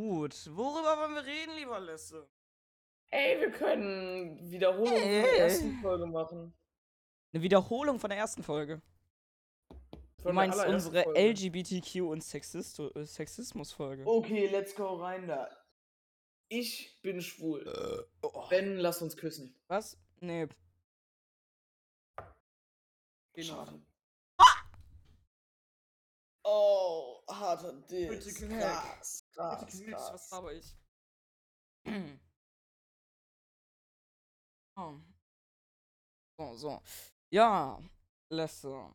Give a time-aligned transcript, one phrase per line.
[0.00, 0.48] Gut.
[0.56, 2.26] Worüber wollen wir reden, lieber Lesse?
[3.10, 5.22] Ey, wir können Wiederholung von Ey.
[5.22, 6.54] der ersten Folge machen.
[7.34, 8.80] Eine Wiederholung von der ersten Folge.
[9.68, 11.20] Du Von meinst unsere Folge.
[11.20, 14.06] LGBTQ und Sexist äh, Sexismus-Folge.
[14.06, 15.50] Okay, let's go rein da.
[16.48, 18.08] Ich bin schwul.
[18.22, 18.48] Oh.
[18.48, 19.54] Ben, lass uns küssen.
[19.68, 19.98] Was?
[20.20, 20.48] Nee.
[23.34, 23.66] Genau.
[23.66, 23.82] Schade.
[26.52, 28.08] Oh, harter Diss.
[28.08, 28.58] Bitte Knick.
[28.60, 30.30] Krass, krass, Bitte was krass.
[30.32, 30.76] habe ich?
[34.76, 34.94] oh.
[36.38, 36.82] So, so.
[37.30, 37.80] Ja,
[38.30, 38.94] Lesse.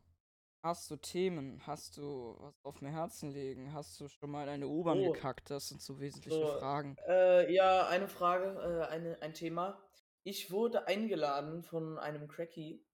[0.62, 1.62] Hast du Themen?
[1.66, 3.72] Hast du was auf mir Herzen liegen?
[3.72, 5.12] Hast du schon mal in eine U-Bahn Oh.
[5.12, 5.48] gekackt?
[5.50, 6.96] Das sind so wesentliche So, Fragen.
[7.06, 9.80] Äh, ja, eine Frage, äh, eine, ein Thema.
[10.24, 12.84] Ich wurde eingeladen von einem Cracky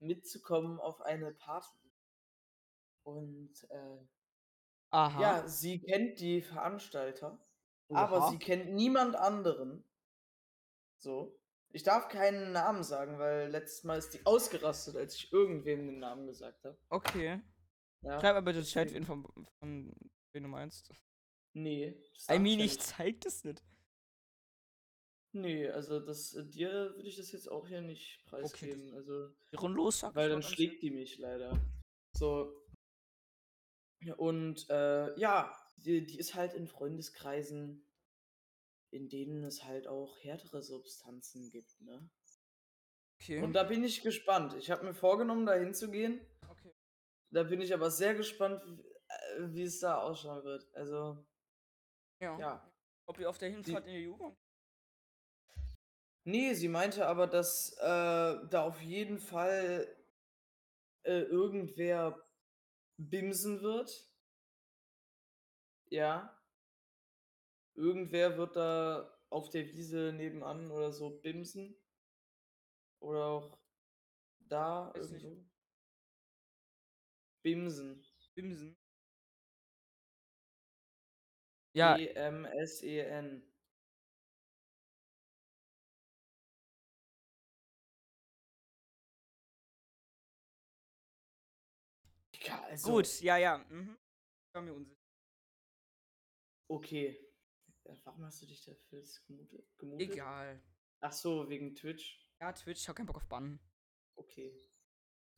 [0.00, 1.87] mitzukommen auf eine Party.
[3.08, 3.98] Und äh,
[4.90, 5.20] Aha.
[5.20, 7.38] ja, sie kennt die Veranstalter,
[7.88, 8.30] aber Oha.
[8.30, 9.82] sie kennt niemand anderen.
[10.98, 11.34] So.
[11.70, 15.98] Ich darf keinen Namen sagen, weil letztes Mal ist die ausgerastet, als ich irgendwem den
[15.98, 16.78] Namen gesagt habe.
[16.88, 17.42] Okay.
[18.02, 18.20] Ja.
[18.20, 19.24] Schreib mal bitte Chat, wen von,
[19.58, 19.94] von
[20.32, 20.90] wen du meinst.
[21.54, 22.00] Nee.
[22.14, 22.82] das I darf mean, ja ich nicht.
[22.82, 23.62] zeig das nicht.
[25.32, 28.94] Nee, also das äh, dir würde ich das jetzt auch hier nicht das- preisgeben.
[28.94, 29.30] also.
[29.68, 31.58] Los, sag Weil dann schlägt die mich leider.
[32.16, 32.54] So.
[34.16, 37.84] Und äh, ja, die, die ist halt in Freundeskreisen,
[38.90, 42.08] in denen es halt auch härtere Substanzen gibt, ne?
[43.20, 43.42] Okay.
[43.42, 44.54] Und da bin ich gespannt.
[44.54, 46.20] Ich habe mir vorgenommen, da hinzugehen.
[46.48, 46.72] okay.
[47.30, 50.66] Da bin ich aber sehr gespannt, wie, äh, wie es da ausschauen wird.
[50.74, 51.26] Also,
[52.20, 52.38] Ja.
[52.38, 52.72] ja.
[53.06, 54.36] Ob ihr auf der Hinfahrt in die Jugend?
[56.24, 57.82] Nee, sie meinte aber, dass äh,
[58.50, 59.88] da auf jeden Fall
[61.04, 62.22] äh, irgendwer
[62.98, 64.08] bimsen wird.
[65.92, 66.30] Ja.
[67.76, 71.74] Irgendwer wird da auf der Wiese nebenan oder so bimsen.
[73.02, 73.58] Oder auch
[74.48, 75.24] da Weiß nicht.
[75.24, 75.48] irgendwo.
[77.44, 78.02] Bimsen.
[78.36, 78.76] Bimsen.
[81.74, 83.47] Ja, B-M-S-E-N.
[92.48, 93.58] Ja, also, gut, ja, ja.
[93.58, 93.96] Mhm.
[94.48, 95.00] Ich war mir unsicher.
[96.70, 97.18] Okay.
[97.84, 99.78] Ja, Warum hast du dich dafür gemutet?
[99.78, 100.10] gemutet?
[100.10, 100.62] Egal.
[101.00, 102.26] Ach so, wegen Twitch.
[102.40, 103.60] Ja, Twitch, ich hab keinen Bock auf Bannen.
[104.16, 104.52] Okay.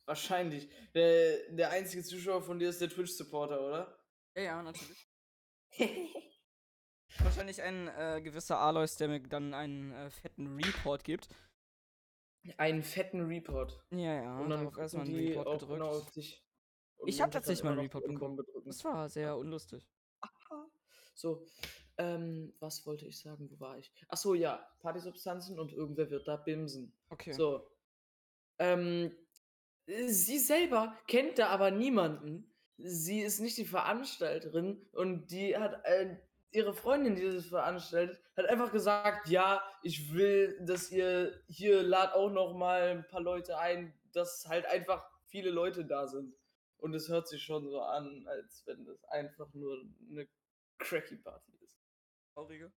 [0.05, 0.69] Wahrscheinlich.
[0.93, 4.05] Der, der einzige Zuschauer von dir ist der Twitch-Supporter, oder?
[4.35, 5.07] Ja, ja, natürlich.
[7.19, 11.29] Wahrscheinlich ein äh, gewisser Alois, der mir dann einen äh, fetten Report gibt.
[12.57, 13.85] Einen fetten Report.
[13.91, 15.73] Ja, ja, Und dann darauf erstmal gucken einen Report gedrückt.
[15.73, 16.11] genau auf
[17.05, 18.37] Ich hab Montag tatsächlich mal einen Report bekommen.
[18.37, 18.63] Drücken.
[18.65, 19.89] Das war sehr unlustig.
[21.13, 21.45] So,
[21.97, 23.49] ähm, was wollte ich sagen?
[23.51, 23.91] Wo war ich?
[24.07, 26.93] Ach so, ja, Partysubstanzen und irgendwer wird da bimsen.
[27.09, 27.33] Okay.
[27.33, 27.67] So.
[28.59, 29.15] Ähm,
[29.85, 32.51] äh, sie selber kennt da aber niemanden.
[32.77, 36.17] Sie ist nicht die Veranstalterin und die hat äh,
[36.51, 42.13] ihre Freundin, die das veranstaltet, hat einfach gesagt, ja, ich will, dass ihr hier lad
[42.13, 46.35] auch noch mal ein paar Leute ein, dass halt einfach viele Leute da sind.
[46.81, 50.27] Und es hört sich schon so an, als wenn das einfach nur eine
[50.79, 51.79] cracky Party ist.
[52.33, 52.73] Traurige.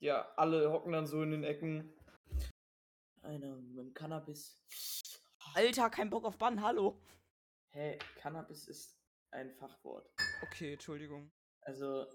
[0.00, 1.92] Ja, alle hocken dann so in den Ecken.
[3.22, 4.62] Einer mit dem Cannabis.
[5.54, 7.02] Alter, kein Bock auf Bannen, hallo.
[7.70, 8.96] Hey, Cannabis ist
[9.32, 10.08] ein Fachwort.
[10.42, 11.32] Okay, Entschuldigung.
[11.62, 12.06] Also,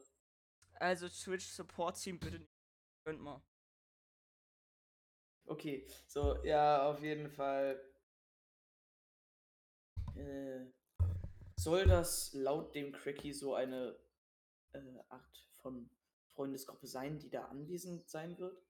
[0.76, 2.54] Also Twitch Support Team, bitte nicht.
[3.06, 3.44] Könnt mal.
[5.48, 5.86] okay.
[6.08, 7.78] So, ja, auf jeden Fall.
[10.16, 10.72] Äh,
[11.64, 13.98] soll das laut dem Cracky so eine
[14.74, 15.90] äh, Art von
[16.36, 18.62] Freundesgruppe sein, die da anwesend sein wird?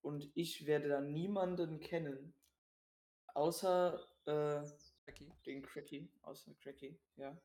[0.00, 2.34] Und ich werde da niemanden kennen,
[3.34, 4.62] außer äh,
[5.06, 5.32] Jackie.
[5.46, 7.40] den Cracky, außer Cracky, ja.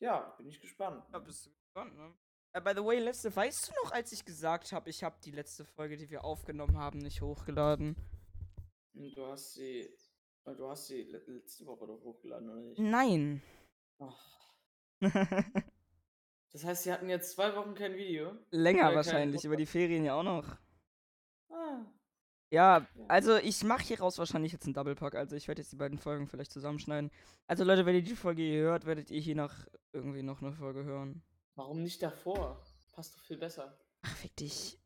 [0.00, 1.04] Ja, bin ich gespannt.
[1.12, 2.14] Ja, bist du gespannt, ne?
[2.52, 5.30] Äh, by the way, letzte, weißt du noch, als ich gesagt habe, ich habe die
[5.30, 7.96] letzte Folge, die wir aufgenommen haben, nicht hochgeladen?
[8.94, 9.88] Du hast sie,
[10.44, 12.78] du hast sie le- letzte Woche doch hochgeladen, oder nicht?
[12.80, 13.42] Nein.
[16.52, 18.36] Das heißt, sie hatten jetzt zwei Wochen kein Video?
[18.50, 19.64] Länger wahrscheinlich, über die.
[19.64, 20.58] Ferien ja auch noch.
[21.48, 21.86] Ah.
[22.50, 25.14] Ja, also ich mache hier raus wahrscheinlich jetzt einen Doublepack.
[25.14, 27.10] Also ich werde jetzt die beiden Folgen vielleicht zusammenschneiden.
[27.46, 30.52] Also Leute, wenn ihr die Folge hier hört, werdet ihr hier nach irgendwie noch eine
[30.52, 31.22] Folge hören.
[31.54, 32.62] Warum nicht davor?
[32.92, 33.78] Passt doch viel besser.
[34.02, 34.78] Ach, fick dich.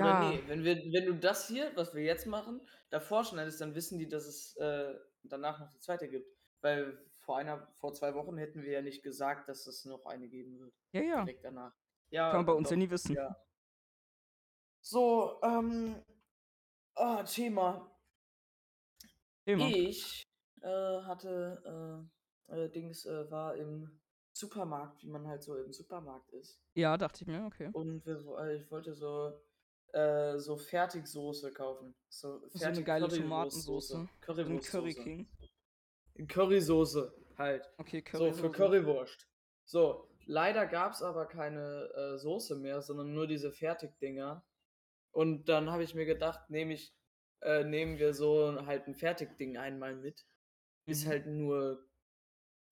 [0.00, 0.30] Oder Ja.
[0.30, 2.60] nee, wenn, wir, wenn du das hier, was wir jetzt machen,
[2.90, 6.30] davor schneidest, dann wissen die, dass es äh, danach noch die zweite gibt.
[6.60, 10.28] Weil vor einer vor 2 Wochen hätten wir ja nicht gesagt, dass es noch eine
[10.28, 11.24] geben wird Ja, ja.
[11.24, 11.72] direkt danach.
[12.10, 13.14] Ja, Kann man bei uns ja doch, nie wissen.
[13.14, 13.36] ja.
[14.80, 16.02] So, ähm,
[16.94, 17.90] ah, Thema.
[19.44, 19.66] Thema.
[19.68, 20.22] Ich,
[20.62, 20.66] äh,
[21.02, 22.06] hatte,
[22.48, 24.00] äh, äh, Dings, äh, war im
[24.32, 26.60] Supermarkt, wie man halt so im Supermarkt ist.
[26.74, 27.70] Ja, dachte ich mir, okay.
[27.72, 29.38] Und wir äh, ich wollte so
[29.94, 31.94] äh, so Fertigsoße kaufen.
[32.08, 34.08] So So 'ne geile Tomatensoße.
[34.20, 34.70] Currywurstsoße.
[34.70, 35.28] Curry King.
[36.28, 37.70] Currysoße halt.
[37.78, 38.50] Okay, So, für Currysoße.
[38.50, 39.28] Currywurst.
[39.64, 44.44] So, leider gab's aber keine, äh, Soße mehr, sondern nur diese Fertigdinger.
[45.12, 46.94] Und dann habe ich mir gedacht, nehme ich
[47.42, 50.26] äh, nehmen wir so halt 'n Fertigding einmal mit.
[50.86, 51.08] Ist Mhm.
[51.08, 51.88] halt nur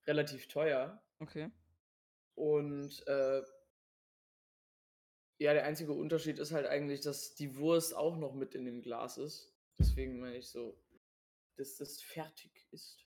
[0.07, 1.03] relativ teuer.
[1.23, 1.51] Okay.
[2.39, 3.43] Und, äh
[5.39, 8.83] ja, der einzige Unterschied ist halt eigentlich, dass die Wurst auch noch mit in dem
[8.83, 9.53] Glas ist.
[9.79, 10.79] Deswegen meine ich so,
[11.57, 13.07] dass das fertig ist.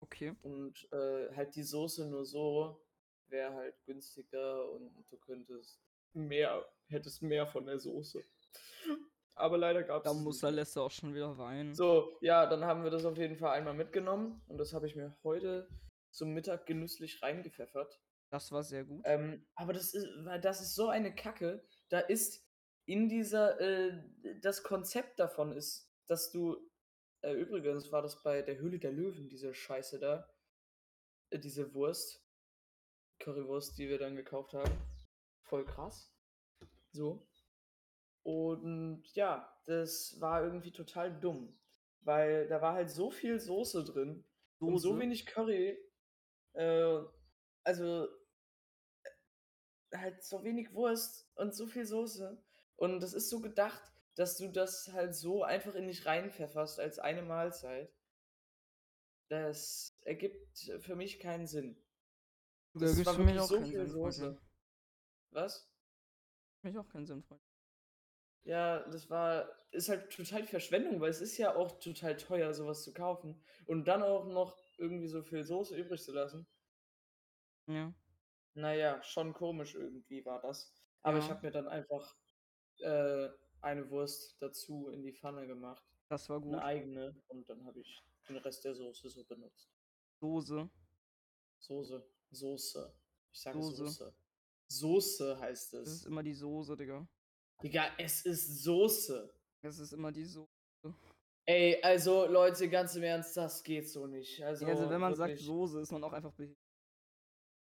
[0.00, 0.34] Okay.
[0.42, 2.80] Und, äh, halt die Soße nur so
[3.28, 5.80] wäre halt günstiger und du könntest
[6.12, 8.22] mehr hättest mehr von der Soße.
[9.36, 10.50] Aber leider gab's Da es muss nicht der.
[10.50, 11.74] Lester auch schon wieder weinen.
[11.74, 14.96] So, ja, dann haben wir das auf jeden Fall einmal mitgenommen und das habe ich
[14.96, 15.68] mir heute
[16.10, 18.00] zum Mittag genüsslich reingepfeffert.
[18.30, 19.02] Das war sehr gut.
[19.04, 21.64] Ähm, aber das ist weil das ist so eine Kacke.
[21.88, 22.46] Da ist
[22.86, 24.02] in dieser äh,
[24.40, 26.56] das Konzept davon ist, dass du
[27.22, 30.28] äh, übrigens war das bei der Höhle der Löwen, diese Scheiße da.
[31.30, 32.24] Äh, diese Wurst.
[33.18, 34.72] Currywurst, die wir dann gekauft haben.
[35.42, 36.10] Voll krass.
[36.92, 37.28] So.
[38.22, 41.58] Und ja, das war irgendwie total dumm.
[42.02, 44.24] Weil da war halt so viel Soße drin
[44.58, 45.00] und so Soße?
[45.00, 45.78] wenig Curry.
[46.54, 47.00] Äh,
[47.62, 48.08] also
[49.94, 52.42] halt so wenig Wurst und so viel Soße.
[52.76, 53.82] Und das ist so gedacht,
[54.14, 57.92] dass du das halt so einfach in dich reinpfefferst als eine Mahlzeit.
[59.28, 61.76] Das ergibt für mich keinen Sinn.
[62.74, 63.88] Da Das gibt's war für mich auch so keinen viel Sinn.
[63.88, 64.40] Soße.
[65.30, 65.70] Was?
[66.60, 67.40] Für mich auch keinen Sinn, Freund.
[68.42, 72.66] Ja, das war ist halt total Verschwendung, weil es ist ja auch total teuer, so
[72.66, 76.46] was zu kaufen und dann auch noch irgendwie so viel Soße übrig zu lassen.
[77.66, 77.94] Ja.
[78.56, 80.74] Na ja, schon komisch irgendwie war das.
[81.02, 81.30] Aber ich Ja.
[81.30, 82.16] habe mir dann einfach,
[82.78, 83.30] äh,
[83.60, 85.84] eine Wurst dazu in die Pfanne gemacht.
[86.10, 86.64] Das war 'Ne gut.
[86.64, 89.68] eigene und dann habe ich den Rest der Soße so benutzt.
[90.22, 90.70] Soße.
[91.62, 92.10] Soße.
[92.30, 92.94] Soße.
[93.32, 93.96] Ich sage Soße.
[94.02, 94.14] Soße.
[94.68, 96.06] Soße heißt Das ist es.
[96.06, 97.06] immer die Soße, Digga.
[97.62, 99.30] Digga, es ist Soße.
[99.64, 100.48] Es ist immer die Soße.
[101.48, 104.42] Ey, also Leute, ganz im Ernst, das geht so nicht.
[104.42, 105.40] Also, Ja, also wenn man sagt wirklich.
[105.40, 106.56] Soße, ist man auch einfach behindert.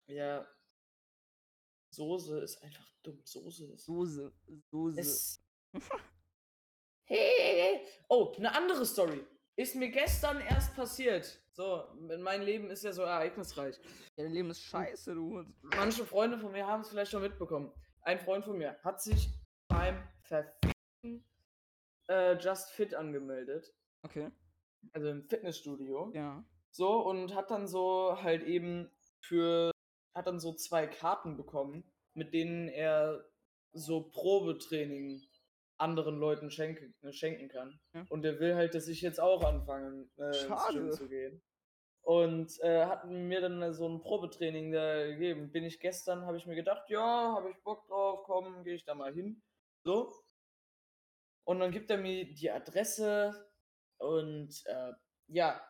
[0.08, 0.53] Ja.
[1.94, 3.20] Soße ist einfach dumm.
[3.24, 4.32] Soße ist Soße.
[4.70, 5.00] Soße.
[5.00, 5.44] es
[7.06, 7.86] Hey.
[8.08, 9.26] Oh, 'ne andere Story.
[9.56, 11.40] Ist mir gestern erst passiert.
[11.52, 11.84] So,
[12.18, 13.76] mein Leben ist ja so ereignisreich.
[14.16, 15.44] Ja, dein Leben ist scheiße, du.
[15.62, 17.72] Manche Freunde von mir haben's vielleicht schon mitbekommen.
[18.00, 19.28] Ein Freund von mir hat sich
[19.68, 21.24] beim verfickten,
[22.08, 23.72] äh, Just Fit angemeldet.
[24.02, 24.32] Okay.
[24.92, 26.10] Also im Fitnessstudio.
[26.12, 26.44] Ja.
[26.70, 29.70] So, und hat dann so halt eben für
[30.14, 31.84] hat dann so 2 Karten bekommen,
[32.14, 33.24] mit denen er
[33.72, 35.22] so Probetraining
[35.78, 37.80] anderen Leuten schenke äh, schenken kann.
[37.94, 38.06] Ja.
[38.08, 40.90] Und er will halt, dass ich jetzt auch anfange, äh, Schade.
[40.90, 41.42] zu gehen.
[42.02, 45.52] Und, äh, hat mir dann so 'n Probetraining da gegeben.
[45.52, 48.84] Bin ich gestern habe ich mir gedacht: „Ja, habe ich Bock drauf, komm, gehe ich
[48.84, 49.42] da mal hin.“
[49.84, 50.12] So.
[51.46, 53.50] Und dann gibt er mir die Adresse
[53.98, 54.92] und, äh,
[55.28, 55.60] ja.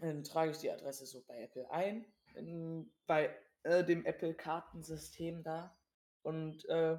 [0.00, 5.76] Dann trage ich die Adresse so bei Apple ein, in bei, äh, dem Apple-Kartensystem da.
[6.22, 6.98] Und, äh,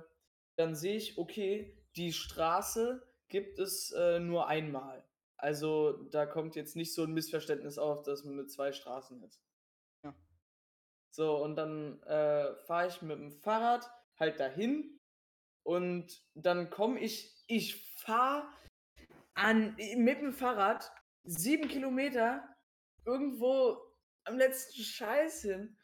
[0.58, 5.06] dann sehe ich, okay, die Straße gibt es, äh, nur einmal.
[5.38, 9.44] Also, da kommt jetzt nicht so 'n Missverständnis auf, dass man mit 2 Straßen ist.
[10.06, 10.16] Ja.
[11.18, 13.90] So, und dann, äh, fahre ich mit'm Fahrrad
[14.20, 15.00] halt dahin
[15.64, 18.48] und dann komme ich ich fahre
[19.36, 20.92] an i mit'm Fahrrad
[21.26, 22.44] 7 Kilometer
[23.06, 23.85] irgendwo
[24.26, 25.78] am letzten Scheiß hin.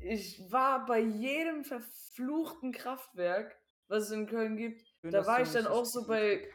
[0.00, 4.86] Ich war bei jedem verfluchten Kraftwerk, was es in Köln gibt.
[5.00, 6.48] Schön, Da war ich dann auch so bei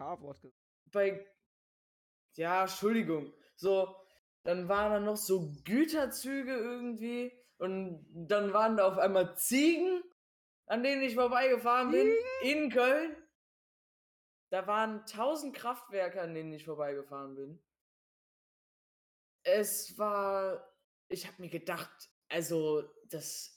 [0.91, 1.27] bei
[2.35, 3.33] ja, Entschuldigung.
[3.55, 3.95] So,
[4.43, 10.03] dann waren da noch so Güterzüge irgendwie und dann waren da auf einmal Ziegen,
[10.65, 12.11] an denen ich vorbeigefahren bin
[12.41, 13.15] in Köln.
[14.49, 17.63] Da waren 1000 Kraftwerke, an denen ich vorbeigefahren bin.
[19.43, 20.72] Es war
[21.13, 23.53] ich habe mir gedacht, also, das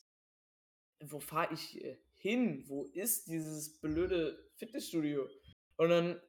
[1.05, 2.65] wo fahre ich hier hin?
[2.69, 5.29] Wo ist dieses blöde Fitnessstudio?
[5.77, 6.21] Und dann,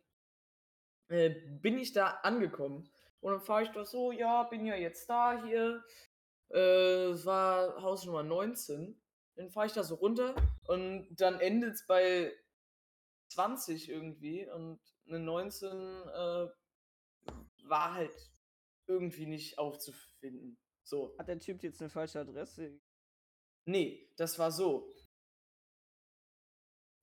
[1.10, 1.30] äh,
[1.62, 2.90] bin ich da angekommen
[3.22, 5.84] und dann fahre ich da so: „Ja, bin ja jetzt da hier
[6.52, 9.02] Äh, es war Hausnummer 19.
[9.36, 10.36] Dann fahre ich da so runter
[10.68, 12.34] und dann endet es bei
[13.30, 16.48] 20 irgendwie und eine 19 äh,
[17.64, 18.32] war halt
[18.88, 20.58] irgendwie nicht aufzufinden.
[20.88, 21.14] So.
[21.18, 22.80] Hat der Typ jetzt eine falsche Adresse?
[23.66, 24.94] Nee, das war so.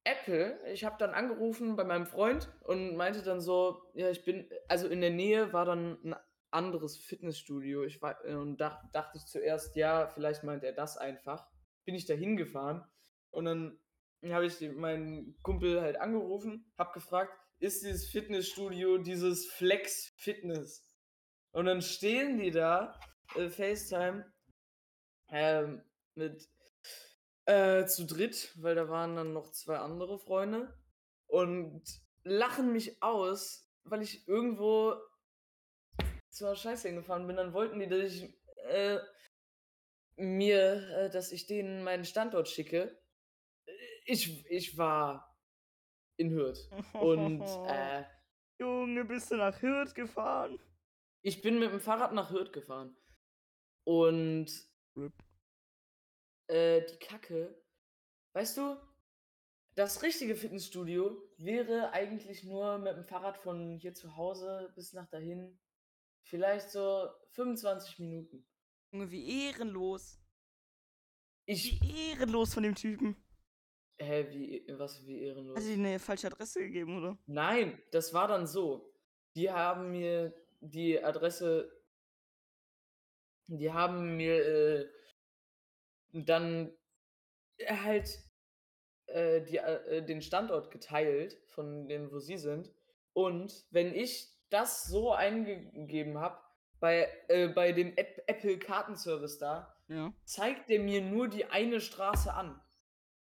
[0.05, 4.51] Apple, ich habe dann angerufen bei meinem Freund und meinte dann so, ja, ich bin,
[4.69, 6.15] also in der Nähe war dann ein
[6.51, 7.85] anderes Fitnessstudio.
[7.85, 11.47] Ich war, und da, dachte ich zuerst, ja, vielleicht meint er das einfach.
[11.85, 12.85] Bin ich da hingefahren
[13.31, 13.79] und dann
[14.27, 20.91] habe ich meinen Kumpel halt angerufen, habe gefragt, ist dieses Fitnessstudio dieses Flex Fitness?
[21.53, 22.99] Und dann stehen die da,
[23.35, 24.33] äh, FaceTime,
[25.29, 25.83] ähm,
[26.15, 26.49] mit
[27.47, 30.77] äh, zu dritt, weil da waren dann noch zwei andere Freunde
[31.27, 31.83] und
[32.23, 34.95] lachen mich aus, weil ich irgendwo
[36.31, 37.37] zur Scheiße hingefahren bin.
[37.37, 38.35] Dann wollten die, dass ich
[38.69, 38.99] äh,
[40.17, 42.99] mir, äh, dass ich denen meinen Standort schicke.
[44.07, 45.37] Ich, ich war
[46.17, 46.69] in Hürth.
[46.95, 48.05] Und äh,
[48.59, 50.59] Junge, bist du nach Hürth gefahren?
[51.25, 52.95] ich bin mit dem Fahrrad nach Hürth gefahren.
[53.85, 54.47] Und
[54.97, 55.13] Rip.
[56.49, 57.63] äh, die Kacke,
[58.33, 58.77] weißt du,
[59.75, 65.09] das richtige Fitnessstudio wäre eigentlich nur mit dem Fahrrad von hier zu Hause bis nach
[65.09, 65.59] dahin
[66.23, 68.47] vielleicht so 25 Minuten.
[68.93, 70.21] Junge, wie ehrenlos.
[71.47, 73.17] Ich, Wie ehrenlos von dem Typen.
[73.99, 75.63] hä, wie, was, wie ehrenlos?
[75.63, 77.19] Du ihm eine falsche Adresse gegeben, oder?
[77.27, 78.95] Nein, das war dann so.
[79.35, 81.84] Die haben mir die Adresse,
[83.47, 84.89] die haben mir äh,
[86.13, 86.73] dann
[87.67, 88.19] halt
[89.07, 92.73] äh, die, äh, den Standort geteilt von dem, wo sie sind.
[93.13, 96.39] Und wenn ich das so eingegeben habe,
[96.81, 100.13] bei, äh, bei dem App Apple Kartenservice da, Ja.
[100.25, 102.61] zeigt der mir nur die eine Straße an.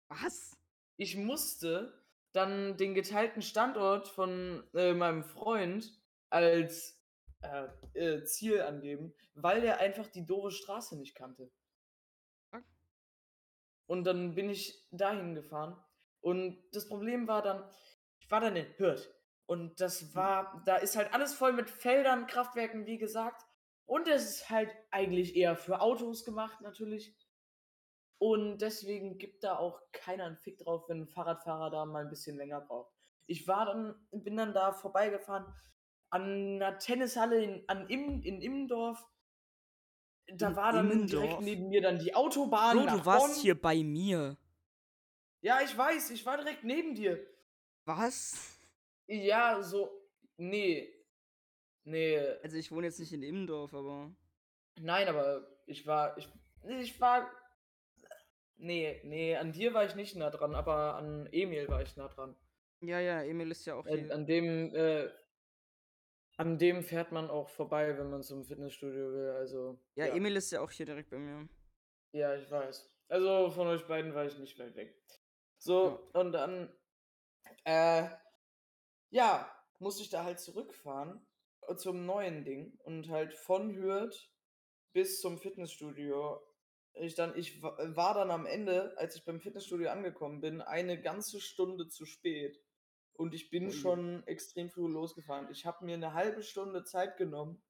[0.09, 0.57] Was?
[1.00, 1.95] ich musste
[2.33, 5.99] dann den geteilten Standort von äh, meinem Freund
[6.29, 7.00] als
[7.43, 11.51] äh, äh, Ziel angeben, weil der einfach die doofe Straße nicht kannte.
[13.87, 15.77] Und dann bin ich dahin gefahren.
[16.21, 17.69] Und das Problem war dann,
[18.21, 19.13] ich war dann in Hürth.
[19.47, 23.43] Und das war, da ist halt alles voll mit Feldern, Kraftwerken, wie gesagt.
[23.87, 27.17] Und es ist halt eigentlich eher für Autos gemacht, natürlich.
[28.19, 32.11] Und deswegen gibt da auch keiner einen Fick drauf, wenn ein Fahrradfahrer da mal ein
[32.11, 32.93] bisschen länger braucht.
[33.27, 35.53] Ich war dann, bin dann da vorbeigefahren
[36.11, 36.23] an
[36.62, 39.05] einer Tennishalle in, an Im, in Immendorf.
[40.35, 41.40] Da In war dann direkt Immendorf?
[41.40, 42.76] neben mir dann die Autobahn.
[42.76, 43.43] Bro, du warst Bonn.
[43.43, 44.37] hier bei mir.
[45.40, 47.25] Ja, ich weiß, ich war direkt neben dir.
[47.85, 48.59] Was?
[49.07, 49.90] Ja, so.
[50.37, 50.93] Nee.
[51.85, 52.19] Nee.
[52.43, 54.11] Also ich wohne jetzt nicht in Immendorf, aber.
[54.79, 56.17] Nein, aber ich war.
[56.19, 56.29] Ich,
[56.69, 57.29] ich war.
[58.62, 62.09] Nee, nee, an dir war ich nicht nah dran, aber an Emil war ich nah
[62.09, 62.37] dran.
[62.83, 65.09] Ja, ja, Emil ist ja auch Äh, an dem, äh,
[66.41, 69.31] an dem fährt man auch vorbei, wenn man zum Fitnessstudio will.
[69.37, 69.79] Also.
[69.95, 71.47] Ja, Emil ist ja auch hier direkt bei mir.
[72.13, 72.91] Ja, ich weiß.
[73.09, 74.97] Also von euch beiden war ich nicht weit weg.
[75.59, 76.73] So, und dann,
[77.65, 78.09] äh,
[79.11, 81.27] ja, musste ich da halt zurückfahren
[81.69, 84.31] äh, zum neuen Ding und halt von Hürth
[84.95, 86.41] bis zum Fitnessstudio.
[86.95, 91.01] Ich dann, ich wa- war dann am Ende, als ich beim Fitnessstudio angekommen bin, eine
[91.01, 92.59] ganze Stunde zu spät.
[93.21, 93.71] Und ich bin Ui.
[93.71, 95.50] schon extrem früh losgefahren.
[95.50, 97.62] Ich habe mir eine halbe Stunde Zeit genommen,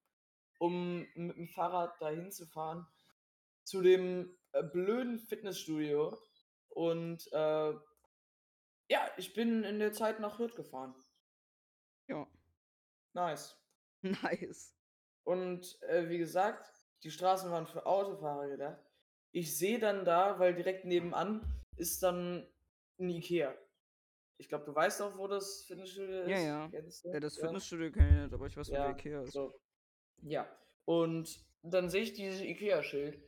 [0.59, 2.87] um mit dem Fahrrad dahin zu fahren
[3.65, 6.17] zu dem äh, blöden Fitnessstudio
[6.69, 7.73] und äh,
[8.87, 10.95] ja, ich bin in der Zeit nach Hürth gefahren.
[12.07, 12.25] Ja.
[13.11, 13.57] Nice.
[14.01, 14.73] Nice.
[15.25, 16.71] Und äh, wie gesagt,
[17.03, 18.81] die Straßen waren für Autofahrer gedacht.
[19.33, 22.47] Ich sehe dann da, weil direkt nebenan ist dann
[22.99, 23.53] ein Ikea.
[24.41, 26.29] Ich glaube, du weißt auch, wo das Fitnessstudio ist.
[26.29, 26.67] Ja, ja.
[26.71, 27.09] Kennst du?
[27.09, 29.33] Ja, das Fitnessstudio kenne ich nicht, aber ich weiß, wo Ja, der Ikea ist.
[29.33, 29.53] So.
[30.23, 30.49] Ja.
[30.85, 31.29] Und
[31.61, 33.21] dann sehe ich dieses IKEA-Schild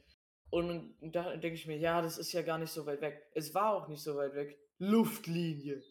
[0.50, 3.22] und da denke ich mir, ja, das ist ja gar nicht so weit weg.
[3.36, 4.58] Es war auch nicht so weit weg.
[4.79, 5.84] Luftlinie.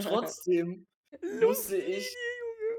[0.00, 0.88] Trotzdem
[1.40, 2.12] musste ich,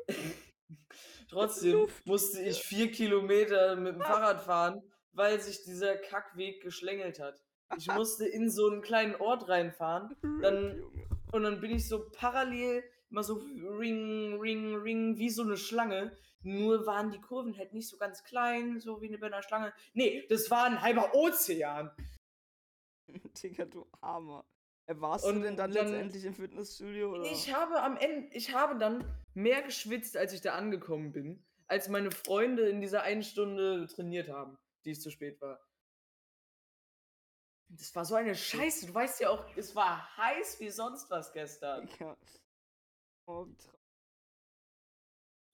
[1.29, 4.81] trotzdem musste ich vier Kilometer mit dem Fahrrad fahren,
[5.13, 7.41] weil sich dieser Kackweg geschlängelt hat.
[7.77, 10.83] Ich musste in so einen kleinen Ort reinfahren dann-.
[11.33, 16.17] Und dann bin ich so parallel immer so ring, ring, ring, wie so eine Schlange.
[16.41, 19.73] Nur waren die Kurven halt nicht so ganz klein, so wie bei einer Schlange.
[19.93, 21.91] Nee, das war ein halber Ozean.
[23.43, 24.45] Digga, du Armer.
[24.85, 27.11] Äh, Warst Und du denn dann, dann- letztendlich im Fitnessstudio?
[27.13, 27.31] Oder?
[27.31, 31.87] Ich habe am Ende, ich habe dann mehr geschwitzt, als ich da angekommen bin, als
[31.87, 34.57] meine Freunde in dieser einen Stunde trainiert haben.
[34.85, 35.61] die ich zu spät war.
[37.75, 38.85] Das war so eine Scheiße.
[38.87, 41.89] Du weißt ja auch, es war heiß wie sonst was gestern.
[41.99, 42.15] Ja.
[43.25, 43.47] Oh.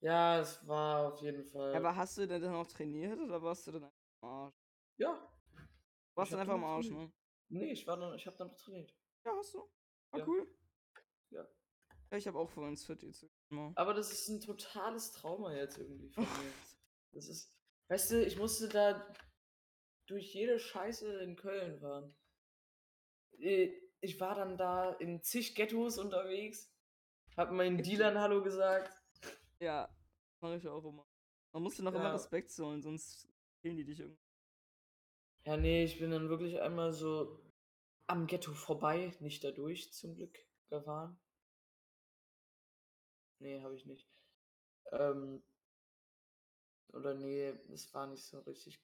[0.02, 1.76] Ja, es war auf jeden Fall.
[1.76, 4.56] Aber hast du denn dann auch trainiert oder warst du dann einfach am Arsch?
[4.98, 5.14] ja.
[5.14, 7.12] Du warst Ich dann hab einfach am dann Arsch, ne?
[7.50, 8.94] Nee, ich war noch, ich habe dann noch trainiert.
[9.26, 9.60] Ja, hast du.
[10.12, 10.28] War Ja.
[10.28, 10.56] cool.
[11.30, 11.48] Ja.
[12.12, 13.26] Ja, ich habe auch vor ins Fit jetzt.
[13.76, 16.54] Aber das ist ein totales Trauma jetzt irgendwie von mir.
[17.14, 17.56] Das ist,
[17.90, 19.14] weißt du, ich musste da
[20.10, 22.16] durch jede Scheiße in Köln fahren.
[23.40, 26.74] Äh, Ich war dann da in zig Ghettos unterwegs,
[27.36, 28.92] hab meinen Dealern Hallo gesagt.
[29.60, 29.94] Ja,
[30.40, 31.06] mache ich auch immer.
[31.52, 32.14] Man muss dir noch immer Ja.
[32.14, 33.28] Respekt zollen, sonst
[33.62, 34.24] killen die dich irgendwie.
[35.46, 37.44] Ja, nee, ich bin dann wirklich einmal so
[38.08, 40.40] am Ghetto vorbei, nicht dadurch zum Glück
[40.70, 41.20] gefahren.
[43.40, 44.08] Nee, habe ich nicht.
[44.92, 45.44] Ähm,
[46.94, 48.80] oder nee, es war nicht so richtig.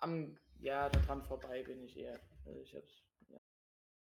[0.00, 2.20] Am, ja, daran vorbei bin ich eher.
[2.44, 3.40] Also ich hab's, ja.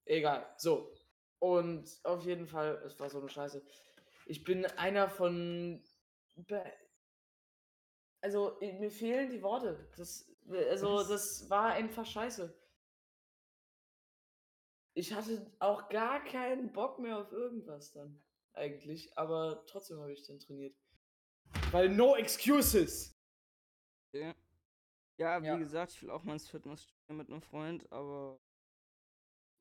[0.04, 0.92] Egal, so.
[1.38, 3.64] Und auf jeden Fall, es war so eine Scheiße.
[4.26, 5.82] Ich bin einer von.
[8.20, 9.88] Also, mir fehlen die Worte.
[9.96, 12.54] Das, also, das war einfach scheiße.
[14.94, 18.20] Ich hatte auch gar keinen Bock mehr auf irgendwas dann,
[18.52, 19.16] eigentlich.
[19.16, 20.76] Aber trotzdem habe ich dann trainiert.
[21.70, 23.16] Weil no excuses!
[24.12, 24.34] Ja.
[25.18, 25.56] Ja, wie Ja.
[25.56, 28.38] gesagt, ich will auch mal ins Fitnessstudio mit einem Freund, aber.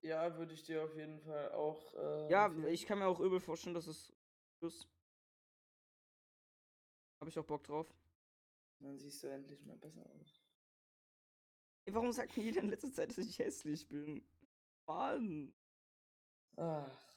[0.02, 1.94] Ja, würde ich dir auf jeden Fall auch.
[1.96, 2.74] Äh, Ja, empfehlen.
[2.74, 4.14] ich kann mir auch übel vorstellen, dass es.
[4.62, 4.88] Ist.
[7.20, 7.88] Habe ich auch Bock drauf.
[8.80, 10.44] Dann siehst du endlich mal besser aus.
[11.86, 14.24] Ey, warum sagt mir jeder in letzter Zeit, dass ich hässlich bin?
[14.88, 15.54] Mann.
[16.58, 17.08] Ach.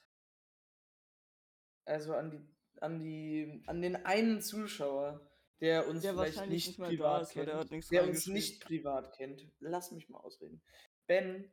[1.87, 2.41] Also an die,
[2.81, 5.21] an die, an den einen Zuschauer,
[5.61, 9.47] der uns Der vielleicht nicht nicht privat ist, kennt, der der uns nicht privat kennt.
[9.61, 10.63] Lass mich mal ausreden.
[11.07, 11.53] Ben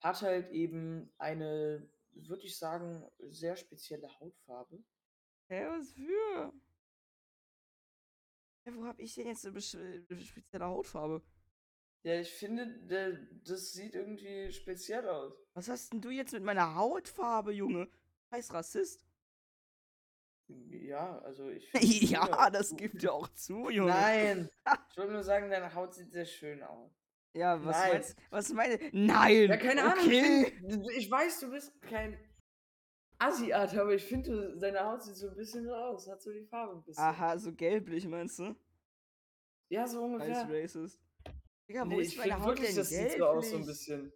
[0.00, 4.82] hat halt eben eine, würde ich sagen, sehr spezielle Hautfarbe.
[5.48, 6.52] Hä, was für?
[8.64, 11.22] Hä, wo hab ich denn jetzt eine spezielle Hautfarbe?
[12.04, 15.34] Ja, ich finde, das sieht irgendwie speziell aus.
[15.54, 17.90] Was hast denn du jetzt mit meiner Hautfarbe, Junge?
[18.30, 19.07] Scheiß Rassist.
[20.48, 21.70] Ja, also ich.
[22.10, 23.90] ja, das gibt ja auch zu, Junge.
[23.90, 24.48] Nein!
[24.90, 26.90] Ich wollte nur sagen, deine Haut sieht sehr schön aus.
[27.34, 27.92] Ja, was Nein.
[27.92, 28.78] meinst Was meine?
[28.92, 29.48] Nein!
[29.48, 30.04] Ja, keine Ahnung.
[30.04, 30.46] okay.
[30.46, 32.18] Ich, find, ich weiß, du bist kein
[33.18, 36.08] Asiat, aber ich finde, deine Haut sieht so ein bisschen so aus.
[36.08, 37.04] Hat so die Farbe ein bisschen.
[37.04, 38.54] Aha, so gelblich, meinst du?
[39.70, 40.48] Ja, so Als ungefähr.
[40.50, 41.00] racist.
[41.68, 43.10] Digga, wo Nee, ist ich meine finde Haut wirklich, denn das gelblich?
[43.12, 44.12] sieht so aus so ein bisschen.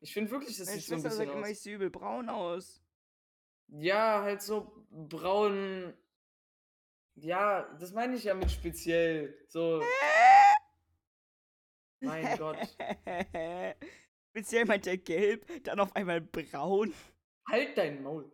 [0.00, 1.52] Ich finde wirklich, das Meine sieht so ein Schwester sagt bisschen immer, aus.
[1.52, 2.82] ich sehe übel braun aus.
[3.68, 5.92] Ja, halt so braun.
[7.16, 9.44] Ja, das meine ich ja mit speziell.
[9.48, 9.82] So,
[12.00, 12.58] mein Gott.
[14.30, 16.94] Speziell meint er gelb, dann auf einmal braun.
[17.48, 18.30] Halt dein Maul.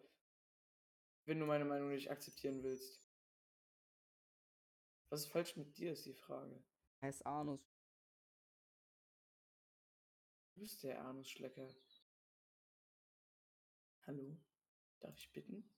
[1.27, 3.09] Wenn du meine Meinung nicht akzeptieren willst.
[5.11, 6.62] Was ist falsch mit dir, ist die Frage.
[7.03, 7.61] Heißt Anus.
[10.55, 11.68] Du bist der Anusschlecker.
[14.07, 14.37] Hallo?
[15.01, 15.68] Darf ich bitten?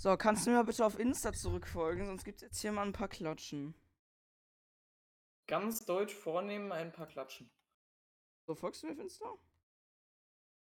[0.00, 3.08] So, kannst du mir bitte auf Insta zurückfolgen, sonst gibt's jetzt hier mal ein paar
[3.08, 3.74] Klatschen.
[5.46, 7.50] Ganz deutsch vornehmen, ein paar Klatschen.
[8.46, 9.26] So, folgst du mir auf Insta?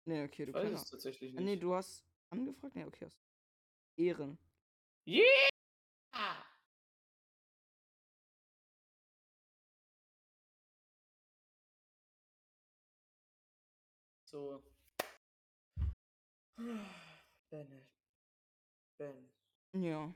[0.04, 0.84] Nee, okay, du Ich weiß kannst.
[0.84, 1.46] es tatsächlich Ah, nicht.
[1.46, 2.76] nee, du hast angefragt?
[2.76, 3.06] Nee, okay.
[3.06, 3.18] Hast.
[3.96, 4.38] Ehren.
[5.08, 5.50] Yeah!
[14.26, 14.62] So.
[17.50, 17.93] Bennett.
[19.04, 19.82] Ben.
[19.82, 20.14] Ja.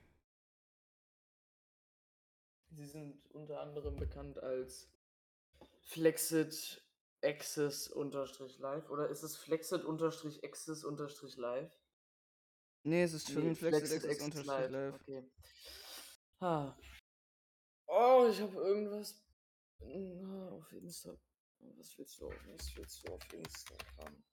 [2.70, 4.90] Sie sind unter anderem bekannt als
[5.82, 6.84] Flexit
[7.24, 11.72] Access unterstrich live oder ist es Flexit unterstrich Access unterstrich live?
[12.84, 14.96] Nee, es ist schon Nee, Flexit Flexit Access Unterstrich live.
[14.96, 15.32] Okay.
[16.40, 16.78] Ah.
[17.88, 19.22] Oh, ich habe irgendwas
[19.80, 21.18] Na, auf Insta.
[21.60, 22.30] Was willst du?
[22.30, 24.24] Was willst du auf Instagram?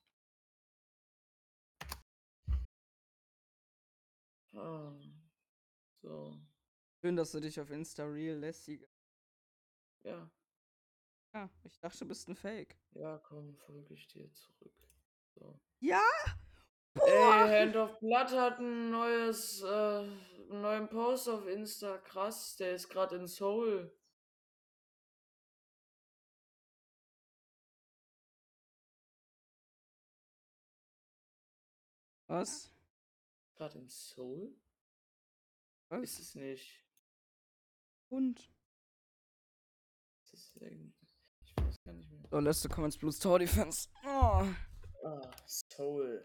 [4.55, 4.93] Ah.
[6.03, 6.38] So.
[7.01, 8.87] Schön, dass du dich auf Insta real lässig.
[10.05, 10.31] Ja.
[11.35, 12.77] Ja, ich dachte, du bist ein Fake.
[12.93, 14.75] Ja, komm, folge ich dir zurück.
[15.35, 15.61] So.
[15.81, 16.03] Ja?
[16.95, 21.99] Ey, Hand of Blood hat ein neues, äh, einen neuen Post auf Insta.
[21.99, 23.93] Krass, der ist gerade in Seoul.
[32.29, 32.74] Was?
[33.57, 34.55] Gerade in Seoul?
[35.88, 36.03] Was?
[36.03, 36.81] Ist es nicht.
[40.31, 40.93] Das ist irgendwie-
[41.45, 42.21] Ich weiß gar nicht mehr.
[42.31, 43.88] So, letzte Comments Blues Tower Defense.
[44.05, 44.45] Oh.
[45.05, 46.25] Ah, Soul.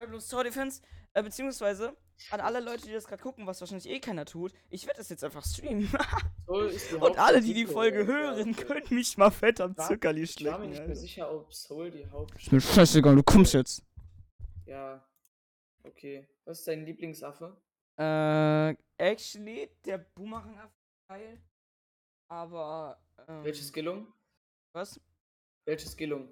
[0.00, 0.82] Blues Tower Defense,
[1.14, 1.96] äh, beziehungsweise
[2.30, 5.08] an alle Leute, die das gerade gucken, was wahrscheinlich eh keiner tut, ich werde das
[5.08, 5.88] jetzt einfach streamen.
[6.46, 10.58] Soul Und alle, die die Folge hören, können mich mal fett am Zuckerli Ich war
[10.58, 10.70] mir schlecken.
[10.70, 12.34] nicht mehr sicher, ob Soul die Haupt...
[12.40, 13.82] Ist mir scheißegal, du kommst jetzt.
[14.66, 15.02] Ja.
[15.84, 16.26] Okay.
[16.44, 17.56] Was ist dein Lieblingsaffe?
[17.98, 20.72] Äh, actually, der Boomerang ist
[21.08, 21.40] geil.
[22.28, 24.06] Aber, ähm, Welche Skillung?
[24.74, 24.98] was?
[25.66, 26.28] Welche Skillung?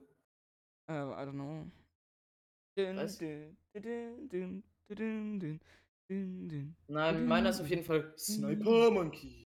[0.89, 1.67] Äh, I don't know.
[2.77, 3.19] Dün, Was?
[3.19, 3.51] dün,
[6.09, 6.77] dün.
[6.89, 9.47] Nein, meiner ist auf jeden Fall Sniper Monkey.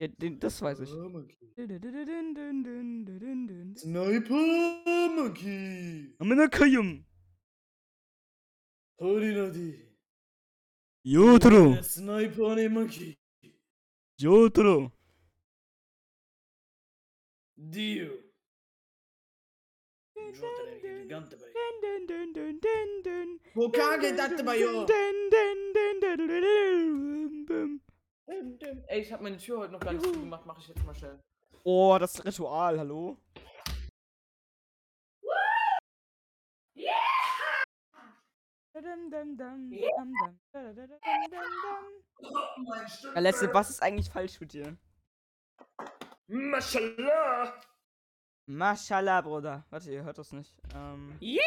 [0.00, 0.88] Ja, den, das weiß ich.
[0.88, 1.54] Sniper Monkey.
[1.56, 3.74] Dün, dün, dün, dün,
[8.98, 9.74] 鳥の D。
[11.04, 13.18] ヨートロスナイパーにマキ。
[14.18, 14.92] ヨートロ
[17.58, 18.08] Dio.
[23.54, 24.86] Hokage Dio.
[28.88, 31.18] Ey, ich hab meine Tür heute noch gar nicht zugemacht, mach ich jetzt mal schnell.
[31.64, 33.16] Oh, das Ritual, hallo?
[43.14, 44.76] Ja, letzte, was ist eigentlich falsch mit dir?
[46.26, 47.60] Mashallah.
[48.46, 49.66] Mashallah, Bruder.
[49.70, 50.54] Warte, ihr hört das nicht.
[50.74, 51.42] Ähm, Yeah.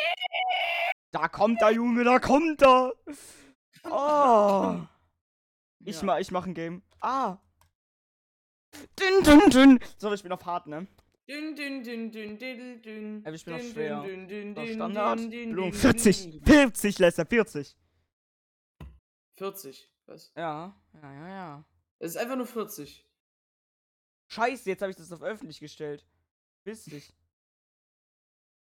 [1.12, 2.94] da kommt der Junge, da kommt er!
[3.90, 4.82] Oh!
[5.80, 6.06] Ich, Ja.
[6.06, 6.84] mach, ich mach ein Game.
[7.02, 7.38] Ah!
[9.00, 9.80] Dün, dün, dün.
[9.98, 10.88] So, ich bin auf hart, ne?
[11.28, 13.26] Dün, dün, dün, dün, dün, dün.
[13.26, 14.04] Bin auf Dün, schwer.
[14.04, 15.20] dün, dün, dün, Standard.
[15.20, 16.06] dün, 40.
[16.06, 16.70] dün, dün.
[16.70, 17.76] 40, Lester, 40.
[19.36, 19.90] 40.
[20.08, 20.32] Was?
[20.36, 21.66] Ja, ja, ja, ja.
[22.00, 23.04] Es ist einfach nur 40.
[24.28, 26.06] Scheiße, jetzt habe ich das auf öffentlich gestellt.
[26.64, 27.12] Wisst dich.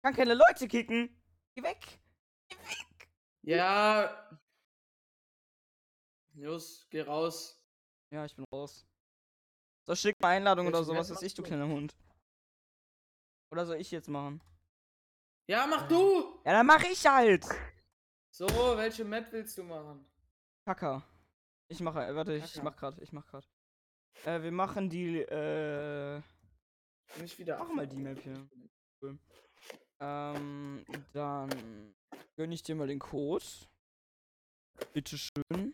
[0.03, 1.15] Kann keine Leute kicken.
[1.55, 1.99] Geh weg.
[2.49, 3.09] Geh weg.
[3.43, 4.39] Ja.
[6.33, 7.61] Los, geh raus.
[8.11, 8.87] Ja, ich bin raus.
[9.85, 11.43] So, schick mal Einladung oder Welche sowas, Map was ich, du?
[11.43, 11.95] kleiner Hund.
[13.51, 14.41] Oder soll ich jetzt machen?
[15.49, 16.39] Ja, mach du!
[16.45, 17.45] Ja, dann mach ich halt.
[18.31, 20.05] So, welche Map willst du machen?
[20.65, 21.03] Kacker.
[21.69, 22.63] Ich mache, äh, warte, ich Kacker.
[22.63, 23.47] mach grad, ich mach grad.
[24.25, 26.21] Äh, wir machen die, äh,
[27.19, 27.57] Nicht wieder.
[27.59, 28.47] Mach mal die Map hier.
[29.99, 31.95] ähm, dann
[32.35, 33.45] gönn ich dir mal den Code.
[34.93, 35.73] Bitteschön.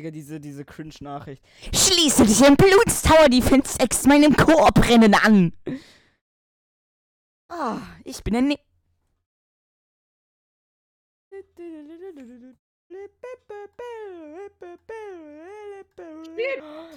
[0.00, 1.44] Digga, diese, diese Cringe-Nachricht.
[1.74, 5.52] Schließe dich im Blues Tower Defense X meinem Koop-Rennen an.
[7.50, 8.48] Ah, ich bin ein...
[8.48, 8.58] Ne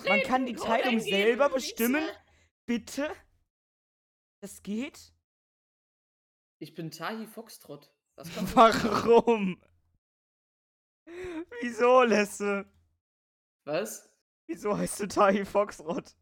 [0.08, 2.06] Man kann die Teilung selber bestimmen.
[2.66, 3.14] Bitte?
[4.40, 5.14] Das geht?
[6.60, 7.92] Ich bin Tahi Foxtrot.
[8.16, 9.62] Warum?
[11.62, 12.66] Wieso, Lesse?
[13.66, 14.10] Was?
[14.48, 16.16] Wieso heißt du Tai Foxtrot?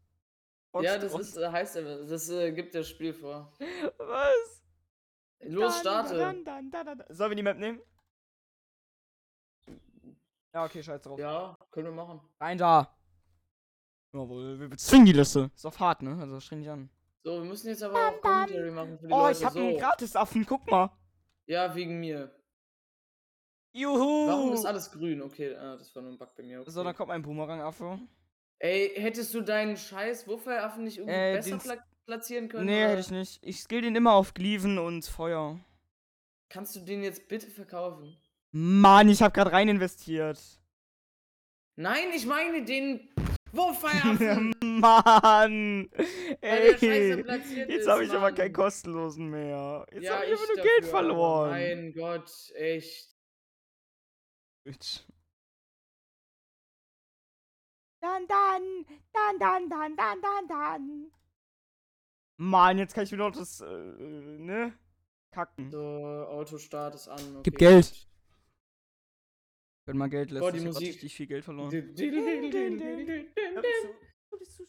[0.80, 3.52] Ja, das ist, äh, heißt aber, das äh, gibt das Spiel vor.
[3.98, 4.62] Was?
[5.40, 6.16] Los, starte.
[6.16, 7.04] dann, dann, dann, dann.
[7.10, 7.80] Sollen wir die Map nehmen?
[10.54, 11.18] Ja, okay, scheiß drauf.
[11.18, 12.20] Ja, können wir machen.
[12.40, 12.96] Rein da.
[14.12, 15.50] Jawohl, wir bezwingen die Liste.
[15.54, 16.16] Ist auf hart, ne?
[16.20, 16.90] Also streng dich an.
[17.24, 19.38] So, wir müssen jetzt aber auch Commentary machen für die Oh, Leute.
[19.38, 19.58] ich hab so.
[19.60, 20.90] einen Gratisaffen, guck mal.
[21.46, 22.34] Ja, wegen mir.
[23.72, 24.26] Juhu.
[24.28, 25.22] Warum ist alles grün?
[25.22, 26.60] Okay, ah, das war nur ein Bug bei mir.
[26.60, 26.70] Okay.
[26.70, 27.98] So, dann kommt mein Boomerang-Affe.
[28.58, 32.66] Ey, hättest du deinen scheiß Wuffelaffen nicht irgendwie Äh, besser pla platzieren können?
[32.66, 33.38] Nee, oder hätte ich nicht.
[33.42, 35.58] Ich skill den immer auf Gleaven und Feuer.
[36.48, 38.16] Kannst du den jetzt bitte verkaufen?
[38.50, 40.38] Mann, ich hab grad rein investiert.
[41.76, 43.08] Nein, ich meine den
[43.52, 44.54] Wuffelaffen!
[44.62, 45.90] Mann!
[46.40, 46.70] Ey,
[47.68, 48.34] jetzt habe ich aber Mann.
[48.34, 49.86] keinen kostenlosen mehr.
[49.92, 51.50] Jetzt ja, habe ich aber nur Geld aber verloren.
[51.50, 53.11] Mein Gott, echt.
[54.64, 55.00] Bitch.
[58.00, 61.12] Dann, dann, dann, dann, dann, dann, dann, dann.
[62.36, 64.76] Mann, jetzt kann ich wieder das, äh, ne?
[65.30, 65.70] Kacken.
[65.70, 67.20] So, Autostart ist an.
[67.36, 67.42] Okay.
[67.44, 68.08] Gib Geld.
[69.86, 70.88] Wenn mal Geld lässt, Boah, die ich Musik.
[70.88, 71.70] richtig viel Geld verloren.
[71.70, 71.94] Die.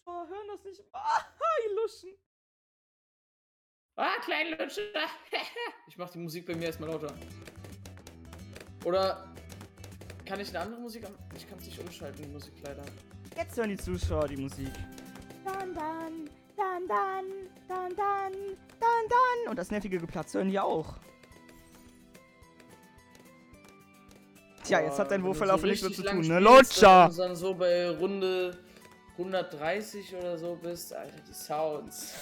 [0.03, 0.83] Zuschauer hören das nicht.
[0.93, 1.25] Ah,
[1.63, 2.17] die Luschen.
[3.95, 4.81] Ah, Kleinlutscher.
[5.87, 7.15] ich mach die Musik bei mir erstmal lauter.
[8.85, 9.32] Oder
[10.25, 11.13] kann ich eine andere Musik am.
[11.35, 12.83] Ich kann es nicht umschalten, die Musik leider.
[13.35, 14.71] Jetzt hören die Zuschauer die Musik.
[15.43, 17.27] Dann, dann, dann, dann,
[17.67, 18.33] dann, dann,
[18.79, 19.49] dann, dann.
[19.49, 20.95] Und das nervige Geplatz hören die auch.
[24.63, 26.39] Tja, jetzt hat dein Wenn du Wurfverlauf so nichts mehr zu tun, ne?
[26.39, 27.07] Lutscher!
[27.07, 28.57] Und dann so bei Runde
[29.17, 32.13] 130 oder so bist, Alter, die Sounds.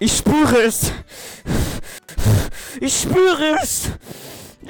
[0.00, 0.92] Ich spüre es!
[2.80, 3.90] Ich spüre es!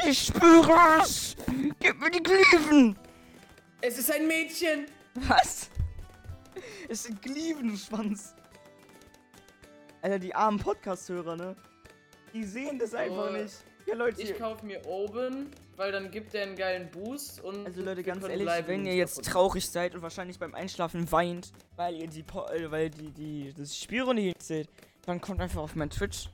[0.06, 1.36] Ich spüre es!
[1.80, 2.98] Gib mir die Gliven!
[3.80, 4.86] Es ist ein Mädchen!
[5.14, 5.70] Was?
[6.88, 8.34] Es sind Gliven, du Schwanz.
[10.02, 11.56] Alter, die armen Podcast-Hörer, ne?
[12.32, 13.54] Die sehen das einfach Oh, nicht.
[13.86, 17.66] Ja, Leute, Ich kauf mir oben, weil dann gibt der einen geilen Boost und.
[17.66, 21.94] also Leute, ganz ehrlich, wenn ihr jetzt traurig seid und wahrscheinlich beim Einschlafen weint, weil
[21.96, 24.68] ihr die, äh, weil die, die, das Spielrunde hier seht,
[25.06, 26.28] dann kommt einfach auf mein Twitch.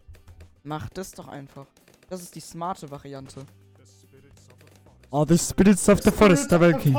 [0.64, 1.66] Macht das doch einfach.
[2.14, 3.44] Das ist die smarte Variante.
[5.11, 6.94] Oh, the spirits of the forest awaken.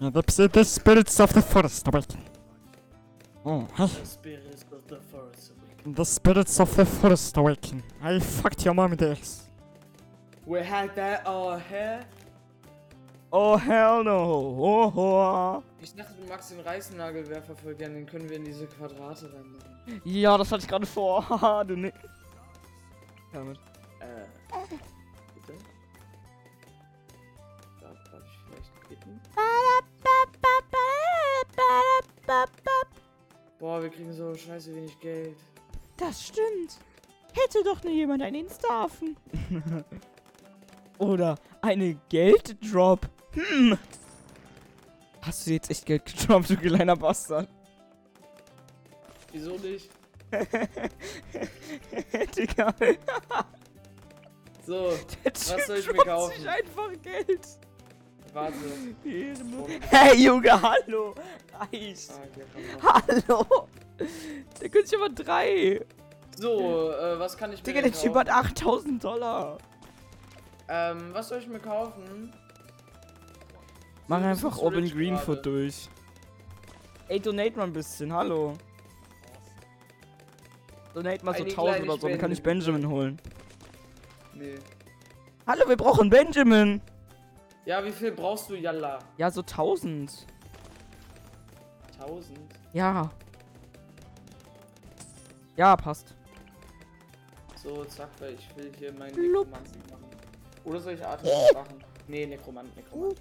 [0.00, 2.22] Yeah, the, the spirits of the forest awaken.
[3.44, 3.86] Oh, hey.
[3.86, 5.94] The spirits of the forest awaken.
[5.94, 7.82] The spirits of the forest awaken.
[8.02, 9.42] I fucked your mom in the ass.
[10.46, 12.06] We had that our hair.
[13.30, 14.56] Oh, hell no.
[14.58, 15.62] Oh, oh.
[15.82, 20.00] Ich dachte, du magst den Reißnagelwerfer voll gern, den können wir in diese Quadrate reinmachen.
[20.04, 21.28] Ja, das hatte ich gerade vor.
[21.28, 21.92] Haha, du ne.
[23.32, 23.58] Damit.
[25.34, 25.58] Bitte?
[27.80, 29.20] Da darf ich vielleicht bitten.
[33.58, 35.36] Boah, wir kriegen so scheiße wenig Geld.
[35.96, 36.78] Das stimmt.
[37.32, 39.16] Hätte doch nur jemand einen Instaffen.
[40.98, 43.08] Oder eine Gelddrop.
[43.32, 43.76] Hm.
[45.22, 47.48] Hast du jetzt echt Geld gedroppt, du kleiner Bastard?
[49.32, 49.90] Wieso nicht?
[52.36, 52.74] Digga.
[54.68, 54.90] So,
[55.24, 56.36] Der Was soll ich mir kaufen?
[56.36, 57.40] sich einfach Geld.
[58.34, 58.54] warte.
[59.88, 61.14] Hey, Junge, hallo.
[61.58, 62.10] Reicht.
[62.82, 63.00] Ah.
[63.08, 63.46] Hallo.
[64.60, 65.80] Der könnte sich aber drei.
[66.36, 69.56] So, äh, was kann ich mir Digga, der Typ hat 8000 Dollar.
[70.68, 72.30] Ähm, was soll ich mir kaufen?
[74.06, 75.62] Mach einfach Open Greenfoot gerade.
[75.62, 75.88] durch.
[77.08, 78.52] Ey, donate mal ein bisschen, hallo.
[80.92, 82.42] Donate mal so Eine 1000 kleine oder so, dann kann ich.
[82.42, 83.18] Benjamin holen.
[84.38, 84.54] Nee.
[85.48, 86.80] Hallo, wir brauchen Benjamin.
[87.64, 89.00] Ja, wie viel brauchst du, Yalla?
[89.16, 90.26] Ja, so 1000.
[92.00, 92.38] 1000?
[92.72, 93.10] Ja.
[95.56, 96.14] Ja, passt.
[97.56, 99.16] So, zack, weil ich will hier meinen.
[99.16, 100.04] Nekromanten machen.
[100.64, 101.84] Oder soll ich Atem machen?
[102.06, 103.18] Nee, Nekromant, Nekromant.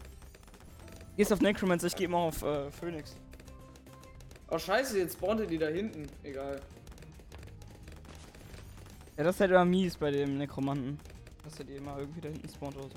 [1.16, 3.16] Gehst auf Necromancer, ich geh mal auf äh, Phoenix.
[4.52, 6.06] Oh, scheiße, jetzt spawnte die da hinten.
[6.22, 6.62] Egal.
[9.18, 11.00] Ja, das ist halt immer mies bei dem Nekromanten.
[11.48, 12.96] Dass er die immer irgendwie da hinten spawnt oder so.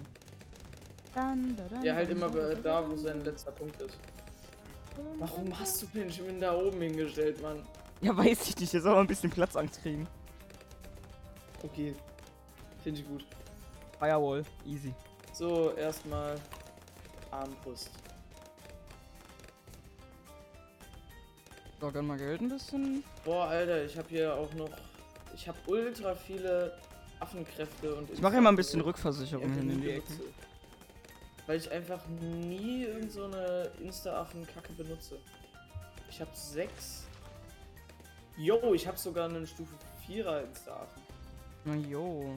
[1.14, 3.80] Dann, da, dann, Ja, halt dann, immer dann, bei- dann, da, wo sein letzter Punkt
[3.80, 3.96] ist.
[5.18, 7.64] Warum hast du Benjamin da oben hingestellt, Mann?
[8.00, 10.08] Ja, weiß ich nicht, der soll mal ein bisschen Platzangst kriegen.
[11.62, 11.94] Okay.
[12.82, 13.24] Finde ich gut.
[14.00, 14.92] Firewall, easy.
[15.32, 16.36] So, erstmal
[17.30, 17.90] Armbrust.
[21.80, 23.04] So, gönn mal Geld ein bisschen.
[23.24, 24.70] Boah, Alter, ich habe hier auch noch.
[25.36, 26.76] Ich habe ultra viele
[27.20, 28.10] Affenkräfte und.
[28.10, 30.20] Ich mache immer ein bisschen Rückversicherung hin in die Ecken.
[31.46, 35.18] Weil ich einfach nie irgend so eine Insta-Affen-Kacke benutze.
[36.08, 37.04] Ich habe sechs.
[38.36, 39.74] Yo, ich habe sogar einen Stufe
[40.06, 41.02] 4er Insta-Affen.
[41.64, 42.36] Na jo.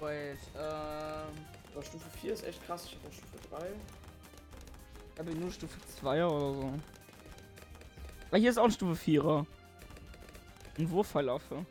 [0.00, 1.56] Wait, ähm.
[1.74, 2.86] Aber Stufe 4 ist echt krass.
[2.86, 3.66] Ich habe auch Stufe 3.
[5.16, 6.72] Ich habe nur Stufe 2er oder so.
[8.30, 9.46] Ah, hier ist auch ein Stufe 4er.
[10.78, 11.64] Ein Wurfpfeilaffe.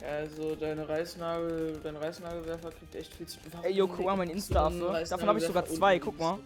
[0.00, 3.60] Ja, also deine Reißnagel, dein Reißnagelwerfer kriegt echt viel zu tun.
[3.64, 5.04] Ey, yo, guck mal, mein Insta-Affe.
[5.10, 6.38] Davon habe ich sogar zwei, guck mal.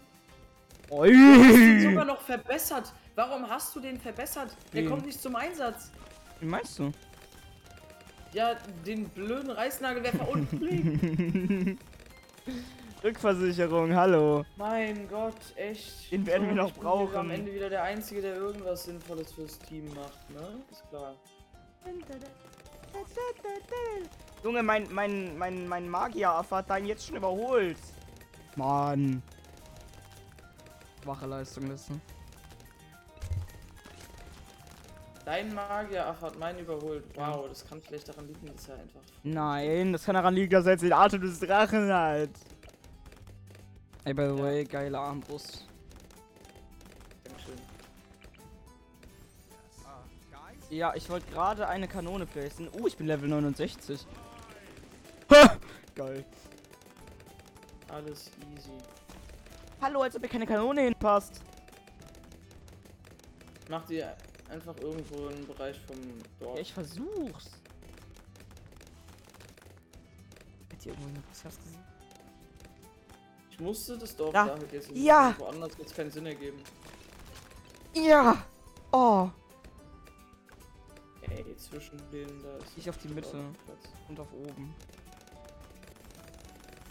[0.89, 0.97] Insta.
[0.97, 2.91] Du hast ihn sogar noch verbessert.
[3.15, 4.57] Warum hast du den verbessert?
[4.73, 4.89] Der Wen?
[4.89, 5.91] kommt nicht zum Einsatz.
[6.41, 6.91] Wie meinst du?
[8.33, 8.55] Ja,
[8.87, 11.79] den blöden Reißnagelwerfer unten.
[13.05, 14.45] Rückversicherung, hallo.
[14.57, 16.11] Mein Gott, echt.
[16.11, 17.31] Den werden wir noch ich bin hier Am brauchen.
[17.31, 20.63] Ende wieder der Einzige, der irgendwas Sinnvolles fürs Team macht, ne?
[20.71, 21.15] Ist klar.
[24.43, 27.79] Junge, mein, mein, mein, mein Magier-Affe hat deinen jetzt schon überholt.
[28.57, 29.23] Mann.
[31.03, 32.01] Schwache Leistung, wissen.
[35.25, 37.05] Dein Magier hat meinen überholt.
[37.17, 39.01] Wow, das kann vielleicht daran liegen, dass er einfach.
[39.25, 42.31] Nein, das kann daran liegen, dass er jetzt den Atem des Drachen hat.
[44.07, 44.43] Ey, by the Ja.
[44.43, 45.67] way, geile Armbrust.
[47.25, 47.59] Dankeschön.
[50.71, 52.69] Ja, ich wollte gerade eine Kanone placen.
[52.81, 54.07] Oh, ich bin Level 69.
[55.33, 55.57] Ha!
[55.97, 56.25] Geil.
[57.89, 58.71] Alles easy.
[59.81, 61.41] Hallo, als ob mir keine Kanone hinpasst.
[63.69, 64.05] Mach die
[64.49, 65.97] einfach irgendwo im Bereich vom
[66.39, 66.55] Dorf.
[66.55, 67.51] Ja, ich versuch's.
[70.73, 71.86] Hat hier irgendwo was gesehen?
[73.59, 74.55] Ich musste das Dorf Da.
[74.55, 75.35] da jetzt Ja.
[75.39, 76.63] woanders wird es keinen Sinn ergeben.
[77.95, 78.45] Ja!
[78.93, 79.31] Oh!
[81.23, 82.77] Ey, zwischen denen da ist.
[82.77, 83.31] Ich auf die Mitte.
[83.65, 83.89] Platz.
[84.09, 84.75] Und auf oben.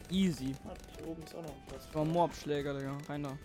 [0.09, 0.55] Easy.
[0.67, 1.87] Ah, hier oben ist auch noch ein Platz.
[1.93, 2.97] Oh, Moabschläger, Digga.
[3.07, 3.37] Rein da.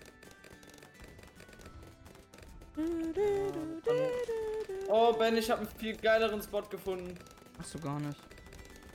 [4.89, 7.15] Oh, Ben, ich habe einen viel geileren Spot gefunden.
[7.59, 8.19] Hast du gar nicht.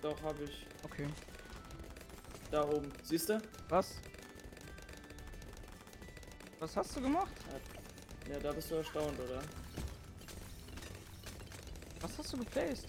[0.01, 0.65] Doch, habe ich.
[0.83, 1.07] Okay.
[2.51, 2.91] Da oben.
[3.03, 3.39] Siehst du?
[3.69, 3.95] Was?
[6.60, 7.34] Was hast du gemacht?
[8.30, 9.41] Ja, da bist du erstaunt, oder?
[12.02, 12.88] Was hast du geplaced?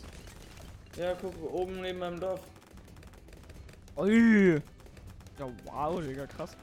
[0.96, 2.40] Ja, guck, oben neben meinem Dorf.
[3.96, 4.54] Ui!
[5.38, 6.56] Ja, wow, Digga, krass.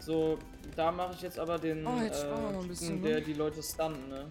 [0.00, 0.38] So,
[0.74, 3.02] da mache ich jetzt aber den, Oh, jetzt äh, sparen wir mal ein Typen, bisschen,
[3.02, 3.22] der ne?
[3.22, 4.30] die Leute stunnen, ne?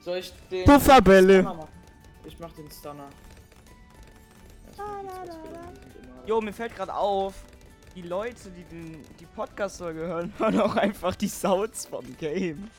[0.00, 0.66] Soll ich den
[1.44, 1.68] machen?
[2.24, 3.10] Ich mach den Stunner.
[4.66, 5.04] Erstmal
[6.26, 7.34] Jo, mir fällt gerade auf,
[7.94, 12.70] die Leute, die den, die Podcast-Folge hören, hören auch einfach die Sounds vom Game.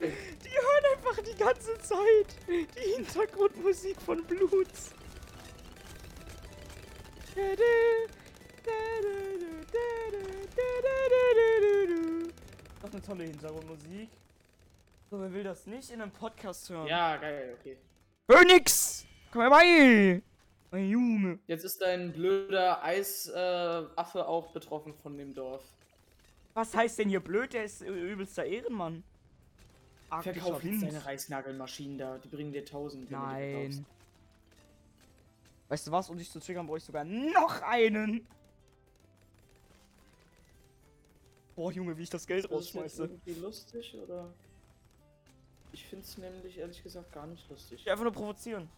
[0.00, 4.92] Die hören einfach die ganze Zeit die Hintergrundmusik von Bluts.
[12.80, 14.08] Das ist eine tolle Hintergrundmusik.
[15.10, 16.86] So, wer will das nicht in einem Podcast hören?
[16.86, 17.76] Ja, geil, okay.
[18.28, 19.06] Hör nix!
[19.32, 20.22] Komm herbei!
[20.74, 21.38] Mein Junge.
[21.46, 25.62] Jetzt ist dein blöder Eisaffe äh, auch betroffen von dem Dorf.
[26.52, 27.52] Was heißt denn hier blöd?
[27.52, 29.04] Der ist übelster Ehrenmann.
[30.10, 30.82] Arktischer Verkauf jetzt Wind.
[30.82, 33.08] deine Reißnagelmaschinen da, die bringen dir 1000.
[33.08, 33.24] wenn du.
[33.24, 33.86] Nein.
[35.68, 36.10] Weißt du was?
[36.10, 38.26] Um dich zu triggern, brauche ich sogar noch einen.
[41.54, 43.02] Boah, Junge, wie ich das Geld Ist das jetzt rausschmeiße.
[43.04, 44.28] irgendwie lustig oder?
[45.70, 47.78] Ich find's nämlich ehrlich gesagt gar nicht lustig.
[47.78, 48.68] Ich will einfach nur provozieren.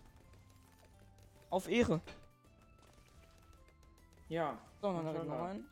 [1.57, 2.03] Auf Ehre.
[4.29, 4.59] Ja.
[4.83, 5.65] So, dann direkt noch rein.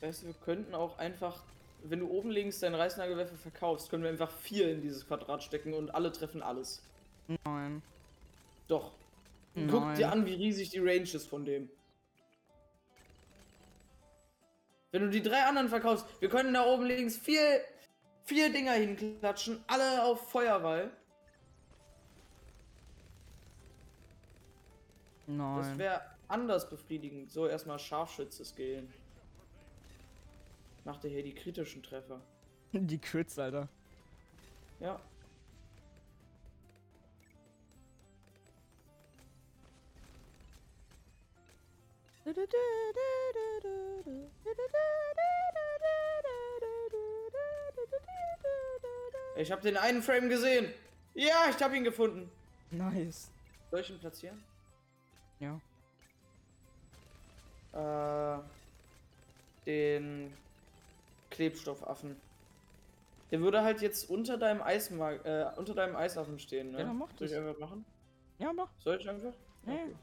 [0.00, 1.42] Weißt du, wir könnten auch einfach,
[1.82, 5.74] wenn du oben links deinen Reißnagelwerfer verkaufst, können wir einfach vier in dieses Quadrat stecken
[5.74, 6.82] und alle treffen alles.
[7.44, 7.82] Nein.
[8.66, 8.92] Doch.
[9.54, 9.94] Guck Nein.
[9.94, 11.68] dir an, wie riesig die Range ist von dem.
[14.90, 17.60] Wenn du die drei anderen verkaufst, wir können da oben links vier,
[18.28, 20.90] vier Dinger hinklatschen, alle auf Feuerwall.
[25.26, 25.78] Das Nein.
[25.78, 27.30] wäre anders befriedigend.
[27.30, 28.92] So, erstmal Scharfschütze skillen.
[30.84, 32.20] Macht er hier die kritischen Treffer.
[32.72, 33.68] Die Crits, Alter.
[34.80, 35.00] Ja.
[49.38, 50.72] Ich habe den einen Frame gesehen.
[51.14, 52.28] Ja, ich habe ihn gefunden.
[52.72, 53.30] Nice.
[53.70, 54.42] Soll ich ihn platzieren?
[55.38, 55.60] Ja.
[57.72, 58.38] Äh,
[59.64, 60.32] den
[61.30, 62.16] Klebstoffaffen.
[63.30, 66.80] Der würde halt jetzt unter deinem Eisma äh, unter deinem Eisaffen stehen, ne?
[66.80, 67.40] Ja, mach Soll ich das.
[67.40, 67.84] einfach machen?
[68.38, 68.68] Ja, mach.
[68.80, 69.34] Soll ich einfach?
[69.66, 69.72] Ja.
[69.72, 69.94] Okay.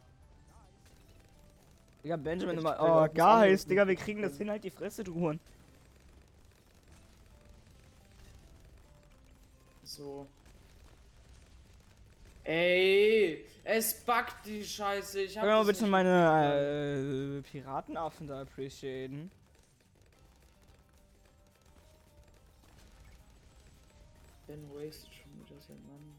[2.03, 5.13] Digga, Benjamin Ich auch Oh, Guys, Digga, wir kriegen das hin, halt die Fresse, du
[5.15, 5.39] Huren.
[9.95, 10.27] So.
[12.43, 15.21] Ey, es buggt die Scheiße.
[15.21, 19.31] Ich hab das bitte nicht meine äh, Piratenaffen da appreciaten?
[24.47, 26.13] Ben wasted schon wieder sein Mann.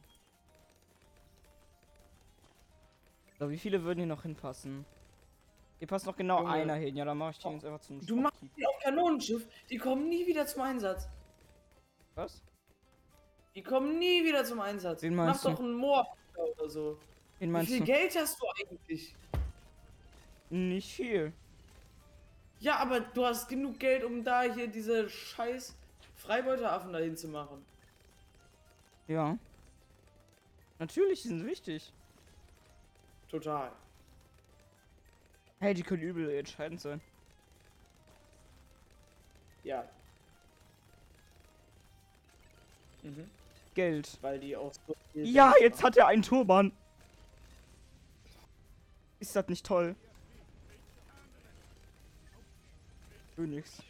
[3.38, 4.86] So, wie viele würden hier noch hinpassen?
[5.78, 6.50] Hier passt noch genau Junge.
[6.52, 6.96] einer hin.
[6.96, 8.56] Ja, dann mach ich den jetzt einfach zum Du machst Shopkeep.
[8.56, 11.06] die auf Kanonenschiff, die kommen nie wieder zum Einsatz.
[12.14, 12.42] Was?
[13.56, 15.02] Die kommen nie wieder zum Einsatz.
[15.02, 15.48] Wen Mach meinst du?
[15.48, 16.98] doch einen Moor oder so.
[17.38, 17.86] Wen Wie meinst viel du?
[17.86, 19.14] Geld hast du eigentlich?
[20.50, 21.32] Nicht viel.
[22.60, 25.74] Ja, aber du hast genug Geld, um da hier diese scheiß
[26.16, 27.64] Freibeuteraffen dahin zu machen.
[29.08, 29.38] Ja.
[30.78, 31.90] Natürlich, die sind wichtig.
[33.30, 33.72] Total.
[35.60, 37.00] Hey, die können übel entscheidend sein.
[39.64, 39.88] Ja.
[43.02, 43.30] Mhm.
[43.76, 44.18] Geld.
[44.22, 45.86] Weil die auch so viel Ja, Geld jetzt machen.
[45.86, 46.72] hat er einen Turban.
[49.20, 49.94] Ist das nicht toll?
[53.36, 53.82] Phoenix.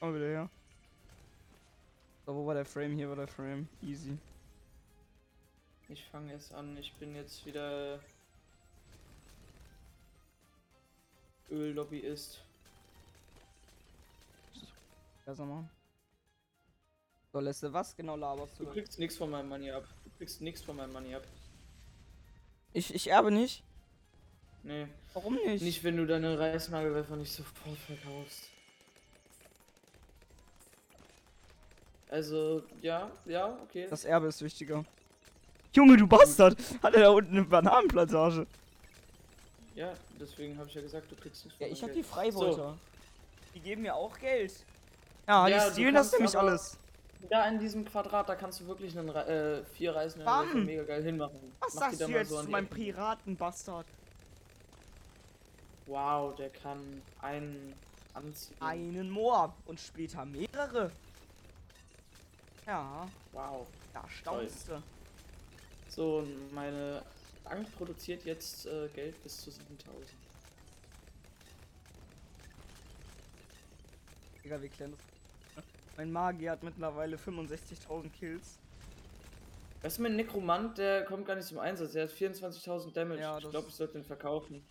[0.00, 0.50] Komm wieder her.
[2.24, 2.94] So, wo war der Frame?
[2.94, 3.68] Hier war der Frame.
[3.82, 4.16] Easy.
[5.88, 6.76] Ich fange jetzt an.
[6.78, 7.98] Ich bin jetzt wieder.
[11.50, 12.42] Öllobbyist.
[15.26, 15.68] Besser machen.
[17.32, 18.70] So, Leste, was genau laberst Du du?
[18.72, 19.84] kriegst nichts von meinem Money ab.
[20.04, 21.22] Du kriegst nichts von meinem Money ab.
[22.74, 23.62] Ich, ich erbe nicht.
[24.62, 24.86] Nee.
[25.14, 25.62] Warum nicht?
[25.62, 28.48] Nicht, wenn du deine Reisnagelwerfer nicht sofort verkaufst.
[32.10, 33.86] Also, ja, ja, okay.
[33.88, 34.84] Das Erbe ist wichtiger.
[35.74, 36.58] Junge, du Bastard!
[36.82, 38.46] Hat er da unten eine Bananenplantage?
[39.74, 42.02] ja, deswegen habe ich ja gesagt, du kriegst nichts Ja, von ich meinem hab die.
[42.02, 42.78] Freibeuter.
[43.54, 44.52] Die geben mir auch Geld.
[45.26, 46.78] Ja, Ja, die stehlen das nämlich alles.
[47.28, 49.92] Da in diesem Quadrat, da kannst du wirklich einen äh, vier
[50.24, 50.64] Bam!
[50.64, 51.52] mega geil hinmachen.
[51.60, 52.66] Was Mach sagst du jetzt so zu meinem.
[52.66, 53.86] Piratenbastard?
[55.86, 57.74] Wow, der kann einen
[58.14, 58.56] anziehen.
[58.60, 60.90] Einen Moor und später mehrere.
[62.66, 63.66] Ja, Wow.
[63.92, 64.82] da staunst du.
[65.88, 67.02] So, meine
[67.44, 70.06] Bank produziert jetzt äh, Geld bis zu 7000.
[74.44, 75.11] Digga, wie klein das
[75.96, 78.58] Mein Magier hat mittlerweile 65.000 Kills.
[79.82, 81.92] Weißt du, mein Nekromant, der kommt gar nicht zum Einsatz.
[81.92, 83.20] Der hat 24.000 Damage.
[83.20, 84.62] Ja, ich das- glaube, ich sollte den verkaufen.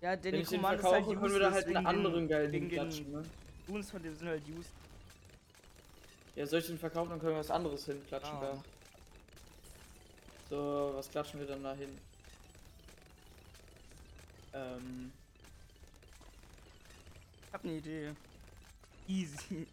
[0.00, 2.28] Ja, der Wenn ich den Nekromant ist verkaufe, halt können wir da halt einen anderen
[2.28, 3.24] geilen wegen hinklatschen, den ne?
[3.68, 4.70] Runes von dem sind halt used.
[6.36, 8.40] Ja, soll ich den verkaufen, dann können wir was anderes hinklatschen Ah.
[8.40, 8.64] da.
[10.50, 11.96] So, was klatschen wir dann da hin?
[14.52, 15.12] Ähm,
[17.48, 18.12] Ich hab ne Idee.
[19.08, 19.66] Easy.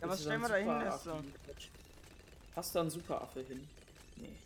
[0.00, 0.66] Ja, was stellen wir da hin?
[0.66, 1.72] Superaffen hinklatschen?
[2.54, 3.68] Passt da ein Superaffe hin?
[4.16, 4.36] Nee,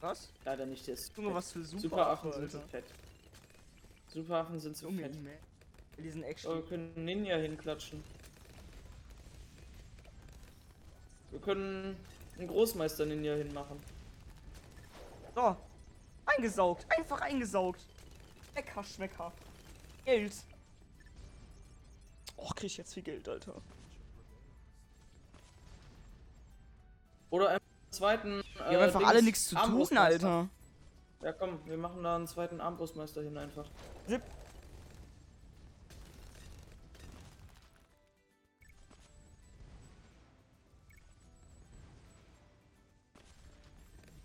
[0.00, 0.28] Was?
[0.44, 0.86] leider nicht.
[0.86, 2.84] Der ist Junge, was für super Superaffen sind zu fett.
[4.08, 5.14] Superaffen sind zu fett.
[5.98, 8.02] Die sind Oh, wir können Ninja hinklatschen.
[11.30, 11.96] Wir können
[12.38, 13.80] einen Großmeister Ninja hinmachen.
[15.34, 15.56] So.
[16.26, 16.86] Eingesaugt.
[16.90, 17.80] Einfach eingesaugt.
[18.54, 19.32] Lecker, Schmecker.
[20.04, 20.32] Geld.
[22.36, 23.54] Oh, krieg ich jetzt viel Geld, Alter.
[27.34, 27.60] Oder einen
[27.90, 28.44] zweiten.
[28.54, 29.98] Wir haben einfach alle nichts zu tun.
[29.98, 30.48] Alter.
[31.20, 33.66] Ja, komm, wir machen da einen zweiten Armbrustmeister hin einfach.
[34.06, 34.22] Zip.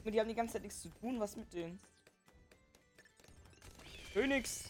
[0.05, 1.79] Die haben die ganze Zeit nichts zu tun, was mit denen?
[4.13, 4.65] Phoenix.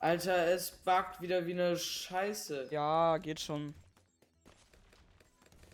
[0.00, 2.68] Alter, es buggt wieder wie eine Scheiße.
[2.70, 3.74] Ja, geht schon.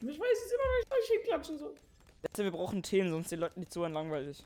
[0.02, 1.74] Ich weiß jetzt immer noch nicht, ich hinklatschen soll.
[2.22, 4.44] Leute, wir brauchen Themen, sonst die Leute nicht zuhören langweilig.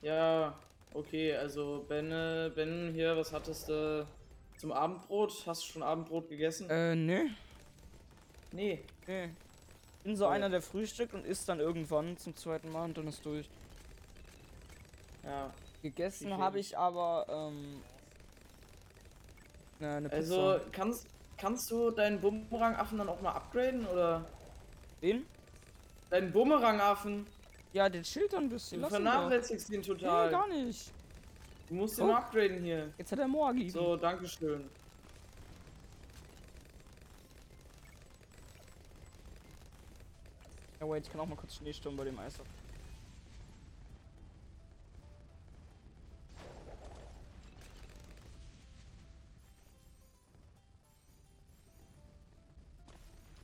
[0.00, 0.54] Ja,
[0.94, 2.10] okay, also Ben,
[2.54, 4.06] Ben hier, was hattest du
[4.58, 5.44] zum Abendbrot?
[5.46, 6.68] Hast du schon Abendbrot gegessen?
[6.70, 7.30] Äh, ne.
[8.52, 8.82] nee.
[9.06, 9.30] Nee.
[9.98, 10.30] Ich bin so Oh.
[10.30, 13.48] einer, der frühstückt und isst dann irgendwann zum zweiten Mal und dann ist durch.
[15.24, 15.52] Ja.
[15.82, 17.80] Gegessen habe ich aber, ähm.
[19.80, 20.16] Ne, eine Pizza.
[20.16, 21.06] Also, kannst,
[21.38, 24.24] kannst du deinen Bumerangaffen dann auch mal upgraden, oder?
[25.02, 25.26] Den?
[26.10, 27.26] Deinen Bumerangaffen?
[27.72, 28.04] Ja, den
[28.38, 28.80] ein bisschen.
[28.80, 29.10] Du ihn doch.
[29.10, 30.30] vernachlässigst ihn Nee, total.
[30.30, 30.90] gar nicht.
[31.68, 32.92] Du musst ihn mal upgraden hier.
[32.98, 33.70] Jetzt hat er Moor gegeben.
[33.70, 34.68] So, dankeschön.
[40.80, 42.38] Ja, wait, ich kann auch mal kurz Schneesturm bei dem Eis.
[42.40, 42.46] ab-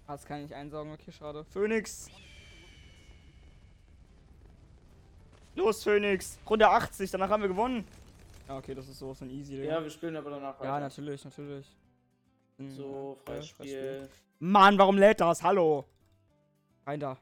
[0.08, 1.44] Ah, das kann ich einsaugen, okay, schade.
[1.44, 2.08] Phoenix!
[5.54, 6.38] Los, Phoenix!
[6.48, 7.86] Runde 80, danach haben wir gewonnen!
[8.48, 9.68] Ja, okay, das ist sowas von easy, Digga.
[9.74, 10.80] Ja, wir spielen aber danach Ja, weiter.
[10.80, 11.66] natürlich, natürlich.
[12.56, 14.08] Hm, So, ja, Freispiel.
[14.38, 15.42] Mann, warum lädt das?
[15.42, 15.84] Hallo!
[16.86, 17.18] Rein da.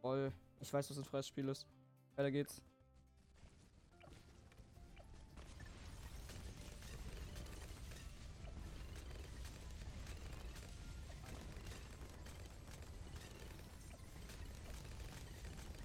[0.00, 0.32] Voll.
[0.58, 1.66] Ich weiß, was ein freies Spiel ist.
[2.14, 2.62] Weiter geht's.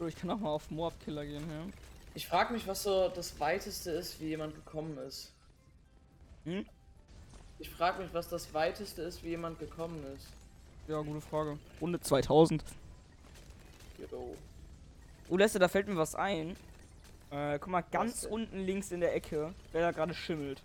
[0.01, 1.63] So, ich kann auch mal auf Moab Killer gehen, ja.
[2.15, 5.31] Ich frage mich, was so das weiteste ist, wie jemand gekommen ist.
[6.43, 6.65] Hm?
[7.59, 10.25] Ich frage mich, was das weiteste ist, wie jemand gekommen ist.
[10.87, 11.59] Ja, gute Frage.
[11.79, 12.63] Runde 2000.
[13.99, 14.35] Yo.
[15.29, 16.55] Oh, Lester, da fällt mir was ein.
[17.29, 20.63] Äh, guck mal, ganz unten links in der Ecke, wer da gerade schimmelt.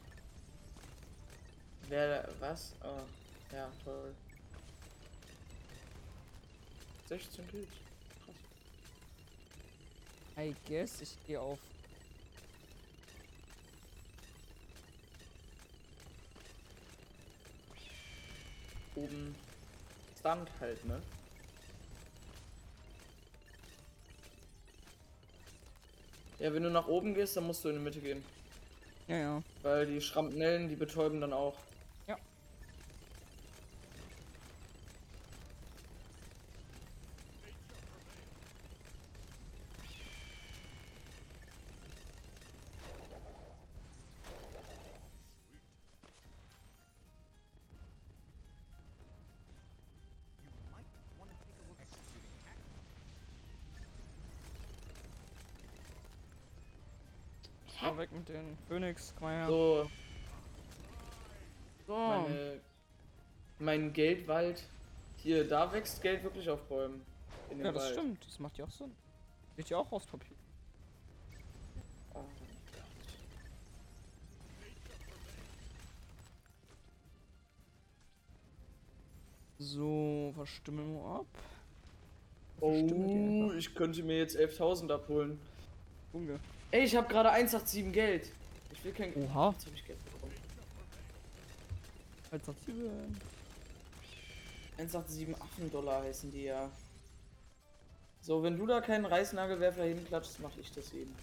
[1.91, 2.73] Wer, was?
[2.83, 3.03] Oh,
[3.55, 4.15] ja, toll.
[7.11, 7.86] 16 Kills.
[10.39, 11.59] I guess ich gehe auf.
[18.95, 19.35] Oben.
[20.19, 21.01] Stunt halt, ne?
[26.39, 28.23] Ja, wenn du nach oben gehst, dann musst du in die Mitte gehen.
[29.09, 29.43] Ja, ja.
[29.63, 31.55] Weil die Schrampnellen, die betäuben dann auch.
[58.29, 59.47] Den Phoenix, komm her.
[59.47, 59.91] So,
[61.87, 61.97] So.
[61.97, 62.61] meine,
[63.59, 64.65] mein Geldwald.
[65.19, 67.03] Hier, da wächst Geld wirklich auf Bäumen.
[67.57, 67.93] Ja, das Wald.
[67.95, 68.27] stimmt.
[68.27, 68.93] Das macht ja auch Sinn.
[69.57, 70.37] Wird ja auch aus Papier.
[72.15, 72.21] Oh.
[79.59, 81.27] So, was stimmen wir ab?
[82.59, 85.39] Was Oh, ich könnte mir jetzt 11.000 abholen.
[86.13, 86.39] Junge.
[86.71, 88.33] Ey, ich habe gerade 187 Geld.
[88.73, 89.13] Ich will kein.
[89.15, 89.51] Oha.
[89.51, 90.35] Jetzt hab ich Geld bekommen.
[92.31, 92.91] Alternative.
[94.79, 96.71] 187 Affendollar heißen die ja.
[98.21, 101.15] So, wenn du da keinen Reißnagelwerfer hinklatschst, mach ich das eben.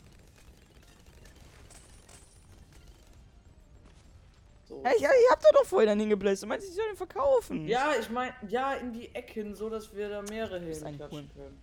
[4.70, 4.82] So.
[4.84, 6.44] Hey, ihr habt da doch vorher dann hingebläst.
[6.44, 7.68] Du meinst, ich soll den verkaufen?
[7.68, 11.62] Ja, ich mein, ja, in die Ecken, so dass wir da mehrere hinklatschen können.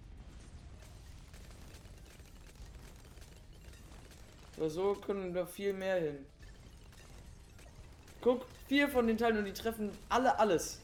[4.61, 6.27] So, so können wir viel mehr hin.
[8.21, 10.79] Guck, vier von den Teilen und die treffen alle alles.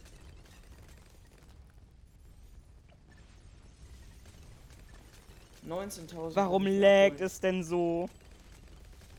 [5.63, 8.09] Warum laggt es denn so?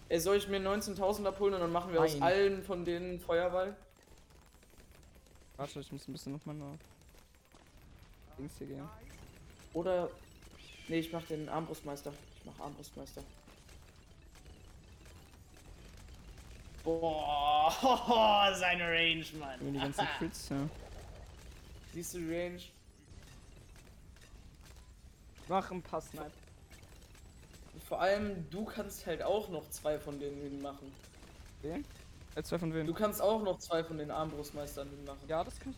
[0.09, 2.23] Ey, soll ich mir 19.000 abholen und dann machen wir aus Nein.
[2.23, 3.75] allen von denen Feuerball?
[5.57, 6.79] Warte, ich muss ein bisschen auf meine
[8.39, 8.89] Dings hier gehen.
[9.73, 10.09] Oder.
[10.87, 12.11] Nee, ich mach den Armbrustmeister.
[12.39, 13.21] Ich mach Armbrustmeister.
[16.87, 19.59] Boah, seine Range, Mann.
[19.59, 20.69] Nur die ganzen Crits, ja.
[21.91, 22.61] Siehst du die Range?
[25.49, 26.31] Mach ein paar Snipe.
[27.89, 30.93] Vor allem, du kannst halt auch noch zwei von denen hinmachen.
[31.59, 31.83] Okay.
[32.35, 32.87] Äh, zwei von wem?
[32.87, 35.27] Du kannst auch noch zwei von den Armbrustmeistern hinmachen.
[35.27, 35.75] Ja, das kann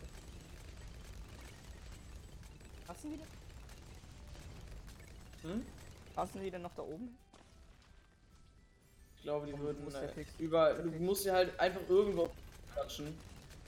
[2.86, 3.16] Passen die
[5.42, 5.50] denn?
[5.50, 5.66] Hm?
[6.14, 7.18] Passen die denn noch da oben?
[9.20, 10.30] Ich glaube, die würden fix?
[10.38, 10.72] über.
[10.72, 12.30] Du musst sie halt einfach irgendwo
[12.72, 13.14] klatschen.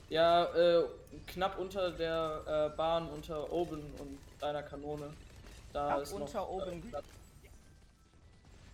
[0.09, 0.83] Ja, äh,
[1.27, 5.13] knapp unter der äh, Bahn, unter Oben und deiner Kanone.
[5.71, 6.71] Da Knapp ist noch, unter Oben.
[6.71, 7.05] Äh, Platz.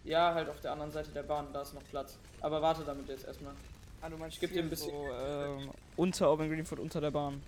[0.05, 2.17] Ja, halt auf der anderen Seite der Bahn, da ist noch Platz.
[2.39, 3.53] Aber warte damit jetzt erstmal.
[4.01, 7.11] Ah, du meinst Ich geb dir ein bisschen- So, ähm, unter Open Greenfoot, unter der
[7.11, 7.43] Bahn.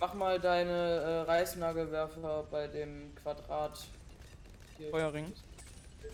[0.00, 3.86] Mach mal deine äh, Reißnagelwerfer bei dem Quadrat.
[4.76, 5.32] Hier, Feuerring.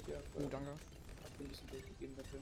[0.07, 0.69] Hier, Oh, danke.
[0.69, 1.69] Hab dir ein bisschen
[2.17, 2.41] dafür.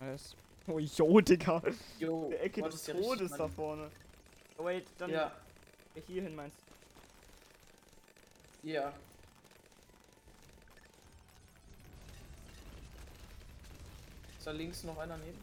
[0.00, 0.36] Nice.
[0.66, 1.62] Oh, jo, Digga.
[1.98, 3.90] Jo, Der Ecke des ja Todes da vorne.
[4.58, 5.32] Oh, wait, dann Ja,
[6.06, 6.56] hier hin meinst
[8.62, 8.92] ja.
[14.38, 15.38] Ist da links noch einer neben?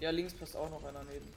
[0.00, 1.32] Ja, links passt auch noch einer neben.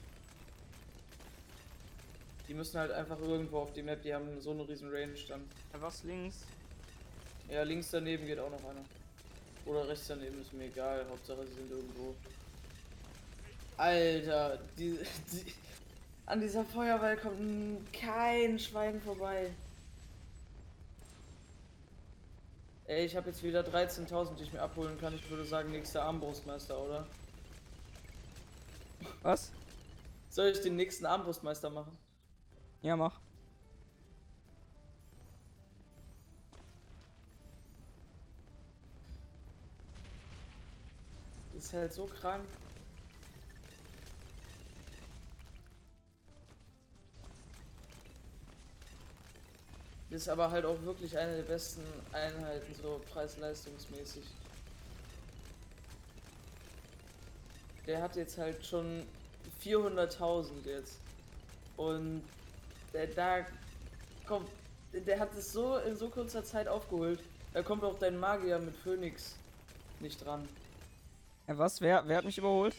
[2.48, 5.44] Die müssen halt einfach irgendwo auf die Map, die haben so eine riesen Range dann.
[5.72, 6.44] Ja, was links?
[7.50, 8.84] Ja, links daneben geht auch noch einer.
[9.68, 12.14] Oder rechts daneben ist mir egal, Hauptsache sie sind irgendwo.
[13.76, 14.98] Alter, die,
[15.30, 15.54] die,
[16.24, 19.50] an dieser Feuerwehr kommt kein Schwein vorbei.
[22.86, 25.14] Ey, ich habe jetzt wieder 13.000, die ich mir abholen kann.
[25.14, 27.06] Ich würde sagen, nächster Armbrustmeister, oder?
[29.20, 29.52] Was?
[30.30, 31.96] Soll ich den nächsten Armbrustmeister machen?
[32.80, 33.20] Ja, mach.
[41.58, 42.44] Ist halt so krank.
[50.10, 51.82] Ist aber halt auch wirklich eine der besten
[52.12, 54.24] Einheiten, so preis-leistungsmäßig.
[57.88, 59.02] Der hat jetzt halt schon
[59.62, 61.00] 400.000 jetzt.
[61.76, 62.22] Und
[62.92, 63.46] der da
[64.26, 64.48] kommt,
[64.92, 67.18] der hat es so in so kurzer Zeit aufgeholt.
[67.52, 69.34] Da kommt auch dein Magier mit Phoenix
[69.98, 70.48] nicht dran.
[71.56, 71.80] Was?
[71.80, 72.76] Wer, wer hat mich überholt?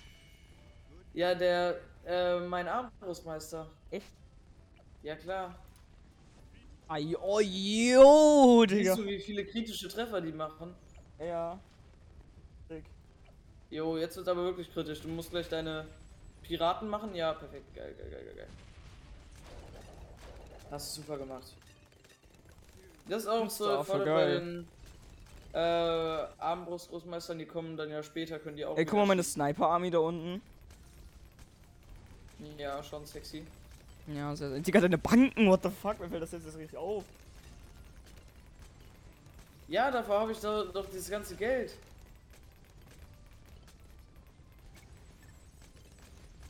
[1.14, 3.68] Ja, der, äh, mein Armbrustmeister.
[3.90, 4.12] Echt?
[5.02, 5.56] Ja, klar.
[6.88, 8.96] Ai, oh, jo, Digga.
[8.96, 10.76] Siehst du, wie viele kritische Treffer die machen?
[11.20, 11.60] Ja.
[12.70, 12.86] Dick.
[13.70, 15.02] Jo, jetzt wird's aber wirklich kritisch.
[15.02, 15.88] Du musst gleich deine
[16.44, 17.14] Piraten machen.
[17.16, 17.76] Ja, perfekt.
[17.76, 18.48] Geil, geil, geil, geil, geil.
[20.72, 21.56] Hast du super gemacht.
[23.08, 24.66] Das ist auch so voll bei geil.
[25.54, 25.60] Den
[26.40, 28.78] Armbrust-Großmeistern, die kommen dann ja später, können die auch.
[28.78, 30.42] Ey, guck mal, meine Sniper-Army da unten.
[32.58, 33.46] Ja, schon sexy.
[34.08, 34.60] Ja, sehr, sehr.
[34.60, 36.00] Digga, deine Banken, what the fuck?
[36.00, 37.04] Mir fällt das jetzt erst richtig auf.
[39.68, 41.76] Ja, dafür habe ich doch, doch dieses ganze Geld.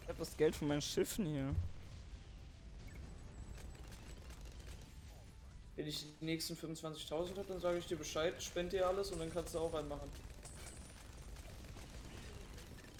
[0.03, 1.53] Ich hab das Geld von meinen Schiffen hier.
[5.79, 9.19] Wenn ich die nächsten 25.000 habe, dann sage ich dir Bescheid, spend dir alles und
[9.19, 10.09] dann kannst du auch reinmachen.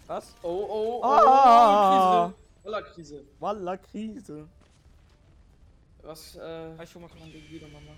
[0.08, 0.34] Was?
[0.42, 2.32] Oh, oh, oh, Ah!
[2.32, 2.64] Krise.
[2.64, 3.24] Voller Krise.
[3.42, 4.48] Walla Krise.
[6.04, 7.92] Was, äh, Ich schon mal kann man gegen wieder Mama?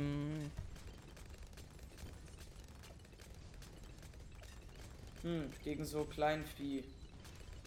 [0.00, 0.50] Ähm.
[5.22, 6.82] Hm, gegen so Kleinvieh.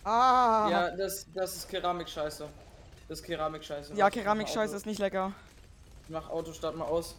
[0.04, 0.68] Ah!
[0.70, 2.50] Ja, das, das ist Keramik-Scheiße.
[3.12, 3.94] Das ist Keramik-Scheiße.
[3.96, 5.34] Ja, Keramik-Scheiße ist nicht lecker.
[6.06, 7.18] Ich mach Autostart mal aus.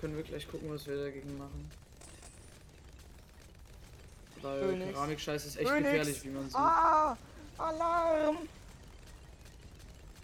[0.00, 1.70] Können wir gleich gucken, was wir dagegen machen.
[4.40, 4.90] Weil.
[4.90, 5.90] Keramik-Scheiße ist echt Phoenix.
[5.90, 6.56] gefährlich, wie man sieht.
[6.56, 7.18] Ah!
[7.58, 8.38] Alarm!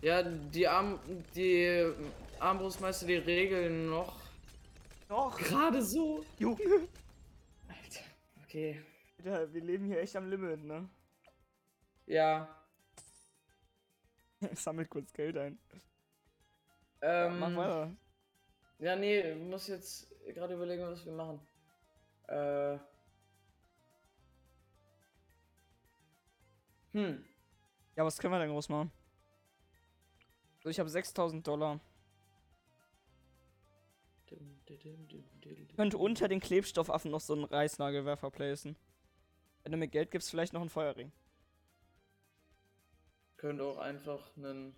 [0.00, 0.98] Ja, die Arm,
[1.34, 1.92] die
[2.38, 4.16] Armbrustmeister, die regeln noch.
[5.10, 5.36] Doch!
[5.36, 6.24] Gerade so.
[6.38, 6.88] Junge!
[7.68, 8.04] Alter.
[8.42, 8.80] Okay.
[9.18, 10.88] Alter, wir leben hier echt am Limit, ne?
[12.06, 12.48] Ja.
[14.52, 15.58] Ich sammel kurz Geld ein.
[17.02, 17.96] Ähm, Mach weiter.
[18.78, 21.40] Ja, nee, muss jetzt gerade überlegen, was wir machen.
[22.28, 22.78] Äh.
[26.92, 27.24] Hm.
[27.96, 28.90] Ja, was können wir denn groß machen?
[30.62, 31.80] So, ich habe 6000 Dollar.
[34.26, 38.76] Ich könnte unter den Klebstoffaffen noch so einen Reißnagelwerfer placen.
[39.62, 41.12] Wenn du mir Geld gibst, vielleicht noch einen Feuerring.
[43.44, 44.74] Könnte auch einfach einen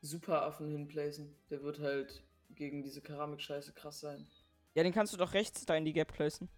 [0.00, 1.36] Superaffen hinplacen.
[1.50, 4.26] Der wird halt gegen diese Keramik-Scheiße krass sein.
[4.74, 6.48] Ja, den kannst du doch rechts da in die Gap placen.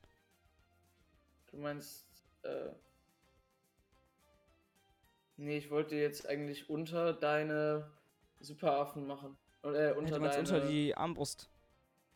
[1.48, 2.06] Du meinst,
[2.44, 2.70] äh.
[5.36, 7.90] Nee, ich wollte jetzt eigentlich unter deine
[8.40, 9.36] Superaffen machen.
[9.64, 10.48] Oder äh, Ja, unter du meinst deine.
[10.48, 11.50] unter die Armbrust.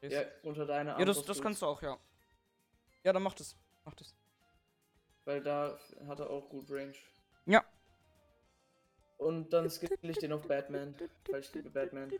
[0.01, 1.99] Ja, unter deine Ja, das, Armbrust das kannst du auch, ja.
[3.05, 3.55] Ja, dann mach das.
[3.85, 4.14] Mach das.
[5.26, 6.95] Weil da hat er auch gut Range.
[7.45, 7.62] Ja.
[9.21, 10.95] Und dann skill ich den auf Batman.
[11.31, 12.11] Weil ich liebe Batman.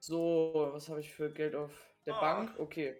[0.00, 1.70] So, was habe ich für Geld auf
[2.06, 2.20] der Ah.
[2.20, 2.58] Bank?
[2.58, 2.96] Okay.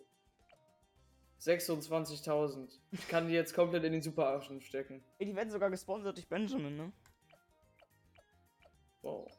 [1.40, 2.78] 26.000.
[2.92, 5.02] Ich kann die jetzt komplett in den Superaffen stecken.
[5.18, 6.92] Ey, die werden sogar gesponsert durch Benjamin, ne?
[9.00, 9.30] Wow.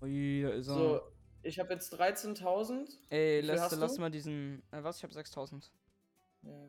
[0.00, 0.74] Ui, da ist er.
[0.74, 1.00] So,
[1.42, 2.88] ich habe jetzt 13.000.
[3.10, 4.62] Ey, lass, lass mal diesen.
[4.72, 4.96] Äh, was?
[4.96, 5.70] Ich hab 6000.
[6.42, 6.68] Ja.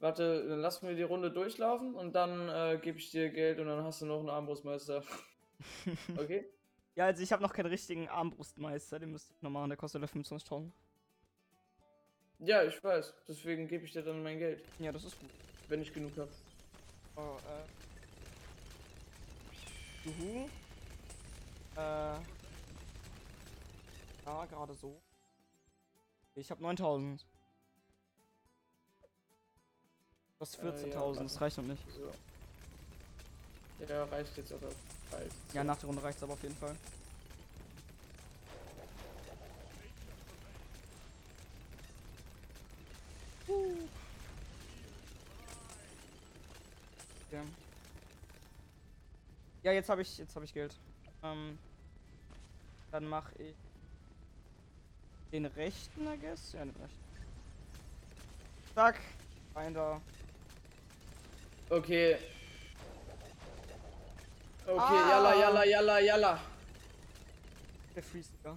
[0.00, 3.66] Warte, dann lassen wir die Runde durchlaufen und dann äh, gebe ich dir Geld und
[3.66, 5.02] dann hast du noch einen Armbrustmeister.
[6.18, 6.44] Okay?
[6.96, 10.02] Ja, also ich habe noch keinen richtigen Armbrustmeister, den müsste ich noch machen, der kostet
[10.02, 10.70] ja 25.000.
[12.40, 13.14] Ja, ich weiß.
[13.28, 15.30] Deswegen gebe ich dir dann mein Geld, Ja, das ist gut.
[15.68, 16.28] wenn ich genug habe.
[17.16, 17.36] Oh,
[20.04, 20.08] äh.
[20.08, 20.46] Juhu.
[21.76, 22.18] Äh.
[24.26, 25.00] Ja, gerade so.
[26.34, 27.24] Ich habe 9000.
[30.38, 31.22] Das Äh, ja, 14.000, warte.
[31.22, 31.82] das reicht noch nicht.
[31.92, 33.84] So.
[33.88, 34.68] Ja, reicht jetzt aber
[35.10, 35.30] bald.
[35.52, 36.76] Ja, nach der Runde reicht's aber auf jeden Fall.
[47.32, 47.42] Ja.
[49.62, 50.74] Ja, jetzt habe ich jetzt habe ich Geld.
[51.22, 51.58] Ähm,
[52.90, 53.54] dann mache ich
[55.32, 56.52] den rechten, I guess.
[56.52, 57.04] Ja, den rechten.
[58.74, 59.00] Zack,
[59.54, 60.00] rein da.
[61.70, 62.16] Okay.
[64.66, 65.08] Okay, Ah.
[65.10, 66.40] yalla, yalla, yalla, yalla.
[67.94, 68.56] Der Freeze, ja.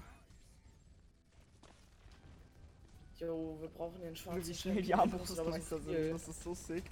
[3.20, 4.94] Jo, wir brauchen den schwarzen Wie schnell die.
[4.94, 6.14] Armbrustmeister sind.
[6.14, 6.84] Das ist so sick.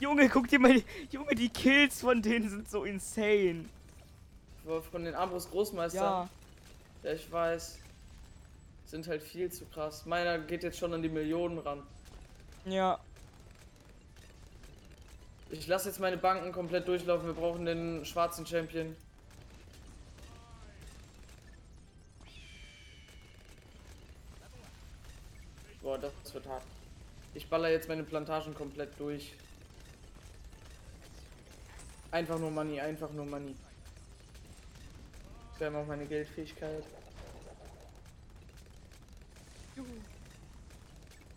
[0.00, 0.84] Junge, guck dir mal die.
[1.10, 3.66] Junge, die Kills von denen sind so insane.
[4.90, 6.02] Von den Armbrust Großmeistern.
[6.02, 6.28] Ja.
[7.02, 7.78] Ja, ich weiß.
[8.86, 10.06] Sind halt viel zu krass.
[10.06, 11.82] Meiner geht jetzt schon an die Millionen ran.
[12.64, 12.98] Ja.
[15.54, 17.28] Ich lasse jetzt meine Banken komplett durchlaufen.
[17.28, 18.96] Wir brauchen den schwarzen Champion.
[25.80, 26.64] Boah, das wird hart.
[27.34, 29.32] Ich baller jetzt meine Plantagen komplett durch.
[32.10, 33.54] Einfach nur Money, einfach nur Money.
[35.58, 36.82] Wir haben auch meine Geldfähigkeit.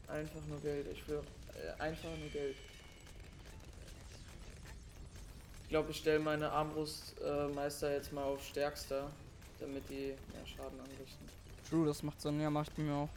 [0.07, 1.21] Einfach nur Geld, ich will
[1.53, 2.55] äh, einfach nur Geld.
[5.67, 9.11] Ich glaube, ich stelle meine Armbrustmeister äh, jetzt mal auf stärkster.
[9.59, 11.27] damit die mehr Schaden anrichten.
[11.69, 12.39] True, das macht Sinn.
[12.39, 13.09] Ja, macht mir auch.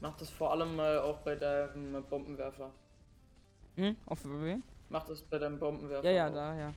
[0.00, 2.70] Mach das vor allem mal auch bei deinem Bombenwerfer.
[3.76, 3.96] Hm?
[4.06, 4.62] Auf wen?
[4.90, 6.08] Mach das bei deinem Bombenwerfer.
[6.08, 6.34] Ja, ja, auch.
[6.34, 6.74] da, ja.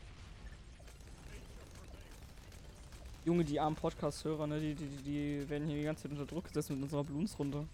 [3.24, 6.26] Junge, die armen Podcast-Hörer, ne, die, die, die- die werden hier die ganze Zeit unter
[6.26, 7.68] Druck gesetzt mit unserer Bloons-Runde.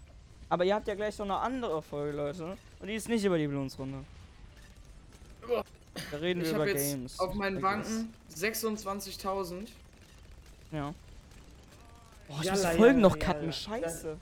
[0.50, 2.58] Aber ihr habt ja gleich noch eine andere Folge, Leute.
[2.80, 4.04] Und die ist nicht über die Bloons-Runde.
[5.50, 5.64] Uah.
[6.12, 7.20] Da reden Ich wir über jetzt Games.
[7.20, 9.60] auf meinen Banken 26.000.
[9.62, 9.72] guess.
[10.72, 10.94] Ja.
[12.28, 13.52] Boah, ich Jalla, muss die Folgen jalla, noch cutten, jalla.
[13.54, 14.18] scheiße.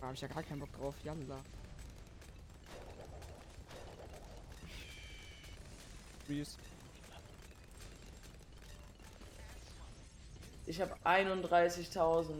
[0.00, 1.38] Da hab ich ja gar keinen Bock drauf, jalla.
[6.26, 6.56] Please.
[10.66, 12.30] Ich habe 31.000.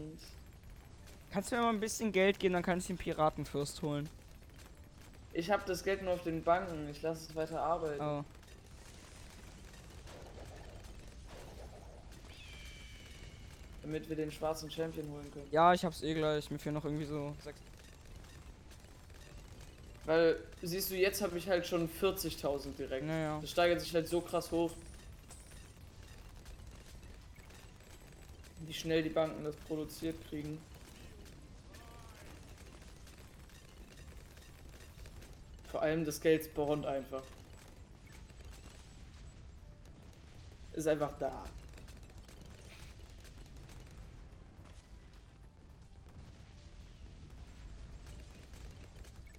[1.31, 4.09] Kannst du mir mal ein bisschen Geld geben, dann kann ich den Piratenfürst holen.
[5.33, 6.89] Ich habe das Geld nur auf den Banken.
[6.89, 8.01] Ich lasse es weiter arbeiten.
[8.01, 8.23] Oh.
[13.81, 15.47] Damit wir den schwarzen Champion holen können.
[15.51, 16.51] Ja, ich hab's eh gleich.
[16.51, 17.59] Mir fehlen noch irgendwie so sechs.
[20.05, 23.05] Weil, siehst du, jetzt habe ich halt schon 40.000 direkt.
[23.05, 23.39] Naja.
[23.39, 24.71] Das steigert sich halt so krass hoch.
[28.67, 30.59] Wie schnell die Banken das produziert kriegen.
[35.71, 37.23] Vor allem das Geld spawnt einfach.
[40.73, 41.45] Ist einfach da.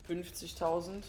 [0.06, 1.04] Fünfzigtausend.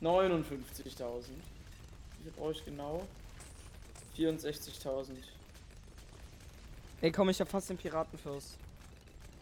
[0.00, 1.42] Neunundfünfzigtausend.
[2.22, 3.04] Wie brauche ich genau?
[4.16, 5.10] 64.000.
[7.00, 8.56] Ey, komm, ich hab fast den Piratenfürst.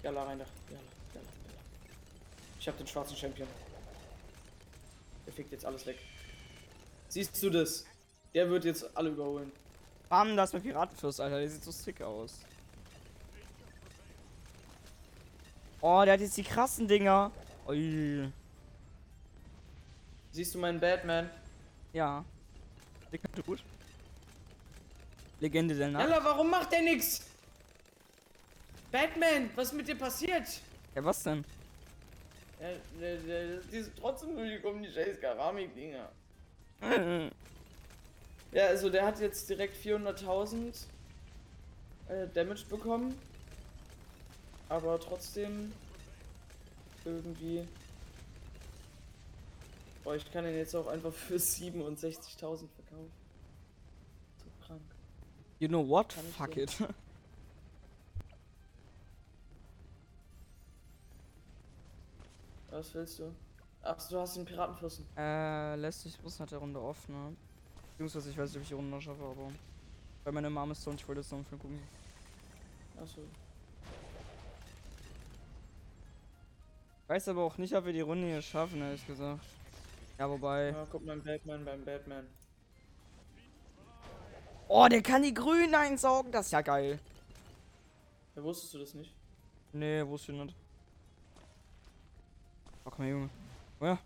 [0.06, 0.44] Jalla rein da.
[0.44, 1.28] Jalla, jalla, jalla.
[2.60, 3.48] Ich hab den schwarzen Champion.
[5.26, 5.98] Der fickt jetzt alles weg.
[7.08, 7.84] Siehst du das?
[8.32, 9.50] Der wird jetzt alle überholen.
[10.08, 11.40] Bam, das ist mein Piratenfürst, Alter.
[11.40, 12.38] Der sieht so sick aus.
[15.80, 17.32] Oh, der hat jetzt die krassen Dinger.
[17.66, 18.30] Ui.
[20.30, 21.28] Siehst du meinen Batman?
[21.92, 22.24] Ja.
[23.12, 23.60] Dicker Dude.
[25.40, 26.08] Legende der Nacht.
[26.08, 27.22] Jalla, warum macht der nix?
[28.96, 30.48] Batman, was ist mit dir passiert?
[30.94, 31.44] Ja, was denn?
[32.58, 32.68] Ja,
[32.98, 36.08] der, der, die sind trotzdem nur um die scheiß Keramik-Dinger.
[38.52, 40.84] Ja, also der hat jetzt direkt 400.000
[42.08, 43.18] äh, Damage bekommen.
[44.70, 45.72] Aber trotzdem
[47.04, 47.66] irgendwie.
[50.04, 53.12] Boah, ich kann ihn jetzt auch einfach für 67.000 verkaufen.
[54.38, 54.80] So krank.
[55.58, 56.14] You know what?
[56.38, 56.70] Fuck it.
[62.76, 63.34] Was willst du?
[63.82, 65.06] Ach, du hast den Piratenfürsten.
[65.16, 67.36] äh, lässt sich bloß nach der Runde offen, ne?
[67.92, 69.50] Beziehungsweise ich weiß nicht, ob ich die Runde noch schaffe, aber.
[70.24, 71.82] Weil meine Mom ist so und ich wollte jetzt noch einen Film gucken.
[73.00, 73.22] Achso.
[77.06, 79.46] Weiß aber auch nicht, ob wir die Runde hier schaffen, ehrlich gesagt.
[80.18, 80.72] Ja, wobei.
[80.72, 82.26] Ja, guck mal, Batman beim Batman.
[84.68, 86.30] Oh, der kann die Grünen einsaugen.
[86.30, 86.98] Das ist ja geil.
[88.34, 89.14] Ja, wusstest du das nicht?
[89.72, 90.65] Nee, wusste ich nicht.
[92.86, 93.30] Oh, komm her, Junge.
[93.80, 93.96] Oh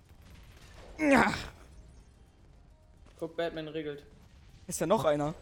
[0.98, 1.34] ja.
[3.18, 4.04] Guck, Batman regelt.
[4.66, 5.34] Ist ja noch einer.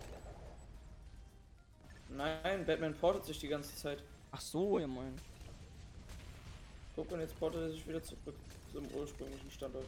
[2.09, 4.03] Nein, Batman portet sich die ganze Zeit.
[4.33, 5.17] Ach so, ja moin.
[6.97, 8.35] Guck, und jetzt portet er sich wieder zurück
[8.73, 9.87] zum ursprünglichen Standort.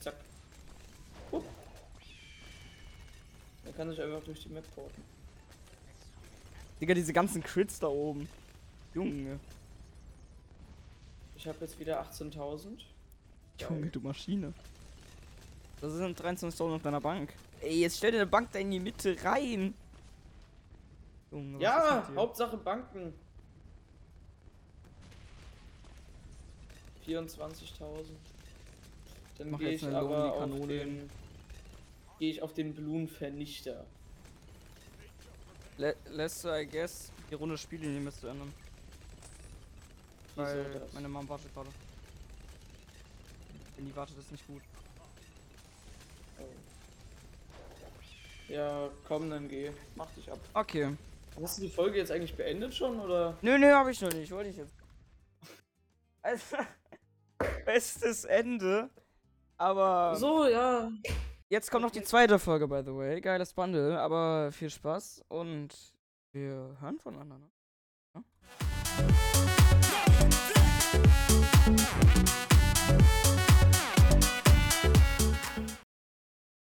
[0.00, 0.16] Zack.
[1.32, 1.44] Hup.
[3.64, 5.02] Er kann sich einfach durch die Map porten.
[6.80, 8.28] Digga, diese ganzen Crits da oben.
[8.94, 9.40] Junge.
[11.40, 12.82] Ich habe jetzt wieder 18.000.
[13.58, 14.52] Junge, du Maschine.
[15.80, 17.32] Das sind 23.000 auf deiner Bank.
[17.62, 19.72] Ey, jetzt stell dir eine Bank da in die Mitte rein.
[21.30, 22.06] Junge, Ja?
[22.14, 23.14] Hauptsache Banken.
[27.06, 27.48] 24.000.
[29.38, 31.10] Dann gehe ich aber auf Kanone den...
[32.18, 33.86] Gehe ich auf den Balloon-Vernichter.
[35.78, 38.52] Lä lässt du, I guess, die Runde Spiellinie mit zu ändern.
[40.36, 40.92] Wieso Weil das?
[40.92, 41.68] meine Mom wartet gerade.
[43.76, 44.62] Wenn die wartet, ist nicht gut.
[46.38, 46.44] Oh.
[48.52, 49.70] Ja, komm, dann geh.
[49.94, 50.38] Mach dich ab.
[50.54, 50.96] Okay.
[51.40, 53.36] Hast du die Folge jetzt eigentlich beendet schon, oder?
[53.42, 54.30] Nö, nö, hab ich noch nicht.
[54.32, 54.74] Wollte ich jetzt.
[56.22, 56.56] Also,
[57.64, 58.90] bestes Ende.
[59.56, 60.90] Aber So, ja.
[61.48, 63.20] jetzt kommt noch die zweite Folge, by the way.
[63.20, 65.74] Geiles Bundle, aber viel Spaß und
[66.32, 67.48] wir hören voneinander.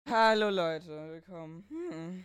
[0.10, 1.66] Hallo Leute, willkommen.
[1.68, 2.24] Hm.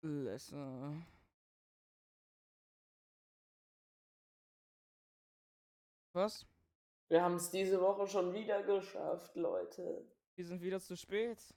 [0.00, 1.06] Lesser.
[6.14, 6.46] Was?
[7.10, 10.10] Wir haben es diese Woche schon wieder geschafft, Leute.
[10.36, 11.54] Wir sind wieder zu spät.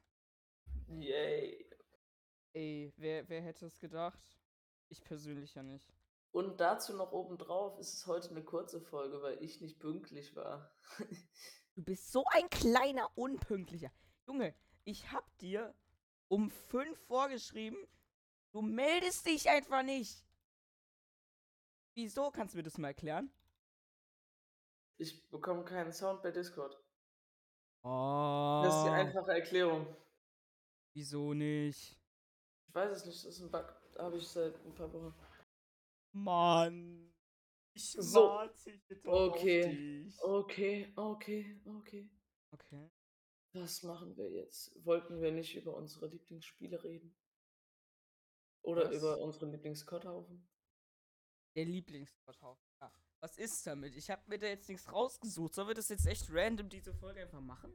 [0.90, 1.66] Yay.
[2.52, 4.42] Ey, wer, wer hätte es gedacht?
[4.90, 5.96] Ich persönlich ja nicht.
[6.32, 10.72] Und dazu noch obendrauf ist es heute eine kurze Folge, weil ich nicht pünktlich war.
[11.76, 13.90] Du bist so ein kleiner Unpünktlicher.
[14.28, 14.54] Junge,
[14.84, 15.74] ich hab dir
[16.28, 17.78] um fünf vorgeschrieben.
[18.52, 20.26] Du meldest dich einfach nicht.
[21.94, 22.32] Wieso?
[22.32, 23.32] Kannst du mir das mal erklären?
[24.98, 26.78] Ich bekomme keinen Sound bei Discord.
[27.84, 28.62] Oh.
[28.66, 29.96] Das ist die einfache Erklärung.
[30.94, 31.98] Wieso nicht?
[32.68, 33.74] Ich weiß es nicht, das ist ein Bug.
[33.94, 35.14] Da habe ich seit ein paar Wochen.
[36.12, 37.14] Mann.
[37.74, 38.22] Ich So.
[38.28, 39.64] warte hier Okay.
[39.66, 40.22] auf dich.
[40.22, 42.10] Okay, okay, okay.
[42.52, 42.90] Okay.
[43.54, 44.72] Was machen wir jetzt?
[44.86, 47.16] Wollten wir nicht über unsere Lieblingsspiele reden?
[48.62, 48.96] Oder Was?
[48.96, 50.48] über unseren Lieblingskotthaufen?
[51.56, 52.64] Der Lieblingsporthaufen.
[52.82, 52.92] Ja.
[53.22, 53.96] Was ist damit?
[53.96, 55.54] Ich habe mir da jetzt nichts rausgesucht.
[55.56, 57.74] Sollen wir das jetzt echt random diese Folge einfach machen?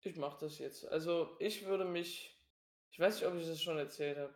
[0.00, 0.84] Ich mach das jetzt.
[0.86, 2.36] Also, ich würde mich.
[2.90, 4.34] Ich weiß nicht, ob ich das schon erzählt habe.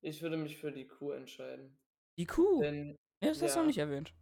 [0.00, 1.78] Ich würde mich für die Kuh entscheiden.
[2.18, 2.60] Die Kuh.
[2.60, 3.62] Denn ja, das hast du ja.
[3.62, 4.14] noch nicht erwähnt.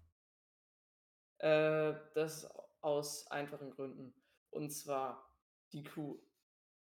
[1.38, 2.48] Äh, das
[2.80, 4.14] aus einfachen Gründen.
[4.50, 5.34] Und zwar,
[5.72, 6.20] die Kuh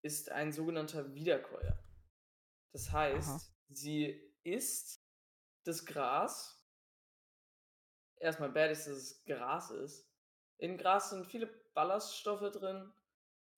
[0.02, 1.78] ist ein sogenannter Wiederkäuer.
[2.74, 5.06] Das heißt, sie isst
[5.64, 6.66] das Gras.
[8.18, 10.10] Erstmal bad ist, dass es Gras ist.
[10.58, 12.92] In Gras sind viele Ballaststoffe drin.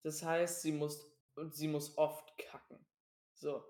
[0.03, 2.85] Das heißt, sie muss und sie muss oft kacken.
[3.33, 3.63] So.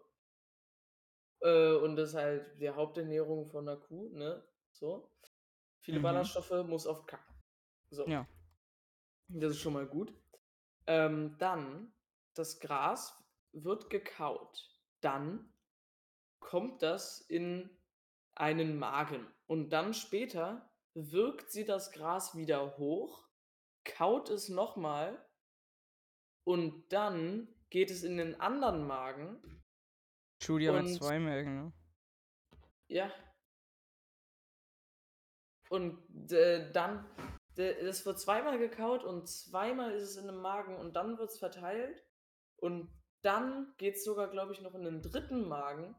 [1.44, 4.44] Äh, und das ist halt die Haupternährung von einer Kuh, ne?
[4.72, 5.12] So.
[5.82, 6.04] Viele Mhm.
[6.04, 7.36] Ballaststoffe, muss oft kacken.
[7.90, 8.08] So.
[8.08, 8.26] Ja.
[9.28, 10.14] Das ist schon mal gut.
[10.88, 11.94] Ähm, dann,
[12.34, 14.70] das Gras wird gekaut.
[15.02, 15.54] Dann
[16.40, 17.70] kommt das in
[18.36, 19.28] einen Magen.
[19.48, 23.28] Und dann später wirkt sie das Gras wieder hoch,
[23.84, 25.24] kaut es nochmal
[26.46, 29.63] und dann geht es in den anderen Magen.
[30.76, 31.74] Hat Und- zwei Mägen, ne?
[32.88, 33.12] Ja.
[35.70, 37.06] Und äh, dann,
[37.56, 41.40] das wird zweimal gekaut und zweimal ist es in einem Magen und dann wird es
[41.40, 42.04] verteilt.
[42.58, 42.90] Und
[43.24, 45.96] dann geht es sogar, glaube ich, noch in den dritten Magen.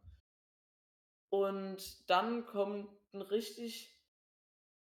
[1.31, 4.01] Und dann kommt ein richtig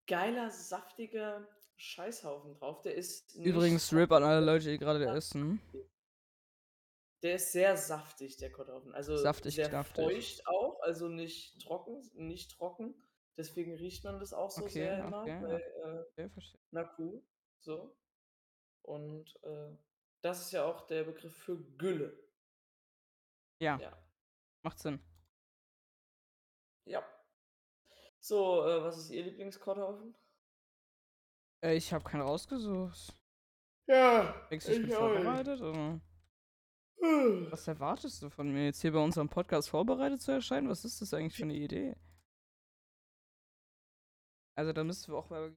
[0.07, 2.83] geiler, saftiger Scheißhaufen drauf.
[2.83, 5.61] Der ist Übrigens, RIP an alle Leute, die gerade essen.
[7.23, 8.95] Der ist sehr saftig, der Kartoffeln.
[8.95, 10.05] Also Saftig, sehr knaftig.
[10.05, 12.95] feucht auch, also nicht trocken, nicht trocken.
[13.37, 17.23] Deswegen riecht man das auch so Okay, sehr immer okay, bei äh, Okay, Kuh.
[17.61, 17.97] So.
[18.83, 19.77] Und äh,
[20.23, 22.19] das ist ja auch der Begriff für Gülle.
[23.61, 23.97] Ja, Ja.
[24.63, 25.01] macht Sinn.
[26.85, 27.05] Ja.
[28.21, 30.17] So, äh, was ist Ihr Lieblingskotthaufen?
[31.65, 33.15] Äh, ich habe keinen rausgesucht.
[33.87, 34.47] Ja.
[34.51, 35.61] Denkst du, ich bin vorbereitet?
[35.61, 36.01] Oder?
[37.01, 40.69] Was erwartest du von mir, jetzt hier bei unserem Podcast vorbereitet zu erscheinen?
[40.69, 41.97] Was ist das eigentlich für eine Idee?
[44.57, 45.57] Also, da müssen wir auch mal.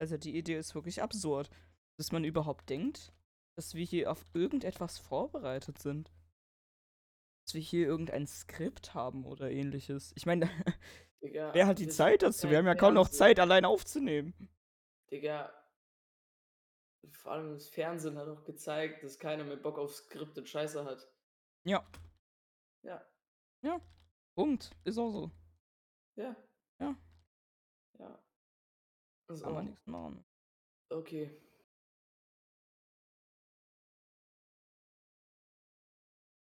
[0.00, 1.50] Also, die Idee ist wirklich absurd.
[1.96, 3.12] Dass man überhaupt denkt,
[3.56, 6.10] dass wir hier auf irgendetwas vorbereitet sind.
[7.44, 10.12] Dass wir hier irgendein Skript haben oder ähnliches.
[10.16, 10.48] Ich meine,
[11.20, 12.50] wer hat die Zeit dazu?
[12.50, 13.08] Wir haben ja kaum noch.
[13.08, 14.34] Zeit, allein aufzunehmen.
[15.10, 15.52] Digga,
[17.12, 21.06] vor allem das Fernsehen hat auch gezeigt, dass keiner mehr Bock auf Skripte Scheiße hat.
[21.64, 21.86] Ja,
[23.62, 23.80] Ja,
[24.34, 24.70] Punkt.
[24.84, 25.30] Ist auch so.
[26.16, 26.34] ja.
[26.78, 26.96] Ja.
[27.98, 28.22] Ja.
[29.28, 30.24] So, Kann man nichts machen.
[30.88, 31.38] okay.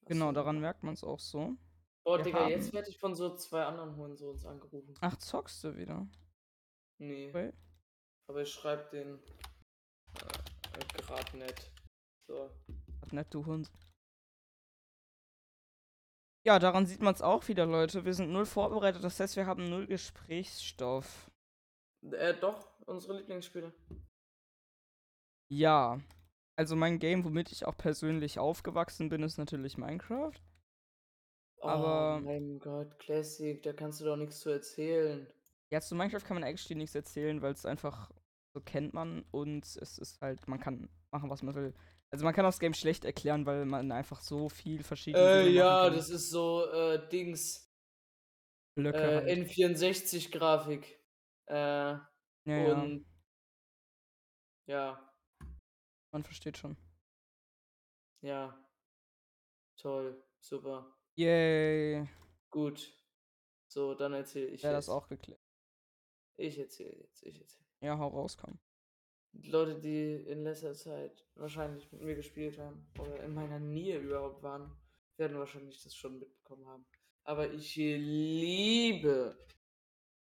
[0.07, 1.57] Genau, daran merkt man es auch so.
[2.05, 4.95] Boah, wir Digga, jetzt haben- werde ich von so zwei anderen Hurensohns angerufen.
[5.01, 6.09] Ach, zockst du wieder?
[6.99, 7.28] Nee.
[7.28, 7.53] Okay.
[8.28, 9.20] Aber ich schreib den
[10.75, 11.70] äh, gerade nett.
[12.29, 12.51] So.
[13.01, 13.70] Was nett, du Hund.
[16.45, 18.05] Ja, daran sieht man es auch wieder, Leute.
[18.05, 21.31] Wir sind null vorbereitet, das heißt, wir haben null Gesprächsstoff.
[22.11, 23.73] Äh, doch, unsere Lieblingsspiele.
[25.51, 26.01] Ja.
[26.57, 30.33] Also mein Game, womit ich auch persönlich aufgewachsen bin, ist natürlich Minecraft.
[31.61, 35.33] Aber- Oh mein Gott, Classic, da kannst du doch nichts zu erzählen.
[35.70, 38.11] Ja, zu Minecraft kann man eigentlich nichts erzählen, weil es einfach
[38.55, 41.75] so kennt man und es ist halt, man kann machen, was man will.
[42.11, 45.57] Also man kann das Game schlecht erklären, weil man einfach so viel verschiedene Äh, Dinge
[45.57, 47.71] ja, das ist so, äh, Dings.
[48.75, 49.29] Blöcke Äh, halt.
[49.29, 50.99] N64-Grafik.
[51.49, 52.07] Äh, ja,
[52.47, 52.73] ja.
[52.83, 53.07] und
[54.67, 55.15] Ja,
[56.13, 56.77] Man versteht schon.
[58.23, 58.59] ja.
[59.79, 60.95] Toll, super.
[61.17, 62.09] Yay.
[62.51, 62.95] Gut.
[63.69, 64.87] So, dann erzähle ich Wäre jetzt.
[64.89, 65.41] das auch geklärt.
[66.37, 67.67] Ich erzähle jetzt, ich erzähle.
[67.83, 68.59] Ja, hau raus, komm.
[69.33, 74.43] Leute, die in letzter Zeit wahrscheinlich mit mir gespielt haben oder in meiner Nähe überhaupt
[74.43, 74.70] waren,
[75.16, 76.87] werden wahrscheinlich das schon mitbekommen haben.
[77.24, 79.37] Aber ich liebe,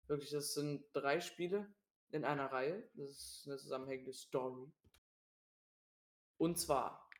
[0.06, 1.66] wirklich, das sind drei Spiele
[2.10, 2.88] in einer Reihe.
[2.94, 4.72] Das ist eine zusammenhängende Story.
[6.38, 7.10] Und zwar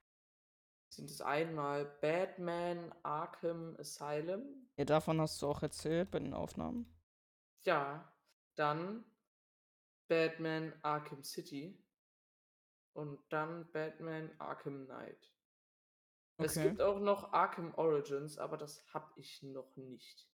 [0.88, 6.86] sind es einmal Batman Arkham Asylum, Ja, davon hast du auch erzählt bei den Aufnahmen.
[7.64, 8.10] Ja,
[8.54, 9.04] dann
[10.10, 11.80] Batman Arkham City
[12.94, 15.32] und dann Batman Arkham Knight.
[16.38, 16.68] Es Okay.
[16.70, 20.28] gibt auch noch Arkham Origins, aber das hab ich noch nicht.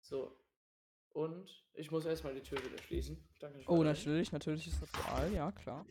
[0.00, 0.36] So.
[1.10, 3.24] Und ich muss erstmal die Tür wieder schließen.
[3.38, 5.86] Danke für Oh, natürlich, natürlich ist das real, ja, klar.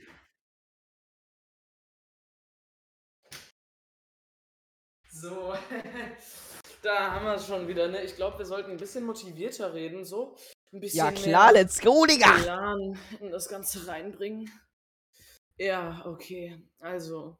[5.09, 5.53] So,
[6.81, 8.03] da haben wir es schon wieder, ne?
[8.03, 10.35] Ich glaube, wir sollten ein bisschen motivierter reden, so.
[10.73, 12.35] Ein bisschen Ja, klar, let's go, Digga!
[12.41, 14.49] Elan in das Ganze reinbringen.
[15.57, 16.59] Ja, okay.
[16.79, 17.37] Also.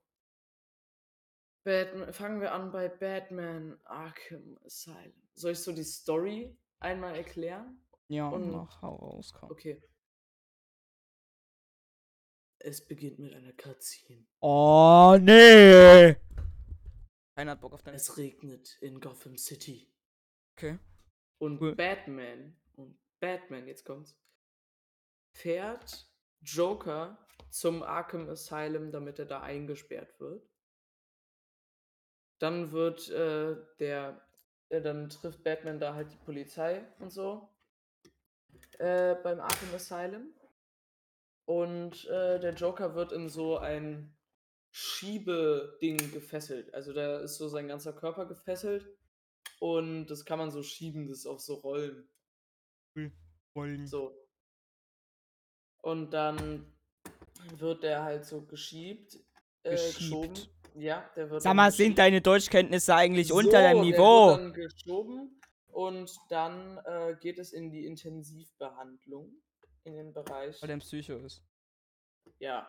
[1.66, 5.14] Batman, fangen wir an bei Batman Arkham Asylum.
[5.34, 7.84] Soll ich so die Story einmal erklären?
[8.08, 9.50] Ja, Und- mach, hau raus, komm.
[9.50, 9.82] Okay.
[12.60, 14.26] Es beginnt mit einer Cutscene.
[14.42, 16.16] Oh, nee!
[17.36, 17.98] Keiner hat Bock auf deine.
[17.98, 19.92] Es regnet in Gotham City.
[20.56, 20.78] Okay.
[21.40, 21.76] Und Cool.
[21.76, 22.56] Batman,
[23.24, 24.20] Batman, jetzt kommt's,
[25.32, 26.12] fährt
[26.42, 30.46] Joker zum Arkham Asylum, damit er da eingesperrt wird.
[32.40, 34.22] Dann wird äh, der,
[34.68, 37.48] äh, dann trifft Batman da halt die Polizei und so
[38.80, 40.34] äh, beim Arkham Asylum.
[41.46, 44.18] Und äh, der Joker wird in so ein
[44.72, 46.74] Schiebeding gefesselt.
[46.74, 48.86] Also da ist so sein ganzer Körper gefesselt
[49.62, 52.10] und das kann man so schieben, das auf so Rollen.
[53.86, 54.16] So.
[55.82, 56.66] Und dann
[57.58, 59.20] wird der halt so geschiebt.
[59.64, 60.34] Äh, geschoben.
[60.76, 61.42] Ja, der wird.
[61.42, 64.28] Sag mal, sind deine Deutschkenntnisse eigentlich So, unter deinem Der Niveau?
[64.30, 69.32] wird dann geschoben und dann äh, geht es in die Intensivbehandlung
[69.84, 70.62] in den Bereich.
[70.62, 71.44] Weil der ein Psycho ist.
[72.40, 72.68] Ja.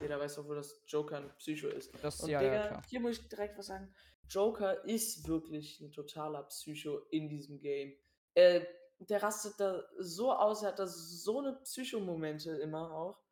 [0.00, 1.92] Jeder weiß doch, wo das Joker ein Psycho ist.
[2.02, 2.82] Das, Und ja, Digga, ja, klar.
[2.88, 3.94] hier muss ich direkt was sagen.
[4.28, 7.94] Joker ist wirklich ein totaler Psycho in diesem Game.
[8.34, 8.64] Äh,
[9.08, 13.22] der rastet da so aus, er hat da so eine Psychomomente immer auch.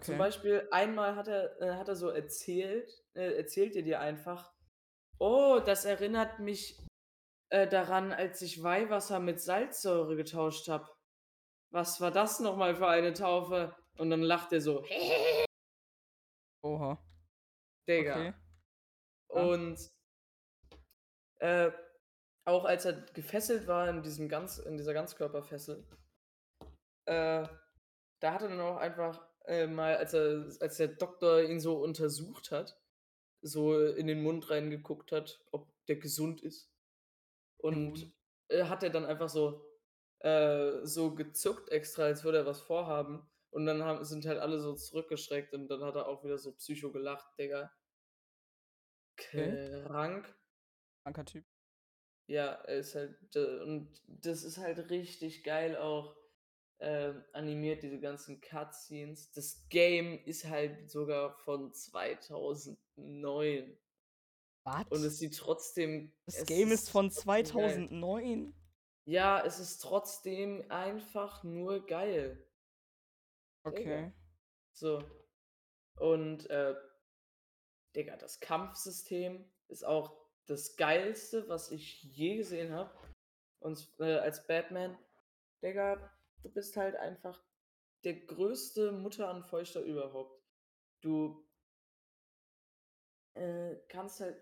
[0.00, 0.18] Zum Okay.
[0.18, 4.52] Beispiel einmal hat er, äh, hat er so erzählt, äh, erzählt er dir einfach,
[5.18, 6.78] oh, das erinnert mich
[7.50, 10.88] äh, daran, als ich Weihwasser mit Salzsäure getauscht habe.
[11.72, 13.74] Was war das nochmal für eine Taufe?
[13.98, 14.84] Und dann lacht er so,
[16.62, 17.02] Oha.
[17.88, 18.14] Digga.
[18.14, 18.34] Okay.
[19.28, 19.90] Und
[21.40, 21.70] äh,
[22.44, 25.86] auch als er gefesselt war in diesem ganz, in dieser Ganzkörperfessel,
[27.06, 27.46] äh,
[28.20, 31.82] da hat er dann auch einfach äh, mal, als er, als der Doktor ihn so
[31.82, 32.78] untersucht hat,
[33.42, 36.70] so in den Mund reingeguckt hat, ob der gesund ist.
[37.58, 38.12] Und gut.
[38.48, 39.66] äh, hat er dann einfach so,
[40.20, 43.26] äh, so gezuckt extra, als würde er was vorhaben.
[43.50, 46.52] Und dann haben, sind halt alle so zurückgeschreckt und dann hat er auch wieder so
[46.52, 47.72] psycho gelacht, Digga.
[49.18, 49.82] Okay.
[49.86, 50.34] Krank.
[51.02, 51.44] Kranker Typ.
[52.30, 56.14] Ja, ist halt, äh, und das ist halt richtig geil auch
[56.78, 59.32] ähm, animiert, diese ganzen Cutscenes.
[59.32, 63.76] Das Game ist halt sogar von 2009
[64.62, 64.86] Was?
[64.90, 66.12] und es sieht trotzdem.
[66.26, 67.46] das Game ist von trotzdem geil.
[67.46, 68.54] 2009?
[69.06, 72.46] Ja, es ist trotzdem einfach nur geil.
[73.64, 74.12] Okay.
[74.70, 75.02] So.
[75.96, 76.76] Und, äh,
[77.96, 82.90] Digga, das Kampfsystem ist auch das geilste, was ich je gesehen habe.
[83.60, 84.96] Und äh, als Batman,
[85.62, 86.10] Digga,
[86.42, 87.42] du bist halt einfach
[88.04, 90.42] der größte Mutteranfeuchter überhaupt.
[91.02, 91.46] Du
[93.34, 94.36] äh, kannst halt,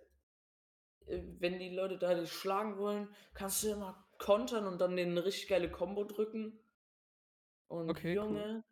[1.07, 5.19] äh, wenn die Leute da dich schlagen wollen, kannst du immer kontern und dann den
[5.19, 6.59] richtig geile Combo drücken.
[7.69, 8.25] Und Okay, cool.
[8.25, 8.65] Junge,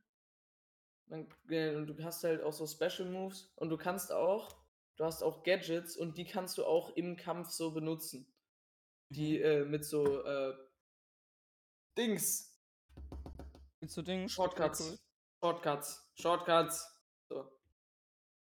[1.09, 4.57] dann, äh, und du hast halt auch so Special Moves und du kannst auch,
[4.97, 8.27] du hast auch Gadgets und die kannst du auch im Kampf so benutzen.
[9.11, 10.55] Die äh, mit so äh,
[11.97, 12.53] Dings,
[13.81, 14.29] Willst du Ding?
[14.29, 14.99] Shortcuts,
[15.43, 16.93] Shortcuts, Shortcuts.
[17.29, 17.51] So.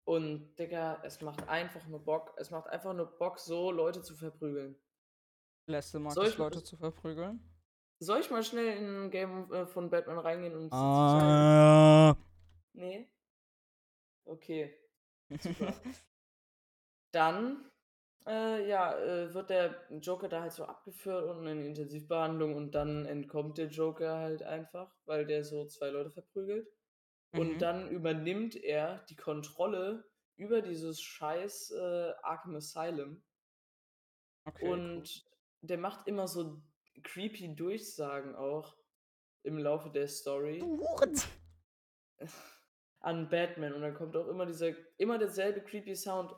[0.05, 2.34] Und Digga, es macht einfach nur Bock.
[2.36, 4.76] Es macht einfach nur Bock, so Leute zu verprügeln.
[5.66, 7.46] Lässt es ich- Leute zu verprügeln?
[8.03, 10.72] Soll ich mal schnell in ein Game äh, von Batman reingehen und.
[10.72, 12.16] Ah.
[12.72, 13.11] Nee?
[14.24, 14.74] Okay.
[15.38, 15.74] Super.
[17.12, 17.70] Dann,
[18.26, 23.06] äh, ja, äh, wird der Joker da halt so abgeführt und in Intensivbehandlung und dann
[23.06, 26.68] entkommt der Joker halt einfach, weil der so zwei Leute verprügelt.
[27.34, 27.58] Und Mhm.
[27.58, 30.04] dann übernimmt er die Kontrolle
[30.36, 33.22] über dieses scheiß äh, Arkham Asylum
[34.46, 35.02] Okay, cool.
[35.02, 35.24] und
[35.62, 36.62] der macht immer so
[37.02, 38.76] creepy Durchsagen auch
[39.42, 41.30] im Laufe der Story Hurensohn.
[43.00, 46.32] an Batman und dann kommt auch immer dieser immer derselbe creepy Sound.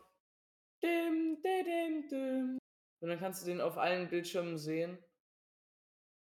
[3.00, 4.98] Und dann kannst du den auf allen Bildschirmen sehen.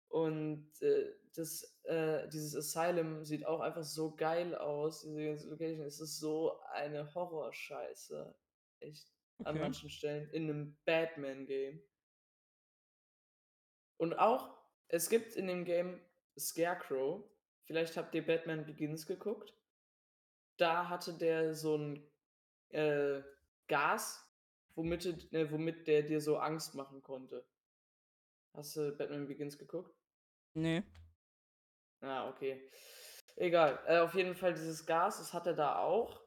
[0.09, 5.01] Und äh, das, äh, dieses Asylum sieht auch einfach so geil aus.
[5.01, 5.86] Diese Location.
[5.86, 8.36] Es ist so eine Horrorscheiße.
[8.80, 9.11] Echt.
[9.39, 9.59] An Okay.
[9.59, 10.30] manchen Stellen.
[10.32, 11.82] In einem Batman-Game.
[13.97, 14.57] Und auch,
[14.88, 16.01] es gibt in dem Game
[16.38, 17.24] Scarecrow.
[17.66, 19.53] Vielleicht habt ihr Batman Begins geguckt.
[20.57, 22.11] Da hatte der so ein
[22.70, 23.22] äh,
[23.68, 24.22] Gas,
[24.76, 27.46] womit, äh, womit der dir so Angst machen konnte.
[28.54, 29.94] Hast du Batman Begins geguckt?
[30.54, 30.84] Nee.
[32.02, 32.70] Ah, okay.
[33.36, 33.80] Egal.
[33.86, 36.22] Äh, auf jeden Fall dieses Gas, das hat er da auch.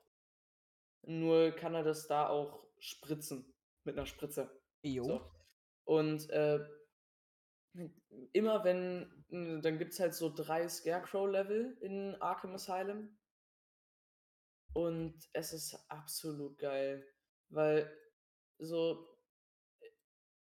[1.03, 3.55] Nur kann er das da auch spritzen.
[3.85, 4.61] Mit einer Spritze.
[4.83, 5.05] Jo.
[5.05, 5.31] So.
[5.85, 6.61] Und äh,
[8.33, 13.17] immer wenn, dann gibt es halt so drei Scarecrow-Level in Arkham Asylum.
[14.75, 17.07] Und es ist absolut geil.
[17.49, 17.91] Weil
[18.59, 19.09] so,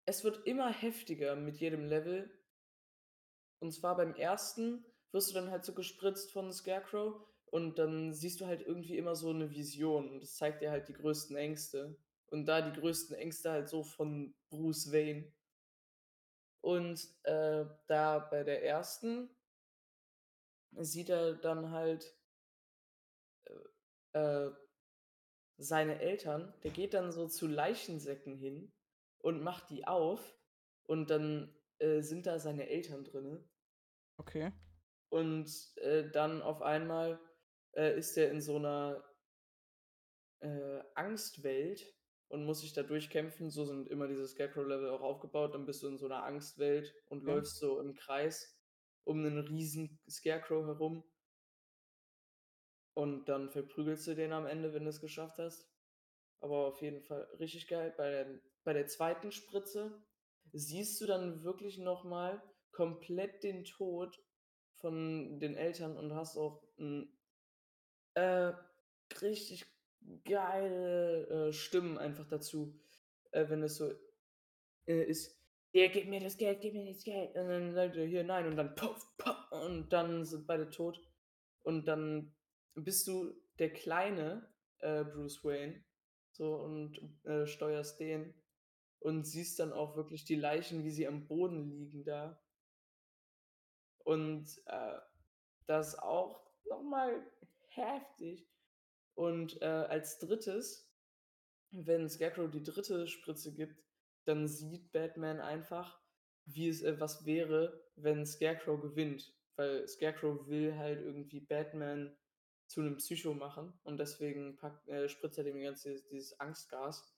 [0.07, 2.31] es wird immer heftiger mit jedem Level.
[3.59, 8.41] Und zwar beim ersten wirst du dann halt so gespritzt von Scarecrow und dann siehst
[8.41, 11.97] du halt irgendwie immer so eine Vision und das zeigt dir halt die größten Ängste.
[12.29, 15.33] Und da die größten Ängste halt so von Bruce Wayne.
[16.61, 19.31] Und äh, da bei der ersten
[20.73, 22.17] sieht er dann halt
[24.13, 24.53] äh, äh,
[25.59, 28.73] seine Eltern, der geht dann so zu Leichensäcken hin
[29.19, 30.37] und macht die auf
[30.85, 33.49] und dann äh, sind da seine Eltern drinne.
[34.19, 34.53] Okay.
[35.09, 37.19] Und äh, dann auf einmal
[37.73, 39.05] äh, ist er in so einer
[40.41, 41.95] äh, Angstwelt
[42.29, 43.51] und muss sich da durchkämpfen.
[43.51, 45.55] So sind immer diese Scarecrow-Level auch aufgebaut.
[45.55, 47.35] Dann bist du in so einer Angstwelt und Ja.
[47.35, 48.59] läufst so im Kreis
[49.05, 51.05] um einen riesen Scarecrow herum.
[52.97, 55.69] Und dann verprügelst du den am Ende, wenn du es geschafft hast.
[56.41, 57.93] Aber auf jeden Fall richtig geil.
[57.95, 60.03] Bei der, bei der zweiten Spritze
[60.55, 62.43] siehst du dann wirklich nochmal
[62.73, 64.19] komplett den Tod
[64.77, 67.15] von den Eltern und hast auch ein,
[68.15, 68.55] äh,
[69.21, 69.67] richtig
[70.25, 72.81] geile äh, Stimmen einfach dazu,
[73.33, 73.93] äh, wenn es so
[74.87, 75.39] äh, ist.
[75.73, 77.37] Ja, gib mir das Geld, gib mir das Geld.
[77.37, 80.99] Und dann sagt er hier nein und dann puff, puff und dann sind beide tot.
[81.63, 82.33] Und dann
[82.83, 84.49] bist du der kleine
[84.79, 85.83] äh, Bruce Wayne
[86.33, 88.35] so und äh, steuerst den
[89.01, 92.41] und siehst dann auch wirklich die Leichen, wie sie am Boden liegen da.
[94.05, 94.99] Und äh,
[95.67, 97.25] das auch nochmal
[97.69, 98.49] heftig.
[99.15, 100.93] Und äh, als drittes,
[101.71, 103.83] wenn Scarecrow die dritte Spritze gibt,
[104.25, 106.01] dann sieht Batman einfach,
[106.45, 109.35] wie es äh, was wäre, wenn Scarecrow gewinnt.
[109.57, 112.17] Weil Scarecrow will halt irgendwie Batman
[112.67, 117.14] zu einem Psycho machen und deswegen packt, äh, spritzt er dem ganze dieses Angstgas.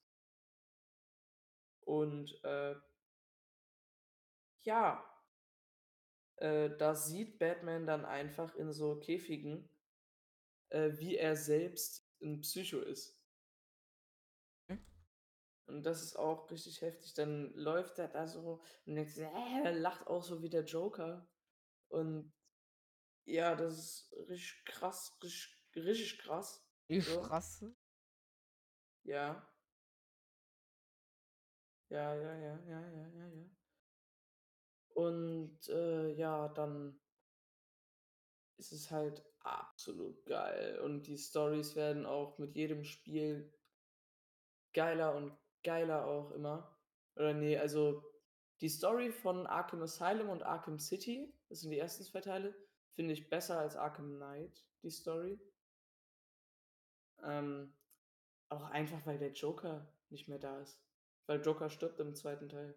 [1.80, 2.74] Und äh,
[4.62, 5.02] ja,
[6.36, 9.68] äh, da sieht Batman dann einfach in so Käfigen,
[10.70, 13.18] äh, wie er selbst ein Psycho ist.
[14.68, 14.84] Mhm.
[15.66, 17.14] Und das ist auch richtig heftig.
[17.14, 19.30] Dann läuft er da so und denkt, äh,
[19.64, 21.26] er lacht auch so wie der Joker.
[21.88, 22.32] Und
[23.28, 26.64] ja, das ist richtig krass, richtig, richtig krass.
[26.88, 27.22] Die So.
[27.22, 27.74] Straße.
[29.04, 29.46] Ja.
[31.90, 33.44] Ja, ja, ja, ja, ja, ja, ja.
[34.94, 37.00] Und äh, ja, dann
[38.58, 40.80] ist es halt absolut geil.
[40.80, 43.52] Und die Stories werden auch mit jedem Spiel
[44.74, 46.76] geiler und geiler auch immer.
[47.16, 48.02] Oder nee, also
[48.60, 52.54] die Story von Arkham Asylum und Arkham City, das sind die ersten zwei Teile,
[52.98, 55.38] finde ich besser als Arkham Knight, die Story.
[57.22, 57.72] Ähm,
[58.48, 60.82] auch einfach, weil der Joker nicht mehr da ist.
[61.28, 62.76] Weil Joker stirbt im zweiten Teil.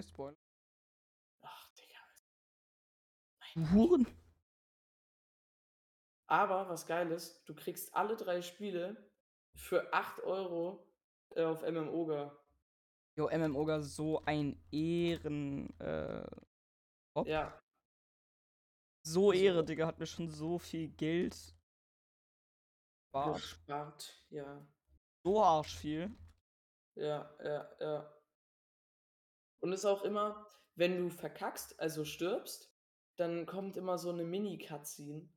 [0.00, 0.36] Spoiler.
[1.42, 3.70] Ach, Digga.
[3.72, 4.04] Huren.
[6.26, 9.12] Aber was geil ist, du kriegst alle drei Spiele
[9.54, 10.92] für 8 Euro
[11.36, 12.36] äh, auf MMOGA.
[13.14, 15.70] Jo, MMOGA so ein Ehren.
[15.78, 16.26] Äh?
[17.26, 17.59] Ja,
[19.02, 21.36] so Also- Ehre, Digga, hat mir schon so viel Geld
[23.12, 24.24] War gespart.
[24.30, 24.66] Ja.
[25.24, 26.10] so arsch viel.
[26.96, 28.20] Ja, ja, ja.
[29.62, 30.46] Und es ist auch immer,
[30.76, 32.72] wenn du verkackst, also stirbst,
[33.16, 35.28] dann kommt immer so eine Mini-Cutscene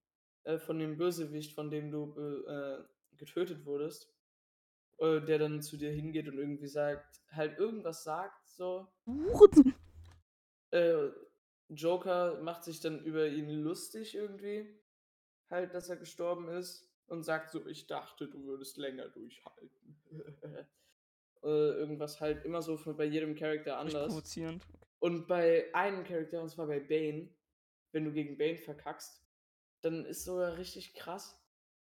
[0.45, 4.13] äh, von dem Bösewicht, von dem du be- äh, getötet wurdest,
[4.99, 8.87] äh, der dann zu dir hingeht und irgendwie sagt, halt irgendwas sagt, so.
[11.69, 14.67] Joker macht sich dann über ihn lustig irgendwie,
[15.49, 19.97] halt, dass er gestorben ist und sagt so, ich dachte, du würdest länger durchhalten.
[21.43, 24.07] äh, irgendwas halt immer so bei jedem Charakter anders.
[24.07, 24.65] provozierend.
[24.99, 27.29] Und bei einem Charakter, und zwar bei Bane,
[27.91, 29.21] wenn du gegen Bane verkackst,
[29.81, 31.39] dann ist sogar richtig krass.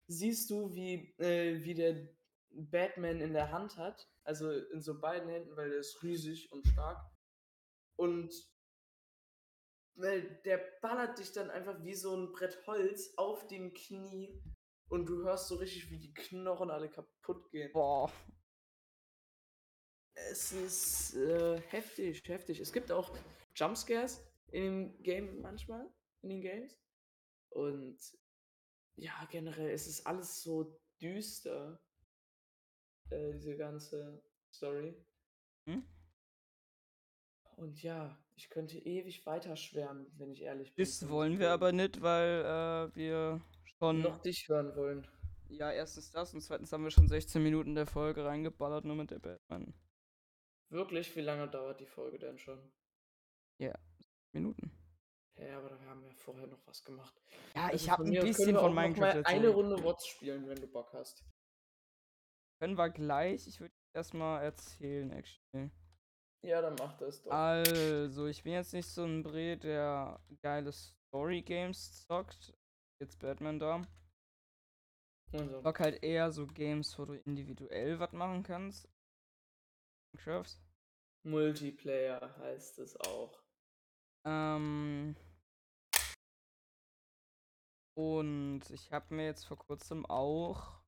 [0.07, 2.07] Siehst du, wie, äh, wie der
[2.49, 6.65] Batman in der Hand hat, also in so beiden Händen, weil der ist riesig und
[6.67, 7.05] stark.
[7.97, 8.33] Und
[10.01, 14.41] weil der ballert dich dann einfach wie so ein Brett Holz auf dem Knie
[14.89, 17.71] und du hörst so richtig, wie die Knochen alle kaputt gehen.
[17.73, 18.11] Boah.
[20.13, 22.59] Es ist äh, heftig, heftig.
[22.59, 23.17] Es gibt auch
[23.55, 24.21] Jumpscares
[24.51, 25.89] in dem Game manchmal,
[26.21, 26.77] in den Games.
[27.49, 27.97] Und
[28.95, 31.81] ja, generell ist es alles so düster,
[33.09, 34.95] äh, diese ganze Story.
[37.61, 40.83] Und ja, ich könnte ewig weiter schwärmen, wenn ich ehrlich bin.
[40.83, 43.39] Das wollen wir aber nicht, weil äh, wir
[43.77, 44.01] schon.
[44.01, 45.07] noch dich hören wollen.
[45.47, 49.11] Ja, erstens das und zweitens haben wir schon 16 Minuten der Folge reingeballert, nur mit
[49.11, 49.75] der Batman.
[50.69, 52.71] Wirklich, wie lange dauert die Folge denn schon?
[54.33, 54.71] Minuten.
[55.35, 57.21] Ja, aber da haben wir vorher noch was gemacht.
[57.55, 60.67] Ja, Also ich habe ein bisschen von Minecraft mal eine Runde Wots spielen, wenn du
[60.67, 61.23] Bock hast.
[62.59, 63.47] Können wir gleich.
[63.47, 65.71] Ich würde erstmal erzählen, actually.
[66.43, 67.31] Ja, dann mach das doch.
[67.31, 72.53] Also, ich bin jetzt nicht so ein Bre, der geile Story-Games zockt.
[72.99, 73.81] Jetzt Batman da.
[75.33, 78.89] Also, Ich zock halt eher so Games, wo du individuell was machen kannst.
[80.13, 80.57] Minecraft.
[81.23, 83.41] Multiplayer heißt es auch.
[84.25, 85.15] Ähm.
[87.95, 90.81] Und ich habe mir jetzt vor kurzem auch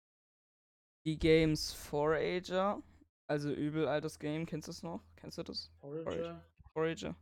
[1.05, 2.81] die Games Forager,
[3.27, 5.01] also übel altes Game, kennst du es noch?
[5.15, 5.71] Kennst du das?
[5.79, 6.43] Forager?
[6.73, 7.15] Forager.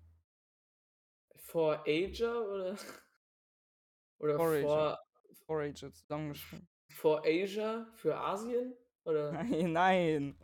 [1.38, 2.78] For Ager oder?
[4.20, 4.62] Oder Forager.
[4.62, 5.00] for,
[5.48, 6.68] Forager zusammengeschrieben.
[6.92, 8.76] for Asia für Asien?
[9.06, 9.32] Oder?
[9.44, 10.38] Nein, nein.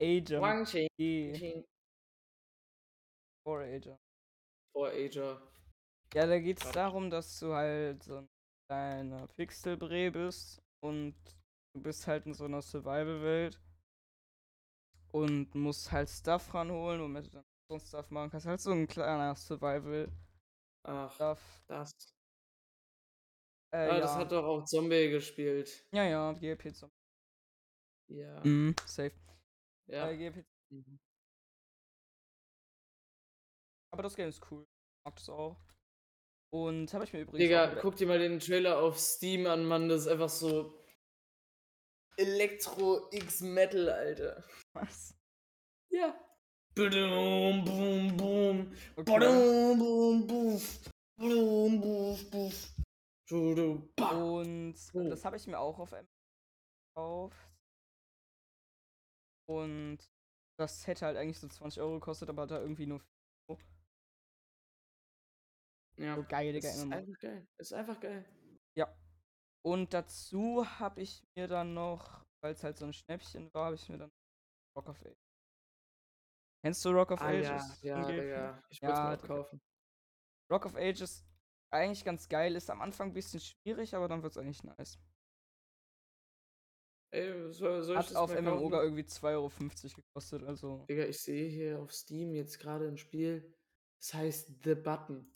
[0.00, 0.88] Mit Guangxi.
[0.98, 1.64] E.
[3.44, 3.98] Forager.
[4.72, 5.40] For Asia.
[6.14, 8.28] Ja, da geht es darum, dass du halt so ein
[8.66, 11.14] kleiner Pixelbrei bist und
[11.74, 13.60] du bist halt in so einer Survival-Welt
[15.12, 18.46] und musst halt Stuff ranholen, womit du dann so ein Stuff machen kannst.
[18.46, 20.12] Halt so ein kleiner Survival-Stuff.
[20.84, 21.92] Ach, das.
[23.70, 24.00] Äh, ah, ja.
[24.00, 25.86] das hat doch auch Zombie gespielt.
[25.92, 26.94] ja, ja, GLP Zombie.
[28.10, 28.40] Ja.
[28.44, 29.12] Mhm, safe.
[29.86, 30.08] Ja.
[30.08, 30.46] Äh, GLP.
[30.70, 30.98] Mhm.
[33.92, 34.62] Aber das Game ist cool.
[34.62, 35.56] Ich mag das auch.
[36.50, 37.40] Und habe ich mir übrigens.
[37.40, 39.88] Digga, guck dir mal den Trailer auf Steam an, Mann.
[39.88, 40.77] Das ist einfach so.
[42.18, 44.44] Elektro X Metal, Alter.
[44.74, 45.14] Was?
[45.90, 46.14] Ja.
[46.74, 48.72] Boom, boom.
[48.96, 49.04] Okay.
[49.04, 50.90] Boom, boof.
[51.16, 52.74] Badum, boof, boof.
[53.28, 54.10] Dudu, ba.
[54.10, 55.08] Und Oh.
[55.08, 56.06] das habe ich mir auch auf M
[56.94, 57.36] gekauft.
[59.48, 59.98] Und
[60.58, 63.06] das hätte halt eigentlich so 20 Euro gekostet, aber da irgendwie nur 4
[63.48, 63.60] Euro.
[65.98, 66.16] Ja.
[66.16, 66.68] So geil, Digga.
[66.68, 67.48] Das ist einfach geil.
[67.58, 68.24] Ist einfach geil.
[69.68, 69.72] Ja.
[69.72, 73.74] Und dazu habe ich mir dann noch, weil es halt so ein Schnäppchen war, habe
[73.74, 74.10] ich mir dann
[74.76, 75.16] Rock of Ages.
[76.64, 77.82] Kennst du Rock of Ah, ja, Ages?
[77.82, 78.22] ja, GLP?
[78.22, 78.62] Digga.
[78.70, 79.34] Ich wollte es Ja, Digga.
[79.34, 79.60] kaufen.
[80.50, 81.24] Rock of Ages
[81.70, 84.98] eigentlich ganz geil, ist am Anfang ein bisschen schwierig, aber dann wird es eigentlich nice.
[87.10, 89.50] Ey, soll, soll Hat auf mal MMOGA irgendwie 2,50 Euro
[89.96, 90.84] gekostet, also.
[90.88, 93.54] Digga, ich sehe hier auf Steam jetzt gerade ein Spiel.
[93.98, 95.30] Das heißt The Button.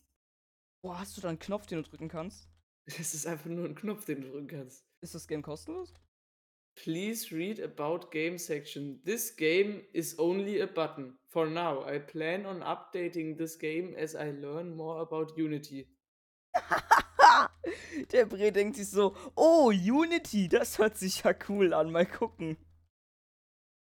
[0.83, 2.52] Boah, hast du da einen Knopf, den du drücken kannst?
[2.87, 4.85] Das ist einfach nur ein Knopf, den du drücken kannst.
[5.01, 5.95] Ist das Game kostenlos?
[6.75, 9.03] Please read about game section.
[9.05, 11.19] This game is only a button.
[11.29, 15.87] For now, I plan on updating this game as I learn more about Unity.
[18.13, 22.57] Der Bre denkt sich so, oh, Unity, das hört sich ja cool an, mal gucken.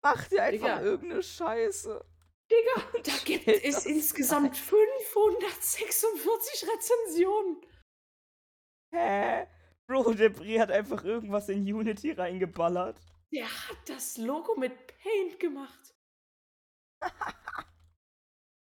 [0.02, 0.82] Macht dir einfach Digga.
[0.82, 2.04] irgendeine Scheiße.
[2.50, 7.60] Digga, da gibt es insgesamt 546 Rezensionen.
[8.96, 9.46] Hä?
[9.86, 12.98] Bro, der Bre hat einfach irgendwas in Unity reingeballert.
[13.32, 15.94] Der hat das Logo mit Paint gemacht.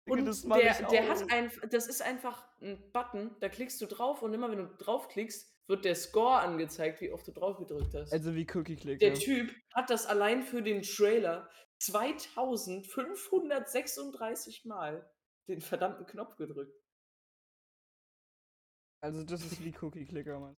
[0.08, 4.36] Und der, der hat einfach, das ist einfach ein Button, da klickst du drauf und
[4.36, 8.14] immer wenn du draufklickst, wird der Score angezeigt, wie oft du drauf gedrückt hast.
[8.14, 9.00] Also wie Cookie Clicker.
[9.00, 11.50] der Typ hat das allein für den Trailer
[11.80, 15.12] 2536 Mal
[15.48, 16.80] den verdammten Knopf gedrückt.
[19.06, 20.58] Also das ist wie Cookie Clicker, Mann.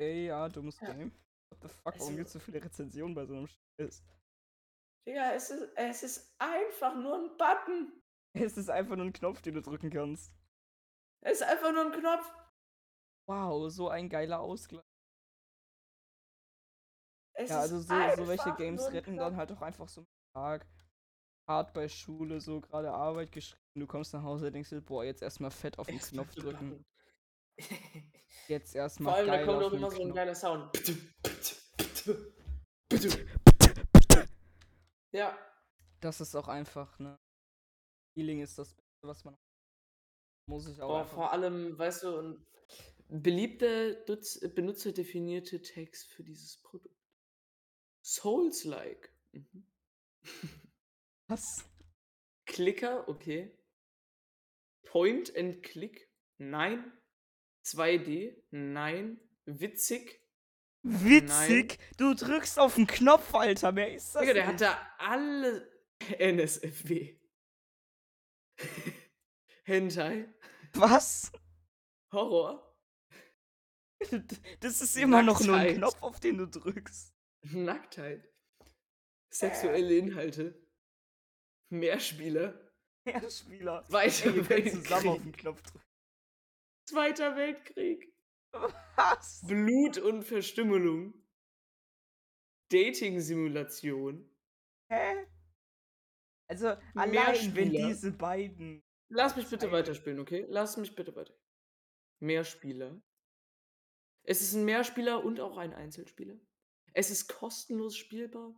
[0.00, 0.92] Ey, ja, dummes Ja.
[0.92, 1.12] Game.
[1.50, 4.02] What the fuck, warum Also- gibt's so viele Rezensionen bei so einem Scheiß?
[5.06, 8.02] Digga, es ist, es ist einfach nur ein Button.
[8.34, 10.32] Es ist einfach nur ein Knopf, den du drücken kannst.
[11.24, 12.28] Es ist einfach nur ein Knopf.
[13.28, 14.82] Wow, so ein geiler Ausgleich.
[17.34, 17.86] Es Ja, also so,
[18.16, 19.28] so welche Games retten Knopf.
[19.28, 20.66] dann halt auch einfach so einen Tag.
[21.48, 23.62] Hart bei Schule, so gerade Arbeit geschrieben.
[23.74, 26.84] Du kommst nach Hause, denkst dir, boah, jetzt erstmal fett auf den Knopf drücken.
[28.48, 30.16] Jetzt Vor erstmal allem, da geil kommt auf auch immer so ein Knopf.
[30.16, 30.70] geiler Sound.
[35.12, 35.38] Ja,
[36.00, 37.16] Das ist auch einfach, ne?
[38.14, 39.36] Feeling ist das Beste, was man
[40.48, 42.46] muss ich auch Boah, vor allem, weißt du, ein
[43.08, 43.94] beliebter
[44.54, 46.94] benutzerdefinierte Text für dieses Produkt.
[48.04, 49.12] Souls-like.
[49.32, 49.66] Mhm.
[51.28, 51.64] was?
[52.46, 53.52] Clicker, okay.
[54.86, 56.08] Point and Click,
[56.38, 56.92] nein.
[57.64, 59.20] 2D, nein.
[59.44, 60.20] Witzig.
[60.82, 61.78] Witzig!
[61.96, 65.68] Du drückst auf den Knopf, Alter, mehr ist das Digga, der hat da alle
[66.18, 67.18] NSFW.
[69.64, 70.32] Hentai,
[70.74, 71.32] Was?
[72.12, 72.66] Horror,
[74.60, 75.76] Das ist immer noch nur ein Nacktheit.
[75.78, 77.14] Knopf, auf den du drückst.
[77.50, 78.32] Nacktheit,
[79.32, 80.65] sexuelle Inhalte,
[81.70, 82.60] Mehrspieler,
[83.06, 83.84] Ja, Spieler.
[83.84, 85.86] Zweiter Ey, könnt zusammen auf den Weltkrieg, Knopf drücken.
[86.88, 88.12] Zweiter Weltkrieg,
[88.96, 89.42] Was?
[89.46, 91.14] Blut und Verstümmelung,
[92.72, 94.28] Dating-Simulation.
[94.90, 95.26] Hä?
[96.48, 97.88] Also, allein wenn Mehrspieler.
[97.88, 98.82] diese beiden.
[99.08, 100.46] Lass mich bitte weiterspielen, okay?
[100.48, 101.34] Lass mich bitte weiter.
[102.20, 103.00] Mehrspieler.
[104.24, 106.36] Es ist ein Mehrspieler und auch ein Einzelspieler.
[106.92, 108.54] Es ist kostenlos spielbar.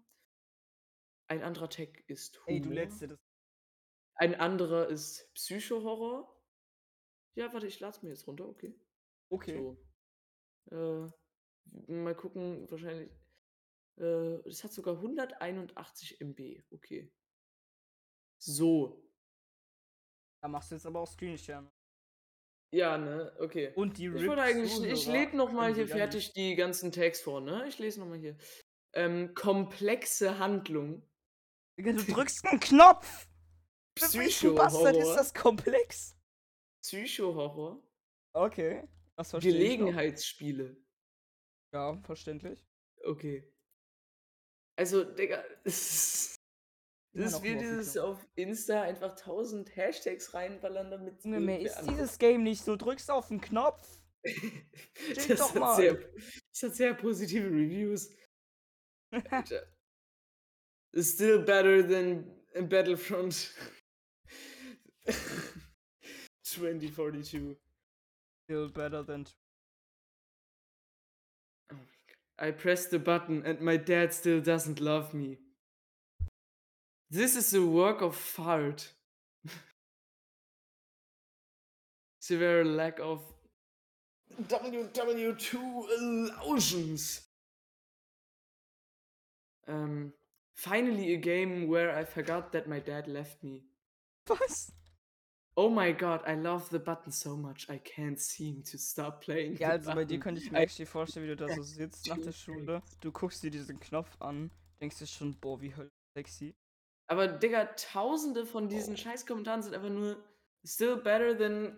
[1.28, 2.48] Ein anderer Tag ist Humor.
[2.48, 3.18] Ey, du dir das.
[4.14, 6.34] Ein anderer ist Psycho-Horror.
[7.36, 8.74] Ja, warte, ich lade mir jetzt runter, okay.
[9.30, 9.56] Okay.
[10.70, 11.12] So.
[11.86, 13.10] Äh, mal gucken, wahrscheinlich.
[13.98, 17.12] Äh, es hat sogar 181 MB, okay.
[18.38, 19.04] So.
[20.40, 21.70] Da machst du jetzt aber auch Screenshare.
[22.70, 23.72] Ja, ne, okay.
[23.74, 27.20] Und die Ich wollte eigentlich, ich lese noch mal können hier fertig die ganzen Tags
[27.20, 27.66] vor, ne?
[27.66, 28.36] Ich lese noch mal hier.
[28.92, 31.07] Ähm, komplexe Handlung.
[31.78, 33.28] Du drückst einen Knopf!
[33.98, 36.16] Für welchen Bastard ist das komplex?
[36.82, 37.82] Psycho-Horror.
[38.32, 38.88] Okay.
[39.16, 39.52] Das verstehe.
[39.52, 40.76] Gelegenheitsspiele.
[41.72, 42.64] Ja, verständlich.
[43.04, 43.52] Okay.
[44.76, 46.36] Also, Digga, es ist,
[47.12, 52.18] das auf den dieses auf Insta einfach 1000 Hashtags reinballern, damit Junge, mehr ist dieses
[52.18, 52.66] Game nicht.
[52.66, 54.00] Du drückst auf den Knopf.
[54.24, 55.30] antwortet.
[55.30, 55.68] doch das, mal.
[55.70, 58.10] hat sehr, das hat sehr positive Reviews.
[59.30, 59.66] Alter.
[60.96, 62.24] Still better than
[62.62, 63.52] Battlefront
[66.44, 67.56] 2042.
[68.44, 69.26] Still better than.
[71.70, 72.48] Oh my God.
[72.48, 75.38] I pressed the button and my dad still doesn't love me.
[77.10, 78.92] This is a work of fart.
[82.20, 83.22] Severe lack of
[84.42, 87.22] WW2 illusions.
[89.66, 90.12] Um,
[90.58, 93.62] finally, a game where I forgot that my dad left me.
[94.28, 94.72] Was?
[95.56, 97.68] Oh my god, I love the button so much.
[97.68, 99.56] I can't seem to stop playing.
[99.56, 102.18] Ja, also bei dir könnte ich mir actually vorstellen, wie du da so sitzt nach
[102.18, 102.82] der Schule.
[103.00, 106.54] Du guckst dir diesen Knopf an, denkst dir schon, boah, wie höll sexy.
[107.08, 108.96] Aber Digga, tausende von diesen Oh.
[108.96, 110.22] Scheiß-Kommentaren sind einfach nur
[110.64, 111.76] still better than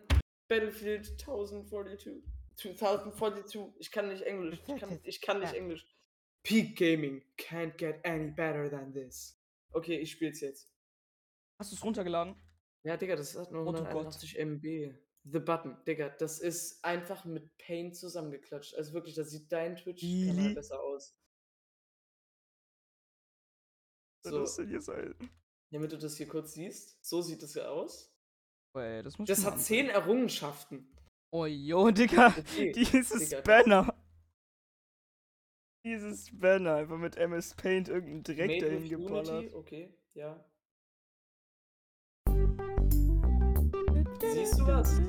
[0.48, 2.23] Battlefield 1042.
[2.57, 3.61] 2042.
[3.78, 4.59] Ich kann nicht Englisch.
[4.66, 5.55] Ich kann, ich kann nicht.
[5.55, 5.86] Englisch.
[6.42, 7.22] Peak Gaming.
[7.36, 9.38] Can't get any better than this.
[9.72, 10.72] Okay, ich spiel's jetzt.
[11.60, 12.34] Hast du es runtergeladen?
[12.84, 13.88] Ja, Digga, das hat nur Oh du Gott.
[13.88, 14.94] 181 MB.
[15.24, 18.74] The Button, Digga, das ist einfach mit Paint zusammengeklatscht.
[18.74, 21.14] Also wirklich, da sieht dein Twitch-Kanal besser aus.
[24.24, 25.14] So, soll das denn hier sein?
[25.72, 26.98] damit du das hier kurz siehst.
[27.04, 28.12] So sieht es ja aus.
[28.74, 29.60] Oh, ey, das Das hat.
[29.60, 30.90] 10 Errungenschaften.
[31.32, 32.34] Oh, jo, Digga.
[32.36, 33.40] Okay, Dieses Digga.
[33.42, 33.94] Banner.
[35.82, 39.55] Dieses Banner, einfach mit MS Paint irgendeinen Dreck Made dahin geballert.
[39.55, 40.44] Okay, ja.
[44.20, 45.01] Siehst du was?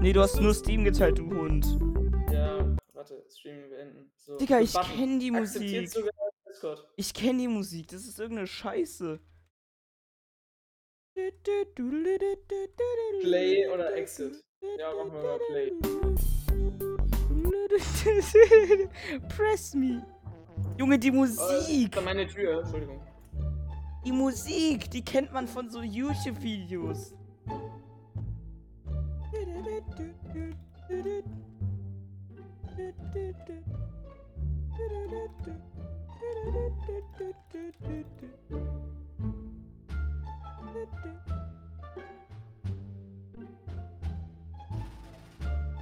[0.00, 1.66] Nee, du hast nur Steam geteilt, du Hund.
[2.32, 4.10] Ja, warte, Streaming beenden.
[4.16, 4.90] So, Digga, ich Button.
[4.96, 5.90] kenn die Musik.
[6.96, 9.20] Ich kenne die Musik, das ist irgendeine Scheiße.
[13.20, 14.42] Play oder Exit?
[14.78, 15.72] Ja, machen wir mal Play.
[19.36, 20.02] Press me.
[20.78, 21.94] Junge, die Oh, Musik.
[21.96, 23.00] war meine Tür, Entschuldigung.
[24.04, 27.14] Die Musik, die kennt man von so YouTube-Videos.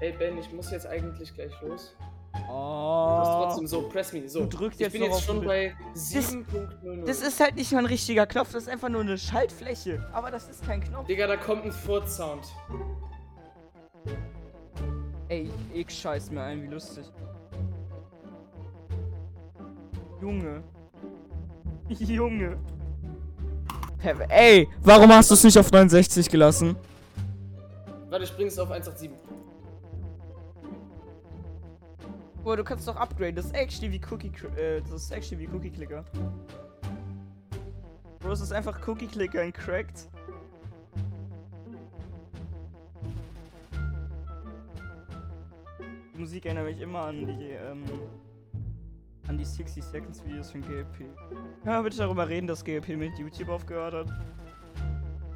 [0.04, 1.96] Ey Ben, ich muss jetzt eigentlich gleich los.
[2.34, 3.44] Du hast Oh.
[3.44, 4.28] trotzdem so, press me.
[4.28, 7.06] So, Du drückst ich jetzt bin jetzt schon bei 7.00.
[7.06, 10.06] Das ist halt nicht mal ein richtiger Knopf, das ist einfach nur eine Schaltfläche.
[10.12, 11.06] Aber das ist kein Knopf.
[11.06, 12.44] Digga, da kommt ein Furz-Sound.
[15.30, 17.06] Ey, ich scheiß mir ein, wie lustig.
[20.20, 20.62] Junge.
[21.88, 22.58] Junge.
[24.28, 26.76] Ey, warum hast du es nicht auf 69 gelassen?
[28.10, 29.10] Warte, ich bring's auf 187.
[32.44, 33.36] Boah, du kannst doch upgraden.
[33.36, 36.04] Das ist actually wie Cookie, äh, das ist actually wie Cookie Clicker.
[38.18, 40.10] Bro, es ist einfach Cookie Clicker in cracked.
[46.12, 47.82] Die Musik erinnert mich immer an die, ähm,
[49.26, 50.98] an die 60 Seconds Videos von GLP.
[50.98, 54.08] Können wir bitte darüber reden, dass GLP mit YouTube aufgehört hat?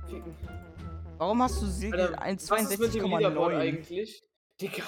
[0.06, 0.34] Ficken.
[1.16, 3.58] Warum hast du Segel Alter, was ist mit dem Leaderboard 1,62,9?
[3.58, 4.22] eigentlich?
[4.60, 4.82] Digga,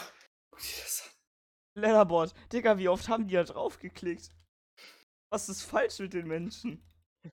[0.50, 1.09] guck dir das an.
[1.80, 2.34] Letterboard.
[2.52, 4.30] Digga, wie oft haben die da drauf geklickt?
[5.30, 6.82] Was ist falsch mit den Menschen?
[7.22, 7.30] Ich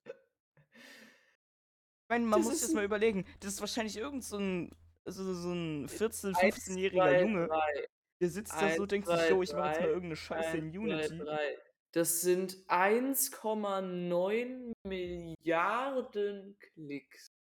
[2.10, 3.26] meine, man Das muss jetzt mal überlegen.
[3.40, 4.72] Das ist wahrscheinlich irgend so ein,
[5.06, 7.48] so, so ein 14-, Eins, 15-jähriger zwei, Junge.
[7.48, 7.88] drei,
[8.22, 10.66] Der sitzt da so, eins, denkt sich, yo, ich mach jetzt mal irgendeine Scheiße in
[10.66, 11.18] eins, zwei, Unity.
[11.18, 11.58] drei.
[11.94, 17.32] Das sind 1,9 Milliarden Klicks.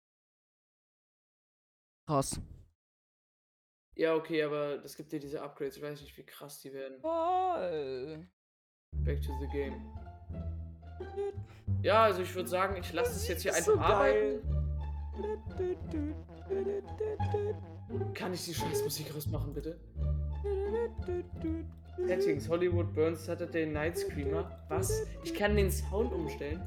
[2.08, 2.40] Krass.
[3.98, 5.78] Ja, okay, aber das gibt dir diese Upgrades.
[5.78, 7.00] Ich weiß nicht, wie krass die werden.
[7.02, 8.28] Voll.
[9.04, 9.76] Back to the game.
[11.84, 14.42] Ja, also ich würde sagen, ich lasse es jetzt hier einfach so arbeiten.
[18.16, 19.80] Kann ich die Scheißmusik rausmachen, bitte?
[22.08, 24.50] Settings, Hollywood Burns Saturday Night Screamer.
[24.70, 25.04] Was?
[25.24, 26.62] Ich kann den Sound umstellen?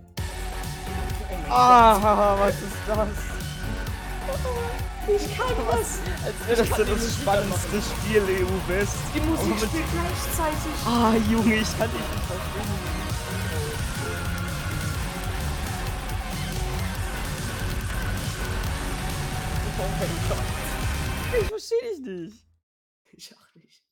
[1.49, 3.09] Ah, was ist das?
[5.09, 6.01] Ich kann was!
[6.25, 8.97] Als das die das spannendste Spiel EU West.
[9.15, 10.73] Die Musik spielt gleichzeitig.
[10.87, 12.91] Ah, Junge, ich kann nicht verstehen.
[19.79, 21.41] Oh mein Gott.
[21.41, 22.47] Ich verstehe dich nicht.
[23.13, 23.85] Ich auch nicht.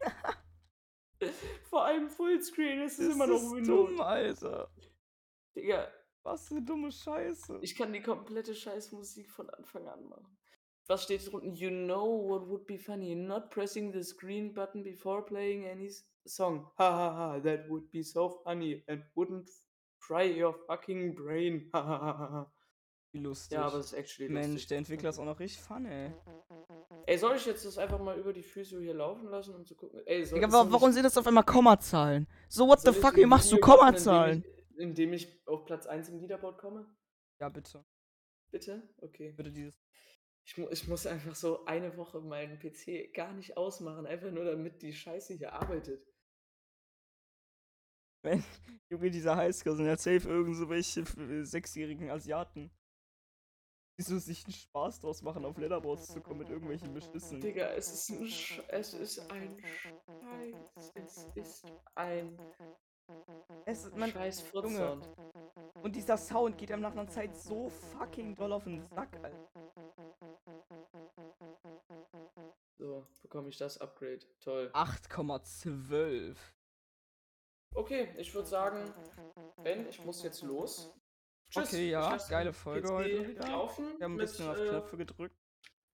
[1.70, 3.90] Vor allem Fullscreen, es ist Das immer noch ist Windows.
[3.90, 4.70] dumm, Alter.
[5.56, 5.88] Digga,
[6.22, 7.58] Was für eine dumme Scheiße.
[7.62, 10.36] ich kann die komplette Scheißmusik von Anfang an machen.
[10.86, 11.54] Was steht drunten?
[11.54, 13.14] You know what would be funny?
[13.14, 15.90] Not pressing the screen button before playing any
[16.26, 16.70] song.
[16.76, 19.48] Ha ha ha, that would be so funny and wouldn't
[19.98, 21.70] fry your fucking brain.
[21.72, 22.52] Ha ha ha ha.
[23.12, 23.56] Wie lustig.
[23.56, 24.68] Ja, aber es ist actually Mensch, lustig.
[24.68, 26.12] der Entwickler ist auch noch richtig fun, ey.
[27.06, 29.76] Ey, soll ich jetzt das einfach mal über die Füße hier laufen lassen, um zu
[29.76, 30.00] gucken?
[30.04, 32.26] Ey, soll, Digga, soll wa warum ich, sind das auf einmal Kommazahlen?
[32.48, 34.44] So, what the ich fuck, wie machst du Kommazahlen?
[34.76, 36.86] Indem ich, indem ich auf Platz 1 im Leaderboard komme?
[37.40, 37.84] Ja, bitte.
[38.50, 38.82] Bitte?
[38.98, 39.32] Okay.
[39.36, 39.74] Bitte dieses.
[40.46, 44.44] Ich, mu ich muss einfach so eine Woche meinen PC gar nicht ausmachen, einfach nur
[44.44, 46.06] damit die Scheiße hier arbeitet.
[48.22, 48.42] Wenn,
[48.90, 51.16] Junge, dieser Highscore sind ja safe irgend so welche f-
[51.46, 52.70] sechsjährigen Asiaten.
[53.96, 57.40] Die so sich einen Spaß draus machen, auf Letterboards zu kommen mit irgendwelchen Beschissen.
[57.40, 60.92] Digga, es ist ein Sch es ist ein Scheiß.
[60.96, 62.38] Es ist ein
[63.66, 65.00] Es, man, scheiß Junge.
[65.82, 69.48] Und dieser Sound geht einem nach einer Zeit so fucking doll auf den Sack, Alter.
[72.78, 74.20] So, bekomme ich das Upgrade.
[74.38, 74.70] Toll.
[74.72, 76.36] 8,12.
[77.74, 78.94] Okay, ich würde sagen,
[79.64, 80.94] Ben, ich muss jetzt los.
[81.52, 83.48] Okay, Ich ja, geile Folge PC heute wieder.
[83.48, 85.36] Laufen Wir haben ein mit, bisschen auf äh, Knöpfe gedrückt.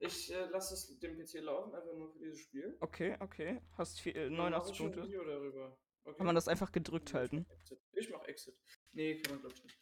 [0.00, 2.76] Ich äh, lasse es den PC laufen, einfach nur für dieses Spiel.
[2.80, 3.62] Okay, okay.
[3.78, 5.70] Hast viel, äh, Dann mache 89 ich ein Punkte.
[6.04, 6.16] Okay.
[6.18, 7.46] Kann man das einfach gedrückt Ich halten?
[7.48, 7.76] mach.
[7.92, 8.58] Ich mach Exit.
[8.92, 9.78] Nee, kann man glaube ich nicht.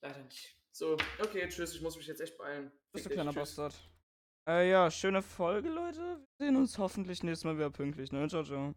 [0.00, 0.56] Leider nicht.
[0.70, 2.70] So, okay, tschüss, ich muss mich jetzt echt beeilen.
[2.92, 3.56] Bist du kleiner tschüss.
[3.56, 3.74] Bastard.
[4.48, 6.00] Äh, ja, schöne Folge, Leute.
[6.38, 8.26] Wir sehen uns hoffentlich nächstes Mal wieder pünktlich, ne?
[8.28, 8.72] Ciao, ciao.